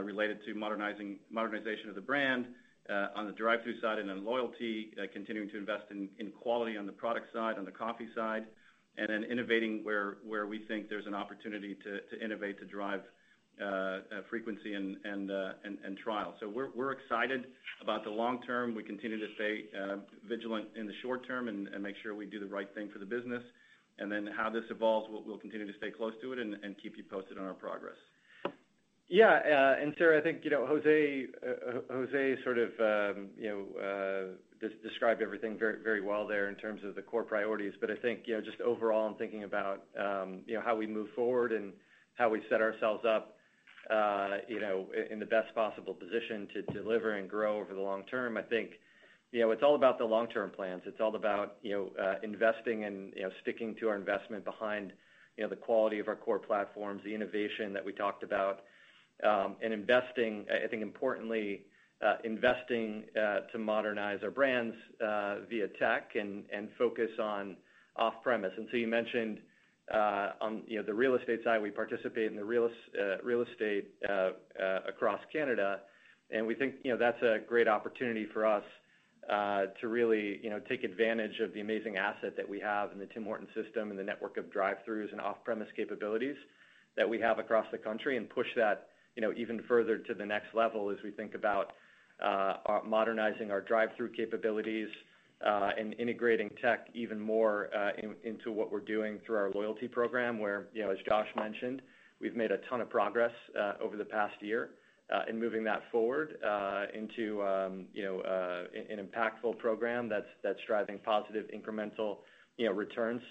related 0.02 0.40
to 0.46 0.56
modernizing 0.56 1.20
modernization 1.30 1.90
of 1.90 1.96
the 1.96 2.02
brand 2.02 2.46
on 3.16 3.26
the 3.26 3.34
drive-thru 3.34 3.80
side 3.82 4.00
and 4.00 4.10
then 4.10 4.24
loyalty, 4.24 4.92
uh, 4.98 5.06
continuing 5.12 5.50
to 5.50 5.58
invest 5.58 5.86
in 5.92 6.32
quality 6.42 6.78
on 6.78 6.86
the 6.86 6.92
product 6.92 7.34
side, 7.34 7.58
on 7.58 7.66
the 7.66 7.72
coffee 7.72 8.08
side, 8.16 8.46
and 8.98 9.10
then 9.10 9.24
innovating 9.24 9.84
where 9.84 10.48
we 10.48 10.60
think 10.68 10.90
there's 10.90 11.08
an 11.08 11.14
opportunity 11.14 11.76
to 11.84 12.00
to 12.10 12.24
innovate 12.24 12.60
to 12.60 12.66
drive 12.66 13.02
uh, 13.62 13.66
uh, 13.66 14.00
frequency 14.30 14.76
and 14.76 14.98
and 15.04 15.32
uh 15.32 15.54
and 15.64 15.98
trial. 15.98 16.36
So 16.40 16.48
we're 16.48 16.70
we're 16.76 16.92
excited 16.92 17.48
about 17.82 18.04
the 18.04 18.12
long 18.12 18.42
term. 18.44 18.76
We 18.76 18.84
continue 18.84 19.20
to 19.20 19.34
stay 19.36 19.66
vigilant 20.28 20.68
in 20.76 20.86
the 20.86 20.94
short 21.02 21.26
term 21.28 21.48
and 21.48 21.68
make 21.82 21.96
sure 22.04 22.16
we 22.16 22.26
do 22.26 22.40
the 22.40 22.46
right 22.46 22.70
thing 22.76 22.90
for 22.94 23.00
the 23.00 23.06
business. 23.06 23.44
And 24.00 24.12
then 24.12 24.30
how 24.38 24.52
this 24.52 24.64
evolves, 24.70 25.08
we'll 25.10 25.40
continue 25.40 25.66
to 25.66 25.78
stay 25.80 25.90
close 25.90 26.14
to 26.22 26.34
it 26.34 26.40
and 26.40 26.76
keep 26.82 26.98
you 26.98 27.04
posted 27.04 27.40
on 27.40 27.46
our 27.46 27.56
progress. 27.56 27.98
Yeah. 29.10 29.76
Uh, 29.80 29.92
Sara, 29.98 30.20
I 30.20 30.22
think 30.22 30.44
you 30.44 30.50
know, 30.50 30.68
José 30.70 31.28
uh, 31.46 31.80
Jose 31.90 32.44
sort 32.44 32.58
of 32.58 32.70
um, 32.80 33.30
you 33.38 33.50
know, 33.50 33.82
uh, 33.82 34.68
described 34.84 35.22
everything 35.22 35.58
very 35.58 35.82
very 35.82 36.02
well 36.02 36.28
there 36.28 36.50
in 36.50 36.56
terms 36.56 36.82
of 36.84 36.96
the 36.96 37.02
core 37.02 37.24
priorities. 37.24 37.74
But 37.80 37.90
I 37.92 37.96
think, 37.96 38.22
you 38.26 38.36
know, 38.36 38.42
just 38.42 38.60
overall 38.62 39.08
in 39.08 39.16
thinking 39.16 39.44
about 39.44 39.84
um, 40.00 40.42
you 40.46 40.56
know, 40.56 40.62
how 40.64 40.76
we 40.76 40.88
move 40.88 41.08
forward 41.16 41.52
and 41.52 41.74
how 42.16 42.30
we 42.30 42.42
set 42.50 42.62
ourselves 42.62 43.06
up 43.06 43.34
you 44.50 44.60
know, 44.60 44.88
in 45.10 45.20
the 45.20 45.26
best 45.26 45.54
possible 45.56 45.94
position 45.94 46.48
to 46.54 46.62
deliver 46.74 47.16
and 47.16 47.30
grow 47.30 47.60
over 47.60 47.74
the 47.74 47.80
long 47.80 48.04
term, 48.04 48.38
I 48.38 48.42
think 48.42 48.72
you 49.32 49.42
know, 49.42 49.52
it's 49.52 49.64
all 49.64 49.76
about 49.76 49.98
the 49.98 50.06
long-term 50.06 50.52
plans. 50.52 50.84
It's 50.86 51.02
all 51.02 51.16
about, 51.16 51.58
you 51.62 51.72
know, 51.74 52.18
investing 52.24 52.86
and, 52.86 53.14
you 53.16 53.24
know, 53.24 53.30
sticking 53.42 53.76
to 53.80 53.90
our 53.90 53.96
investment 53.96 54.46
behind, 54.46 54.94
you 55.36 55.44
know, 55.44 55.50
the 55.50 55.56
quality 55.56 56.00
of 56.00 56.08
our 56.08 56.16
core 56.16 56.40
platforms, 56.40 57.02
the 57.04 57.14
innovation 57.14 57.74
that 57.74 57.84
we 57.84 57.92
talked 57.92 58.24
about, 58.24 58.62
Um, 59.24 59.56
and 59.64 59.74
investing, 59.74 60.46
I 60.64 60.68
think 60.68 60.84
importantly, 60.84 61.62
uh, 62.06 62.18
investing 62.24 63.04
uh, 63.20 63.40
to 63.52 63.58
modernize 63.58 64.20
our 64.22 64.30
brands 64.30 64.76
uh, 65.04 65.38
via 65.50 65.68
tech 65.80 66.12
and 66.16 66.44
focus 66.78 67.10
on 67.20 67.58
off-premise. 67.96 68.52
And 68.56 68.68
so 68.70 68.78
you 68.78 68.88
mentioned, 68.88 69.40
on, 69.92 70.62
the 70.68 70.94
real 70.94 71.16
estate 71.16 71.40
side, 71.44 71.60
we 71.62 71.72
participate 71.72 72.30
in 72.30 72.36
the 72.36 72.46
real 72.46 72.70
estate 72.70 73.88
across 74.88 75.20
Canada, 75.34 75.80
and 76.30 76.46
we 76.46 76.54
think, 76.54 76.76
you 76.84 76.92
know, 76.92 76.98
that's 77.00 77.22
a 77.24 77.40
great 77.48 77.68
opportunity 77.68 78.28
for 78.32 78.46
us 78.46 78.64
to 79.82 79.88
really, 79.88 80.40
you 80.44 80.52
know, 80.52 80.60
take 80.70 80.84
advantage 80.84 81.40
of 81.40 81.52
the 81.54 81.62
amazing 81.62 81.98
asset 81.98 82.36
that 82.38 82.48
we 82.48 82.60
have 82.60 82.92
in 82.92 83.00
the 83.00 83.08
Tim 83.08 83.24
Hortons 83.24 83.50
system 83.56 83.90
and 83.90 83.98
the 83.98 84.04
network 84.04 84.38
of 84.38 84.52
drive-throughs 84.52 85.12
and 85.12 85.20
off-premise 85.20 85.70
capabilities 85.76 86.36
that 86.96 87.10
we 87.10 87.20
have 87.20 87.40
across 87.40 87.66
the 87.72 87.78
country 87.80 88.18
and 88.18 88.30
push 88.30 88.48
that, 88.56 88.90
you 89.18 89.22
know, 89.22 89.34
even 89.36 89.64
further 89.68 89.98
to 89.98 90.14
the 90.14 90.26
next 90.26 90.54
level 90.54 90.92
as 90.92 90.98
we 91.04 91.10
think 91.10 91.34
about 91.34 91.74
uh, 92.24 92.54
uh, 92.68 92.80
modernizing 92.86 93.50
our 93.50 93.62
drive-through 93.62 94.12
capabilities 94.12 94.88
uh, 95.46 95.72
and 95.78 95.96
integrating 96.00 96.52
tech 96.62 96.88
even 96.94 97.20
more 97.20 97.70
into 98.24 98.52
what 98.52 98.72
we're 98.72 98.80
doing 98.80 99.20
through 99.26 99.36
our 99.36 99.52
loyalty 99.52 99.88
program, 99.88 100.40
where, 100.40 100.68
you 100.72 100.84
know, 100.84 100.92
as 100.92 100.98
Josh 101.08 101.28
mentioned, 101.36 101.82
we've 102.22 102.36
made 102.36 102.52
a 102.52 102.58
ton 102.70 102.80
of 102.80 102.90
progress 102.90 103.32
over 103.84 103.98
the 103.98 104.06
past 104.06 104.36
year 104.40 104.70
in 105.30 105.40
moving 105.40 105.64
that 105.64 105.82
forward 105.92 106.38
into, 106.94 107.44
um, 107.44 107.86
you 107.94 108.04
know, 108.04 108.22
an 108.90 109.00
impactful 109.00 109.58
program 109.58 110.10
that's 110.10 110.60
driving 110.68 111.00
positive 111.04 111.46
incremental, 111.56 112.18
you 112.58 112.68
know, 112.68 112.72
returns 112.74 113.22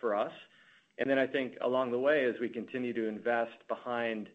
for 0.00 0.14
us. 0.14 0.32
And 0.98 1.08
then 1.08 1.18
I 1.18 1.26
think 1.26 1.54
along 1.62 1.90
the 1.90 1.98
way, 1.98 2.24
as 2.26 2.34
we 2.40 2.48
continue 2.48 2.92
to 2.92 3.08
invest 3.08 3.56
behind, 3.68 4.28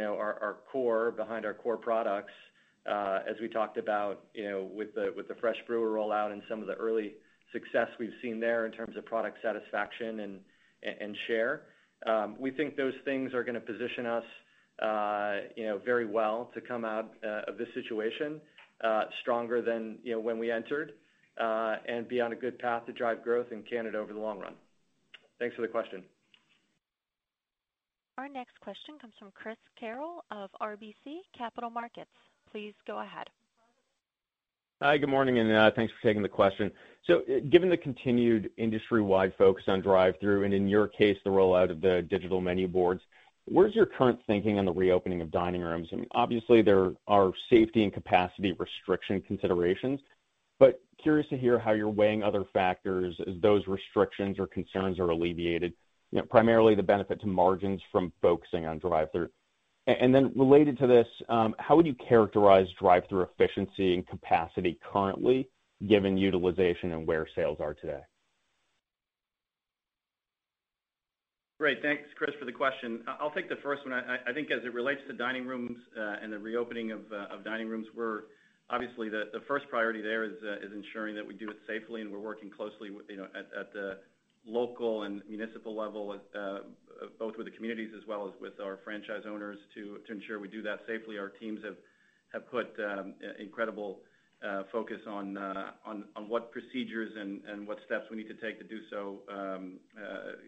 know, 0.00 0.14
our 0.14 0.56
core 0.70 1.10
behind 1.10 1.44
our 1.44 1.54
core 1.54 1.76
products, 1.76 2.32
uh, 2.90 3.20
as 3.28 3.36
we 3.40 3.48
talked 3.48 3.78
about, 3.78 4.24
you 4.34 4.48
know, 4.48 4.68
with 4.72 4.94
the 4.94 5.12
with 5.16 5.28
the 5.28 5.34
Fresh 5.36 5.56
Brewer 5.66 5.96
rollout 5.96 6.32
and 6.32 6.42
some 6.48 6.60
of 6.60 6.66
the 6.66 6.74
early 6.74 7.14
success 7.52 7.88
we've 7.98 8.10
seen 8.20 8.40
there 8.40 8.66
in 8.66 8.72
terms 8.72 8.96
of 8.96 9.04
product 9.04 9.38
satisfaction 9.42 10.20
and 10.20 10.40
and 11.00 11.16
share, 11.26 11.62
um, 12.06 12.36
we 12.38 12.50
think 12.50 12.76
those 12.76 12.94
things 13.04 13.32
are 13.32 13.42
gonna 13.42 13.60
position 13.60 14.04
us, 14.04 14.24
uh, 14.82 15.36
you 15.56 15.64
know, 15.64 15.80
very 15.84 16.06
well 16.06 16.50
to 16.54 16.60
come 16.60 16.84
out 16.84 17.12
uh, 17.24 17.42
of 17.48 17.56
this 17.56 17.68
situation 17.74 18.40
stronger 19.22 19.62
than, 19.62 19.98
you 20.02 20.12
know, 20.12 20.20
when 20.20 20.38
we 20.38 20.50
entered 20.50 20.92
and 21.38 22.06
be 22.06 22.20
on 22.20 22.32
a 22.32 22.36
good 22.36 22.58
path 22.58 22.84
to 22.86 22.92
drive 22.92 23.22
growth 23.22 23.46
in 23.50 23.62
Canada 23.62 23.98
over 23.98 24.12
the 24.12 24.18
long 24.18 24.38
run. 24.38 24.54
Thanks 25.38 25.56
for 25.56 25.62
the 25.62 25.68
question. 25.68 26.04
Our 28.16 28.28
next 28.28 28.60
question 28.60 28.96
comes 29.00 29.14
from 29.18 29.32
Chris 29.34 29.56
Carril 29.80 30.20
of 30.30 30.48
RBC 30.62 31.22
Capital 31.36 31.68
Markets. 31.68 32.10
Please 32.50 32.72
go 32.86 33.00
ahead. 33.00 33.26
Hi, 34.80 34.98
good 34.98 35.08
morning, 35.08 35.38
and 35.38 35.50
uh, 35.50 35.70
thanks 35.74 35.92
for 35.92 36.06
taking 36.06 36.22
the 36.22 36.28
question. 36.28 36.70
So, 37.08 37.22
uh, 37.22 37.40
given 37.50 37.68
the 37.68 37.76
continued 37.76 38.50
industry-wide 38.56 39.32
focus 39.36 39.64
on 39.66 39.80
drive-thru, 39.80 40.44
and 40.44 40.54
in 40.54 40.68
your 40.68 40.86
case, 40.86 41.16
the 41.24 41.30
rollout 41.30 41.70
of 41.70 41.80
the 41.80 42.02
digital 42.02 42.40
menu 42.40 42.68
boards, 42.68 43.00
where's 43.46 43.74
your 43.74 43.86
current 43.86 44.20
thinking 44.28 44.58
on 44.58 44.64
the 44.64 44.72
reopening 44.72 45.20
of 45.20 45.32
dining 45.32 45.62
rooms? 45.62 45.88
I 45.92 45.96
mean, 45.96 46.08
obviously, 46.12 46.62
there 46.62 46.92
are 47.08 47.32
safety 47.50 47.82
and 47.82 47.92
capacity 47.92 48.52
restriction 48.52 49.22
considerations, 49.22 49.98
but 50.60 50.80
curious 51.02 51.28
to 51.30 51.36
hear 51.36 51.58
how 51.58 51.72
you're 51.72 51.88
weighing 51.88 52.22
other 52.22 52.44
factors 52.52 53.16
as 53.26 53.34
those 53.40 53.66
restrictions 53.66 54.38
or 54.38 54.46
concerns 54.46 55.00
are 55.00 55.10
alleviated, 55.10 55.72
you 56.10 56.18
know, 56.18 56.24
primarily 56.24 56.74
the 56.74 56.82
benefit 56.82 57.20
to 57.20 57.26
margins 57.26 57.80
from 57.90 58.12
focusing 58.22 58.66
on 58.66 58.78
drive-thru. 58.78 59.28
And 59.86 60.14
then 60.14 60.32
related 60.34 60.78
to 60.78 60.86
this, 60.86 61.06
um, 61.28 61.54
how 61.58 61.76
would 61.76 61.84
you 61.84 61.94
characterize 62.08 62.66
drive-thru 62.80 63.22
efficiency 63.22 63.94
and 63.94 64.06
capacity 64.06 64.78
currently, 64.92 65.50
given 65.88 66.16
utilization 66.16 66.92
and 66.92 67.06
where 67.06 67.26
sales 67.34 67.58
are 67.60 67.74
today? 67.74 68.00
Great. 71.60 71.82
Thanks, 71.82 72.04
Chris, 72.16 72.32
for 72.38 72.46
the 72.46 72.52
question. 72.52 73.04
I'll 73.20 73.30
take 73.30 73.48
the 73.48 73.56
first 73.62 73.86
one. 73.86 73.94
I 73.94 74.32
think 74.32 74.50
as 74.50 74.64
it 74.64 74.74
relates 74.74 75.00
to 75.08 75.12
dining 75.14 75.46
rooms 75.46 75.76
uh, 75.96 76.16
and 76.22 76.32
the 76.32 76.38
reopening 76.38 76.92
uh, 76.92 77.34
of 77.34 77.44
dining 77.44 77.68
rooms, 77.68 77.86
we're 77.94 78.22
obviously 78.70 79.08
the 79.08 79.40
first 79.46 79.68
priority 79.68 80.02
there 80.02 80.24
uh, 80.24 80.66
is 80.66 80.72
ensuring 80.74 81.14
that 81.14 81.26
we 81.26 81.34
do 81.34 81.50
it 81.50 81.56
safely, 81.66 82.00
and 82.00 82.10
we're 82.10 82.18
working 82.18 82.50
closely 82.50 82.90
with, 82.90 83.06
you 83.08 83.18
know, 83.18 83.28
at 83.36 83.72
the 83.72 83.98
local 84.46 85.04
and 85.04 85.22
municipal 85.28 85.74
level, 85.76 86.18
uh, 86.34 86.58
both 87.18 87.36
with 87.36 87.46
the 87.46 87.52
communities 87.52 87.90
as 87.96 88.06
well 88.06 88.26
as 88.26 88.32
with 88.40 88.60
our 88.60 88.78
franchise 88.84 89.22
owners 89.26 89.58
to 89.74 89.98
ensure 90.10 90.38
we 90.38 90.48
do 90.48 90.62
that 90.62 90.80
safely. 90.86 91.18
Our 91.18 91.28
teams 91.28 91.60
have 91.64 92.50
put 92.50 92.68
um, 92.78 93.14
incredible 93.38 94.00
uh, 94.44 94.64
focus 94.70 94.98
uh, 95.06 95.10
on 95.10 96.04
what 96.28 96.52
procedures 96.52 97.12
and 97.16 97.66
what 97.66 97.78
steps 97.86 98.04
we 98.10 98.16
need 98.16 98.28
to 98.28 98.34
take 98.34 98.58
to 98.58 98.64
do 98.64 98.78
so 98.90 99.20
um, 99.32 99.78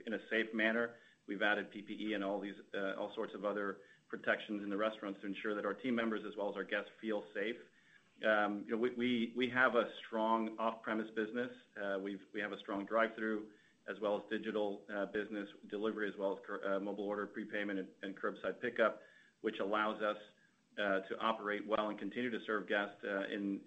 in 0.06 0.14
a 0.14 0.18
safe 0.30 0.52
manner. 0.52 0.90
We've 1.26 1.42
added 1.42 1.66
PPE 1.72 2.14
and 2.14 2.22
all 2.22 2.38
these 2.38 2.54
all 2.98 3.10
sorts 3.14 3.34
of 3.34 3.44
other 3.44 3.78
protections 4.08 4.62
in 4.62 4.70
the 4.70 4.76
restaurants 4.76 5.20
to 5.22 5.26
ensure 5.26 5.54
that 5.54 5.64
our 5.64 5.74
team 5.74 5.94
members 5.94 6.20
as 6.26 6.36
well 6.36 6.48
as 6.50 6.56
our 6.56 6.64
guests 6.64 6.90
feel 7.00 7.24
safe. 7.34 7.56
Um, 8.24 8.64
you 8.66 8.76
know, 8.76 8.88
we 8.96 9.52
have 9.54 9.74
a 9.74 9.84
strong 10.06 10.50
off-premise 10.58 11.08
business. 11.16 11.50
We 12.02 12.40
have 12.40 12.52
a 12.52 12.58
strong 12.58 12.84
drive-thru 12.84 13.42
as 13.88 13.96
well 14.00 14.16
as 14.16 14.22
digital 14.30 14.80
uh, 14.94 15.06
business 15.06 15.48
delivery, 15.70 16.08
as 16.08 16.14
well 16.18 16.32
as 16.32 16.60
uh, 16.70 16.80
mobile 16.80 17.04
order 17.04 17.26
prepayment 17.26 17.78
and 18.02 18.14
curbside 18.16 18.60
pickup, 18.60 19.00
which 19.42 19.56
allows 19.60 20.02
us 20.02 20.16
uh, 20.78 21.00
to 21.08 21.16
operate 21.22 21.62
well 21.66 21.88
and 21.88 21.98
continue 21.98 22.30
to 22.30 22.38
serve 22.46 22.68
guests 22.68 22.96
in 23.32 23.60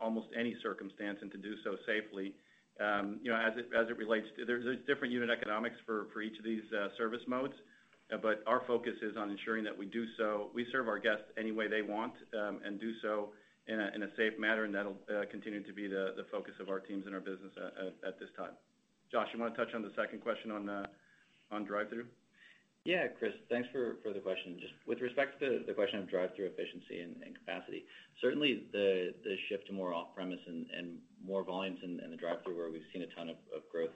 almost 0.00 0.28
any 0.38 0.56
circumstance 0.62 1.18
and 1.20 1.30
to 1.32 1.38
do 1.38 1.54
so 1.64 1.76
safely. 1.84 2.32
Um, 2.78 3.18
you 3.22 3.30
know, 3.30 3.38
as 3.38 3.88
it 3.88 3.96
relates 3.96 4.26
to, 4.36 4.44
there's 4.44 4.64
different 4.86 5.12
unit 5.12 5.30
economics 5.30 5.76
for 5.84 6.22
each 6.22 6.38
of 6.38 6.44
these 6.44 6.62
service 6.96 7.22
modes, 7.26 7.54
but 8.22 8.42
our 8.46 8.62
focus 8.66 8.94
is 9.02 9.16
on 9.16 9.30
ensuring 9.30 9.64
that 9.64 9.76
we 9.76 9.86
do 9.86 10.04
so. 10.16 10.50
We 10.54 10.66
serve 10.70 10.86
our 10.86 10.98
guests 10.98 11.24
any 11.38 11.52
way 11.52 11.68
they 11.68 11.82
want 11.82 12.12
um, 12.38 12.60
and 12.64 12.78
do 12.78 12.92
so 13.02 13.30
in 13.66 13.80
a 13.80 14.08
safe 14.16 14.38
manner, 14.38 14.64
and 14.64 14.74
that'll 14.74 14.96
continue 15.30 15.62
to 15.62 15.72
be 15.72 15.88
the 15.88 16.24
focus 16.30 16.54
of 16.60 16.68
our 16.68 16.78
teams 16.78 17.04
and 17.06 17.14
our 17.14 17.20
business 17.20 17.52
at 18.06 18.18
this 18.20 18.28
time. 18.36 18.52
Josh, 19.10 19.28
you 19.32 19.38
wanna 19.38 19.54
touch 19.56 19.74
on 19.74 19.82
the 19.82 19.92
second 19.96 20.20
question 20.20 20.50
on 20.50 20.68
uh 20.68 20.86
on 21.50 21.64
drive-through? 21.64 22.06
Yeah, 22.84 23.08
Chris, 23.18 23.32
thanks 23.50 23.68
for 23.72 23.96
for 24.02 24.12
the 24.12 24.20
question. 24.20 24.58
Just 24.60 24.74
with 24.86 25.00
respect 25.00 25.40
to 25.40 25.62
the 25.66 25.74
question 25.74 25.98
of 25.98 26.08
drive-through 26.08 26.46
efficiency 26.46 27.00
and 27.00 27.34
capacity, 27.34 27.84
certainly 28.20 28.66
the 28.72 29.14
the 29.24 29.36
shift 29.48 29.66
to 29.68 29.72
more 29.72 29.92
off-premise 29.92 30.40
and 30.46 30.66
and 30.70 30.98
more 31.24 31.42
volumes 31.42 31.78
in 31.82 31.98
the 32.10 32.16
drive-through 32.16 32.56
where 32.56 32.70
we've 32.70 32.86
seen 32.92 33.02
a 33.02 33.10
ton 33.14 33.28
of 33.28 33.36
growth 33.70 33.94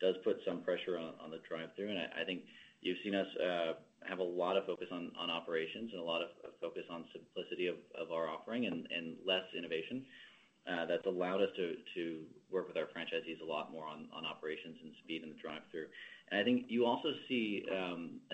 does 0.00 0.14
put 0.24 0.36
some 0.44 0.60
pressure 0.60 0.98
on 0.98 1.30
the 1.30 1.40
drive-through. 1.48 1.88
And 1.88 1.98
I 1.98 2.24
think 2.24 2.42
you've 2.82 2.98
seen 3.02 3.14
us 3.14 3.28
have 4.08 4.18
a 4.18 4.22
lot 4.22 4.56
of 4.56 4.66
focus 4.66 4.88
on 4.92 5.12
on 5.18 5.30
operations 5.30 5.90
and 5.92 6.00
a 6.00 6.04
lot 6.04 6.20
of 6.20 6.28
focus 6.60 6.84
on 6.90 7.04
simplicity 7.12 7.66
of 7.68 7.76
our 8.12 8.28
offering 8.28 8.66
and 8.66 8.86
and 8.92 9.16
less 9.24 9.44
innovation. 9.56 10.04
Uh, 10.66 10.84
that's 10.84 11.06
allowed 11.06 11.40
us 11.40 11.50
to 11.94 12.20
work 12.50 12.66
with 12.66 12.76
our 12.76 12.90
franchisees 12.90 13.40
a 13.40 13.44
lot 13.44 13.70
more 13.70 13.86
on 13.86 14.08
operations 14.26 14.76
and 14.82 14.90
speed 15.04 15.22
in 15.22 15.28
the 15.30 15.36
drive-thru. 15.38 15.86
And 16.32 16.40
um, 16.40 16.42
I 16.42 16.44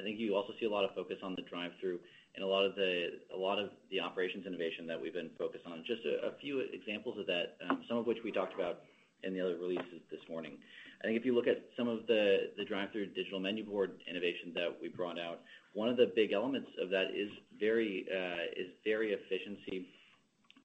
think 0.00 0.18
you 0.18 0.34
also 0.34 0.52
see 0.58 0.64
a 0.64 0.70
lot 0.70 0.84
of 0.84 0.94
focus 0.94 1.18
on 1.22 1.34
the 1.36 1.42
drive-thru 1.42 1.98
and 2.34 2.42
a 2.42 2.46
lot 2.46 2.64
of 2.64 2.74
the 2.74 4.00
operations 4.00 4.46
innovation 4.46 4.86
that 4.86 4.98
we've 5.00 5.12
been 5.12 5.28
focused 5.36 5.66
on. 5.66 5.84
Just 5.86 6.00
a 6.06 6.32
few 6.40 6.60
examples 6.72 7.18
of 7.18 7.26
that, 7.26 7.56
um, 7.68 7.84
some 7.86 7.98
of 7.98 8.06
which 8.06 8.18
we 8.24 8.32
talked 8.32 8.54
about 8.54 8.80
in 9.24 9.34
the 9.34 9.40
other 9.40 9.56
releases 9.60 10.00
this 10.10 10.20
morning. 10.30 10.56
I 11.02 11.06
think 11.06 11.18
if 11.18 11.26
you 11.26 11.34
look 11.34 11.46
at 11.46 11.60
some 11.76 11.88
of 11.88 12.06
the 12.06 12.64
drive-thru 12.66 13.06
digital 13.12 13.40
menu 13.40 13.66
board 13.66 14.00
innovation 14.08 14.52
that 14.54 14.70
we 14.80 14.88
brought 14.88 15.18
out, 15.18 15.40
one 15.74 15.90
of 15.90 15.98
the 15.98 16.10
big 16.16 16.32
elements 16.32 16.70
of 16.80 16.88
that 16.90 17.12
is 17.14 17.28
very 17.60 18.06
uh, 18.08 18.56
efficiency 18.86 19.88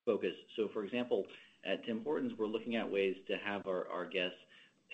focused. 0.05 0.39
So 0.55 0.69
for 0.71 0.85
example, 0.85 1.25
at 1.67 1.85
Tim 1.85 2.01
Hortons, 2.03 2.33
we're 2.37 2.47
looking 2.47 2.75
at 2.75 2.89
ways 2.89 3.15
to 3.27 3.37
have 3.45 3.67
our 3.67 3.87
our 3.89 4.05
guests 4.05 4.37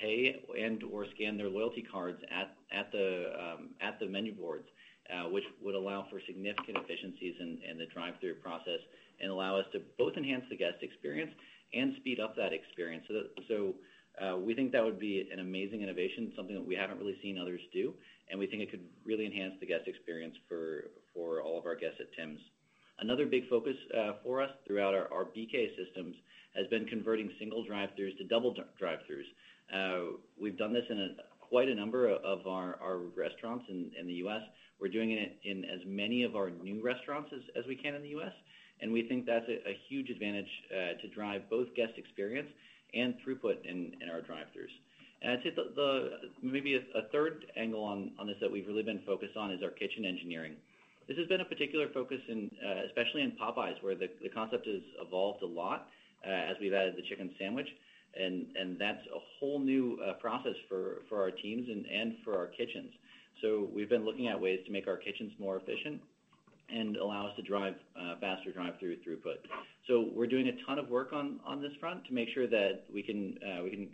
pay 0.01 0.43
and/or 0.59 1.05
scan 1.15 1.37
their 1.37 1.49
loyalty 1.49 1.85
cards 1.89 2.19
at 2.31 2.55
at, 2.71 2.91
the 2.91 3.31
um, 3.39 3.69
at 3.81 3.99
the 3.99 4.07
menu 4.07 4.33
boards, 4.33 4.67
uh, 5.13 5.29
which 5.29 5.43
would 5.61 5.75
allow 5.75 6.07
for 6.09 6.19
significant 6.25 6.77
efficiencies 6.77 7.35
in 7.39 7.59
in 7.69 7.77
the 7.77 7.85
drive-through 7.93 8.35
process 8.35 8.79
and 9.21 9.31
allow 9.31 9.57
us 9.57 9.65
to 9.71 9.79
both 9.97 10.17
enhance 10.17 10.43
the 10.49 10.57
guest 10.57 10.77
experience 10.81 11.31
and 11.73 11.95
speed 11.97 12.19
up 12.19 12.35
that 12.35 12.53
experience. 12.53 13.05
So 13.47 13.73
uh, 14.21 14.37
we 14.37 14.53
think 14.53 14.71
that 14.71 14.83
would 14.83 14.99
be 14.99 15.27
an 15.31 15.39
amazing 15.39 15.81
innovation, 15.81 16.31
something 16.35 16.55
that 16.55 16.65
we 16.65 16.75
haven't 16.75 16.99
really 16.99 17.17
seen 17.21 17.37
others 17.39 17.61
do, 17.71 17.93
and 18.29 18.39
we 18.39 18.47
think 18.47 18.61
it 18.61 18.69
could 18.69 18.85
really 19.05 19.25
enhance 19.25 19.53
the 19.59 19.65
guest 19.65 19.87
experience 19.87 20.35
for 20.47 21.41
all 21.41 21.59
of 21.59 21.65
our 21.65 21.75
guests 21.75 21.97
at 21.99 22.13
Tim's. 22.17 22.39
Another 22.99 23.25
big 23.25 23.49
focus 23.49 23.75
uh, 23.97 24.13
for 24.23 24.41
us 24.41 24.51
throughout 24.67 24.93
our 24.93 25.25
BK 25.35 25.75
systems 25.75 26.15
has 26.55 26.67
been 26.67 26.85
converting 26.85 27.29
single 27.39 27.63
drive-throughs 27.65 28.17
to 28.17 28.23
double 28.25 28.55
drive-throughs. 28.79 29.29
Uh, 29.73 30.17
we've 30.39 30.57
done 30.57 30.73
this 30.73 30.83
in 30.89 31.15
quite 31.39 31.69
a 31.69 31.75
number 31.75 32.09
of 32.09 32.47
our 32.47 32.99
restaurants 33.15 33.65
in 33.69 34.07
the 34.07 34.13
U.S. 34.25 34.41
We're 34.79 34.89
doing 34.89 35.11
it 35.11 35.39
in 35.43 35.63
as 35.65 35.81
many 35.85 36.23
of 36.23 36.35
our 36.35 36.49
new 36.49 36.83
restaurants 36.83 37.29
as 37.57 37.65
we 37.67 37.75
can 37.75 37.95
in 37.95 38.01
the 38.01 38.09
U.S., 38.09 38.33
and 38.81 38.91
we 38.91 39.07
think 39.07 39.25
that's 39.25 39.47
a 39.47 39.77
huge 39.87 40.09
advantage 40.09 40.49
uh, 40.71 41.01
to 41.01 41.07
drive 41.15 41.49
both 41.49 41.67
guest 41.75 41.93
experience 41.97 42.49
and 42.93 43.15
throughput 43.25 43.63
in 43.65 43.93
our 44.11 44.21
drive-throughs. 44.21 44.73
And 45.21 45.31
I'd 45.31 45.43
say 45.43 45.51
maybe 46.41 46.75
a 46.75 47.07
third 47.11 47.45
angle 47.55 47.83
on 47.83 48.11
this 48.27 48.35
that 48.41 48.51
we've 48.51 48.67
really 48.67 48.83
been 48.83 49.01
focused 49.05 49.37
on 49.37 49.51
is 49.51 49.63
our 49.63 49.69
kitchen 49.69 50.03
engineering. 50.03 50.55
This 51.07 51.17
has 51.17 51.27
been 51.27 51.41
a 51.41 51.45
particular 51.45 51.87
focus 51.93 52.19
uh, 52.29 52.85
especially 52.87 53.21
in 53.21 53.31
Popeyes, 53.31 53.81
where 53.81 53.95
the 53.95 54.09
concept 54.33 54.67
has 54.67 54.81
evolved 54.99 55.43
a 55.43 55.47
lot 55.47 55.87
Uh, 56.25 56.51
as 56.51 56.55
we've 56.61 56.73
added 56.73 56.95
the 56.95 57.01
chicken 57.09 57.29
sandwich, 57.37 57.67
and 58.15 58.79
that's 58.79 59.05
a 59.07 59.19
whole 59.39 59.59
new 59.59 59.99
uh, 59.99 60.13
process 60.13 60.55
for 60.69 61.03
our 61.11 61.31
teams 61.31 61.67
and 61.67 62.15
for 62.23 62.37
our 62.37 62.47
kitchens. 62.47 62.91
So 63.41 63.67
we've 63.73 63.89
been 63.89 64.05
looking 64.05 64.27
at 64.29 64.39
ways 64.39 64.59
to 64.65 64.71
make 64.71 64.87
our 64.87 64.95
kitchens 64.95 65.33
more 65.37 65.57
efficient 65.57 65.99
and 66.69 66.95
allow 66.95 67.27
us 67.27 67.35
to 67.35 67.41
drive 67.41 67.75
uh, 67.99 68.15
faster 68.21 68.51
drive-through 68.53 68.97
throughput. 68.97 69.43
So 69.87 70.09
we're 70.15 70.27
doing 70.27 70.47
a 70.47 70.65
ton 70.65 70.79
of 70.79 70.89
work 70.89 71.11
on 71.11 71.61
this 71.61 71.73
front 71.79 72.05
to 72.05 72.13
make 72.13 72.29
sure 72.33 72.47
that 72.47 72.85
we 72.93 73.03
can 73.03 73.37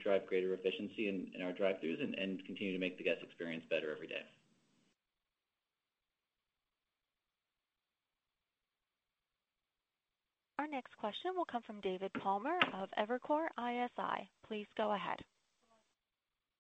drive 0.03 0.27
greater 0.27 0.53
efficiency 0.53 1.07
in 1.07 1.41
our 1.41 1.51
drive-throughs 1.51 2.01
and 2.03 2.45
continue 2.45 2.73
to 2.73 2.80
make 2.80 2.97
the 2.97 3.03
guest 3.03 3.23
experience 3.23 3.63
better 3.69 3.91
every 3.91 4.07
day. 4.07 4.21
Our 10.60 10.68
next 10.68 10.97
question 10.97 11.32
will 11.38 11.45
come 11.45 11.62
from 11.62 11.80
David 11.80 12.12
Palmer 12.12 12.60
of 12.74 12.89
Evercore 12.99 13.47
ISI. 13.57 14.30
Please 14.45 14.68
go 14.76 14.91
ahead. 14.91 15.20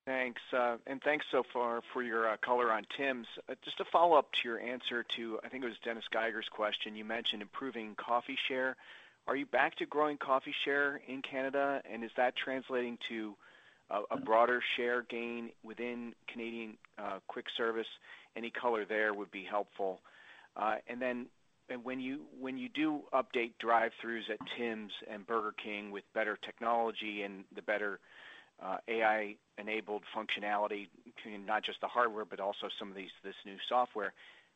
Thanks. 0.05 0.41
Uh, 0.53 0.77
and 0.87 1.01
thanks 1.01 1.25
so 1.29 1.43
far 1.51 1.81
for 1.91 2.01
your 2.01 2.29
uh, 2.29 2.37
color 2.37 2.71
on 2.71 2.85
Tim's. 2.95 3.27
Uh, 3.49 3.55
just 3.65 3.75
to 3.79 3.83
follow 3.91 4.17
up 4.17 4.31
to 4.31 4.47
your 4.47 4.57
answer 4.57 5.03
to, 5.17 5.37
I 5.43 5.49
think 5.49 5.65
it 5.65 5.67
was 5.67 5.75
Dennis 5.83 6.05
Geiger's 6.13 6.47
question, 6.49 6.95
you 6.95 7.03
mentioned 7.03 7.41
improving 7.41 7.93
coffee 7.95 8.37
share. 8.47 8.77
Are 9.27 9.35
you 9.35 9.45
back 9.45 9.75
to 9.79 9.85
growing 9.85 10.15
coffee 10.15 10.55
share 10.63 11.01
in 11.05 11.21
Canada? 11.21 11.81
And 11.83 12.01
is 12.05 12.11
that 12.15 12.37
translating 12.37 12.99
to 13.09 13.35
a 14.11 14.17
broader 14.17 14.61
share 14.77 15.01
gain 15.01 15.49
within 15.61 16.13
Canadian 16.31 16.77
quick 17.27 17.47
service? 17.57 17.87
Any 18.33 18.49
color 18.49 18.85
there 18.85 19.13
would 19.13 19.29
be 19.29 19.43
helpful. 19.43 19.99
And 21.69 21.83
when 21.83 21.99
you 21.99 22.69
do 22.73 23.01
update 23.13 23.53
drive-throughs 23.59 24.29
at 24.31 24.39
Tim's 24.57 24.91
and 25.09 25.25
Burger 25.25 25.53
King 25.63 25.91
with 25.91 26.03
better 26.13 26.37
technology 26.43 27.21
and 27.21 27.43
the 27.55 27.61
better 27.61 27.99
uh, 28.63 28.77
AI-enabled 28.87 30.03
functionality, 30.15 30.87
not 31.45 31.63
just 31.63 31.79
the 31.81 31.87
hardware, 31.87 32.25
but 32.25 32.39
also 32.39 32.67
some 32.77 32.89
of 32.89 32.95
these 32.95 33.11
this 33.23 33.35
new 33.45 33.57
software, 33.69 34.13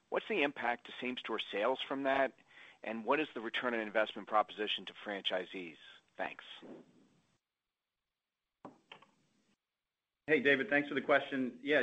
what's 0.09 0.25
the 0.29 0.43
impact 0.43 0.85
to 0.87 0.91
same-store 1.01 1.39
sales 1.53 1.77
from 1.87 2.03
that? 2.03 2.31
And 2.83 3.05
what 3.05 3.19
is 3.19 3.27
the 3.33 3.41
return 3.41 3.73
on 3.73 3.79
investment 3.79 4.27
proposition 4.27 4.85
to 4.87 4.93
franchisees? 5.07 5.77
Thanks. 6.17 6.43
Hey, 10.27 10.41
David. 10.41 10.69
Thanks 10.69 10.87
for 10.87 10.95
the 10.95 11.01
question. 11.01 11.51
Yeah, 11.63 11.81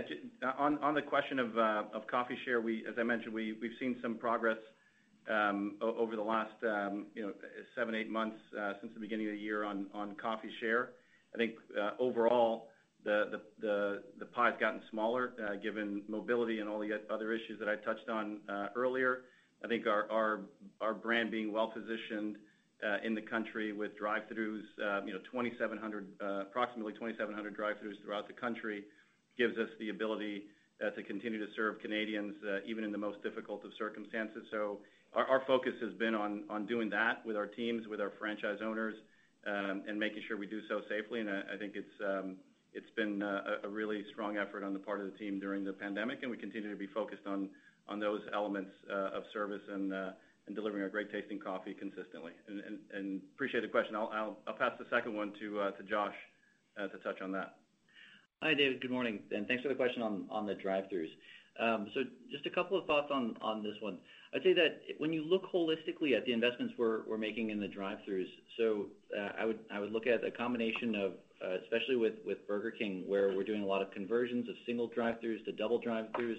on 0.59 0.95
the 0.95 1.03
question 1.03 1.39
of 1.39 1.59
uh, 1.59 1.83
coffee 2.11 2.37
share, 2.45 2.59
as 2.59 2.97
I 2.99 3.03
mentioned, 3.03 3.33
we've 3.33 3.57
seen 3.79 3.97
some 4.03 4.17
progress 4.17 4.57
Um, 5.29 5.77
over 5.81 6.17
the 6.17 6.23
last 6.23 6.55
um, 6.65 7.07
you 7.15 7.23
know, 7.23 7.33
seven, 7.77 7.95
eight 7.95 8.11
months 8.11 8.39
uh, 8.59 8.73
since 8.81 8.93
the 8.95 9.01
beginning 9.01 9.27
of 9.27 9.35
the 9.35 9.39
year 9.39 9.65
on 9.65 9.87
coffee 10.21 10.51
share. 10.61 10.91
I 11.35 11.39
think 11.39 11.53
uh, 11.81 11.91
overall, 12.01 12.69
the 13.05 13.41
pie's 14.19 14.55
gotten 14.59 14.81
smaller 14.91 15.33
uh, 15.39 15.57
given 15.57 16.03
mobility 16.09 16.59
and 16.59 16.69
all 16.69 16.81
the 16.81 17.01
other 17.13 17.33
issues 17.33 17.59
that 17.61 17.69
I 17.69 17.77
touched 17.77 18.09
on 18.09 18.39
earlier. 18.75 19.23
I 19.65 19.69
think 19.69 19.87
our 19.87 20.41
brand 21.03 21.31
being 21.31 21.53
well-positioned 21.53 22.37
in 23.05 23.15
the 23.15 23.23
country 23.23 23.73
with 23.73 23.97
drive-throughs, 23.97 24.63
you 25.07 25.13
know, 25.13 26.41
approximately 26.41 26.93
2,700 26.95 27.55
drive-throughs 27.55 28.03
throughout 28.03 28.27
the 28.27 28.35
country, 28.35 28.85
gives 29.39 29.57
us 29.59 29.69
the 29.79 29.91
ability 29.91 30.45
to 30.97 31.03
continue 31.03 31.39
to 31.39 31.53
serve 31.55 31.79
Canadians 31.81 32.35
even 32.67 32.83
in 32.85 32.91
the 32.91 32.99
most 32.99 33.23
difficult 33.23 33.65
of 33.65 33.71
circumstances. 33.79 34.45
Our 35.13 35.43
focus 35.47 35.73
has 35.83 35.93
been 35.95 36.15
on 36.15 36.67
doing 36.67 36.89
that 36.91 37.27
with 37.27 37.37
our 37.37 37.47
teams, 37.47 37.89
with 37.89 38.01
our 38.01 38.13
franchise 38.19 38.59
owners, 38.65 38.95
um, 39.47 39.83
and 39.89 39.99
making 39.99 40.23
sure 40.29 40.37
we 40.37 40.47
do 40.47 40.61
so 40.69 40.83
safely. 40.89 41.21
And 41.21 41.29
I 41.29 41.57
think 41.59 41.75
it's 41.75 41.99
um, 42.07 42.37
been 42.95 43.23
a 43.23 43.69
really 43.69 44.05
strong 44.13 44.37
effort 44.37 44.63
on 44.63 44.73
the 44.73 44.79
part 44.79 45.01
of 45.01 45.11
the 45.11 45.19
team 45.19 45.41
during 45.41 45.65
the 45.65 45.73
pandemic, 45.73 46.21
and 46.23 46.31
we 46.31 46.37
continue 46.37 46.71
to 46.71 46.77
be 46.77 46.87
focused 46.87 47.27
on 47.27 47.49
those 47.99 48.21
elements 48.33 48.71
uh, 48.89 49.17
of 49.17 49.25
service 49.33 49.63
and 49.69 49.93
uh, 49.93 50.11
delivering 50.55 50.85
a 50.85 50.89
great 50.89 51.11
tasting 51.11 51.41
coffee 51.41 51.75
consistently. 51.75 52.33
Appreciate 53.35 53.63
the 53.63 53.69
question. 53.69 53.97
I'll 53.97 54.39
pass 54.59 54.73
the 54.79 54.87
second 54.91 55.15
one 55.17 55.33
to 55.41 55.61
uh, 55.61 55.71
Josh 55.89 56.15
to 56.79 56.99
touch 56.99 57.21
on 57.21 57.33
that. 57.33 57.57
Hi, 58.43 58.55
David. 58.55 58.81
Good 58.81 58.93
morning, 58.93 59.21
and 59.33 59.47
thanks 59.49 59.63
for 59.63 59.69
the 59.69 59.75
question 59.75 60.03
on 60.03 60.47
the 60.47 60.55
drive-throughs. 60.55 61.11
Um 61.59 61.89
so 61.93 62.01
just 62.31 62.47
a 62.47 62.51
couple 62.51 62.79
of 62.79 62.87
thoughts 62.87 63.11
on 63.11 63.63
this 63.63 63.75
one. 63.81 63.99
I'd 64.33 64.43
say 64.45 64.53
that 64.53 64.83
when 64.99 65.13
you 65.13 65.25
look 65.25 65.43
holistically 65.53 66.17
at 66.17 66.25
the 66.25 66.33
investments 66.33 66.75
we're 66.79 67.19
making 67.19 67.51
in 67.51 67.59
the 67.59 67.67
drive-throughs, 67.67 68.29
so 68.57 68.87
uh, 69.19 69.31
I 69.73 69.81
would 69.81 69.93
look 69.93 70.07
at 70.07 70.25
a 70.25 70.31
combination 70.31 70.95
of, 70.95 71.13
uh, 71.45 71.57
especially 71.65 71.97
with 71.97 72.15
Burger 72.47 72.71
King, 72.71 73.05
where 73.09 73.35
we're 73.35 73.45
doing 73.45 73.63
a 73.63 73.67
lot 73.67 73.83
of 73.83 73.91
conversions 73.91 74.49
of 74.49 74.55
single 74.67 74.89
drive-throughs 74.95 75.45
to 75.47 75.53
double 75.53 75.81
drive-throughs. 75.81 76.37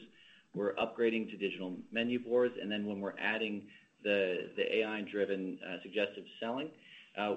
We're 0.55 0.73
upgrading 0.75 1.31
to 1.31 1.37
digital 1.37 1.75
menu 1.91 2.19
boards, 2.23 2.55
and 2.61 2.71
then 2.71 2.85
when 2.85 3.01
we're 3.01 3.17
adding 3.19 3.63
the 4.03 4.47
AI-driven 4.57 5.59
uh, 5.61 5.81
suggestive 5.83 6.23
selling, 6.39 6.69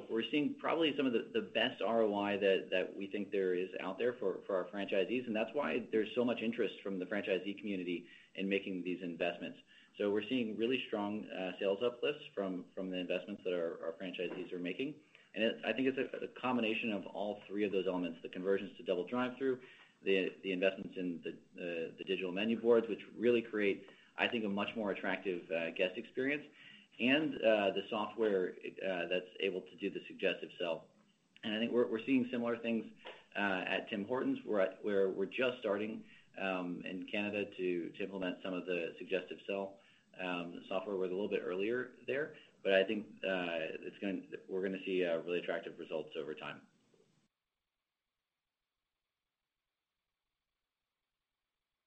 we're 0.09 0.22
seeing 0.30 0.55
probably 0.61 0.94
some 0.96 1.07
of 1.07 1.12
the 1.12 1.50
best 1.52 1.80
ROI 1.80 2.38
that 2.70 2.90
we 2.96 3.09
think 3.09 3.32
there 3.32 3.55
is 3.55 3.70
out 3.82 3.98
there 3.98 4.14
for 4.20 4.38
our 4.50 4.66
franchisees, 4.72 5.26
and 5.26 5.34
that's 5.34 5.50
why 5.52 5.82
there's 5.90 6.09
so 6.14 6.24
much 6.24 6.38
interest 6.44 6.74
from 6.80 7.00
the 7.00 7.07
franchisee 7.07 7.59
community 7.59 8.05
in 8.36 8.48
making 8.48 8.82
these 8.84 8.98
investments. 9.02 9.59
So 9.99 10.11
we're 10.11 10.26
seeing 10.28 10.57
really 10.59 10.82
strong 10.88 11.24
uh, 11.30 11.53
sales 11.61 11.78
uplifts 11.84 12.22
from 12.34 12.64
the 12.76 12.99
investments 12.99 13.42
that 13.45 13.53
our 13.53 13.95
franchisees 14.01 14.53
are 14.53 14.59
making. 14.59 14.95
And 15.36 15.55
I 15.66 15.72
think 15.72 15.88
it's 15.88 15.99
a 15.99 16.40
combination 16.40 16.92
of 16.92 17.07
all 17.07 17.38
three 17.49 17.64
of 17.64 17.72
those 17.72 17.86
elements, 17.86 18.18
the 18.22 18.28
conversions 18.28 18.70
to 18.78 18.84
double 18.84 19.07
drive-through, 19.07 19.59
the 20.05 20.30
investments 20.45 20.95
in 20.97 21.20
the 21.57 22.05
digital 22.07 22.32
menu 22.32 22.61
boards, 22.61 22.88
which 22.88 23.01
really 23.18 23.40
create, 23.40 23.84
I 24.18 24.26
think, 24.28 24.45
a 24.45 24.49
much 24.49 24.68
more 24.76 24.90
attractive 24.90 25.42
uh, 25.51 25.70
guest 25.76 25.95
experience, 25.97 26.42
and 27.01 27.34
uh, 27.34 27.70
the 27.74 27.82
software 27.90 28.53
that's 29.11 29.30
able 29.40 29.61
to 29.61 29.76
do 29.80 29.90
the 29.90 30.01
suggestive 30.09 30.51
sell. 30.61 30.84
And 31.45 31.55
I 31.55 31.59
think 31.59 31.72
we're 31.72 32.05
seeing 32.05 32.28
similar 32.32 32.57
things 32.57 32.84
at 33.36 33.88
Tim 33.90 34.05
Hortons, 34.07 34.38
where 34.45 35.09
we're 35.09 35.26
just 35.26 35.59
starting 35.61 36.01
um, 36.40 36.82
in 36.88 37.07
Canada 37.11 37.45
to 37.57 37.90
implement 38.01 38.36
some 38.45 38.55
of 38.55 38.66
the 38.66 38.92
suggestive 38.99 39.38
sell 39.47 39.74
Um, 40.22 40.62
software. 40.68 40.96
We're 40.96 41.06
a 41.06 41.08
little 41.08 41.28
bit 41.28 41.42
earlier 41.44 41.90
there, 42.06 42.32
but 42.62 42.72
I 42.72 42.84
think 42.84 43.06
uh, 43.26 43.74
we're 44.48 44.60
going 44.60 44.72
to 44.72 44.84
see 44.86 45.04
uh, 45.04 45.18
really 45.26 45.38
attractive 45.38 45.72
results 45.78 46.10
over 46.20 46.34
time. 46.34 46.60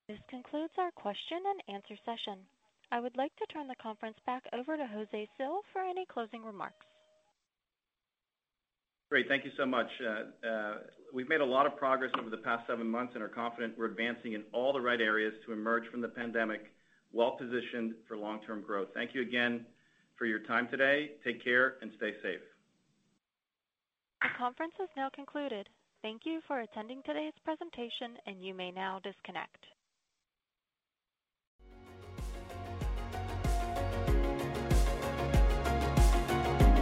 This 0.10 0.20
concludes 0.30 0.74
our 0.78 0.92
question 0.92 1.40
and 1.52 1.76
answer 1.76 1.96
session. 2.06 2.40
I 2.92 3.00
would 3.00 3.18
like 3.18 3.36
to 3.36 3.46
turn 3.52 3.68
the 3.68 3.76
conference 3.82 4.16
back 4.26 4.44
over 4.54 4.78
to 4.78 4.84
José 4.84 5.28
Cil 5.38 5.60
for 5.74 5.82
any 5.82 6.06
closing 6.06 6.44
remarks. 6.44 6.86
Great. 9.10 9.28
Thank 9.28 9.46
you 9.46 9.52
so 9.58 9.66
much. 9.66 9.88
Uh, 10.04 10.80
we've 11.14 11.30
made 11.30 11.42
a 11.42 11.46
lot 11.46 11.66
of 11.66 11.78
progress 11.78 12.12
over 12.20 12.30
the 12.30 12.38
past 12.38 12.68
seven 12.68 12.90
months 12.90 13.14
and 13.16 13.24
are 13.24 13.30
confident 13.30 13.74
we're 13.78 13.86
advancing 13.86 14.34
in 14.34 14.44
all 14.54 14.74
the 14.74 14.82
right 14.82 15.00
areas 15.00 15.34
to 15.46 15.54
emerge 15.54 15.84
from 15.92 16.02
the 16.02 16.10
pandemic 16.10 16.72
well-positioned 17.18 17.96
for 18.08 18.16
long-term 18.16 18.62
growth. 18.62 18.90
Thank 18.94 19.16
you 19.16 19.24
again 19.24 19.66
for 20.18 20.26
your 20.26 20.40
time 20.40 20.68
today. 20.70 21.12
Take 21.24 21.44
care 21.44 21.76
and 21.82 21.92
stay 21.98 22.12
safe. 22.22 22.46
The 24.22 24.30
conference 24.38 24.74
has 24.80 24.90
now 24.96 25.10
concluded. 25.14 25.68
Thank 26.04 26.22
you 26.26 26.42
for 26.48 26.60
attending 26.60 27.02
today's 27.04 27.34
presentation, 27.44 28.18
and 28.28 28.44
you 28.44 28.54
may 28.54 28.72
now 28.72 29.00
disconnect. 29.04 29.66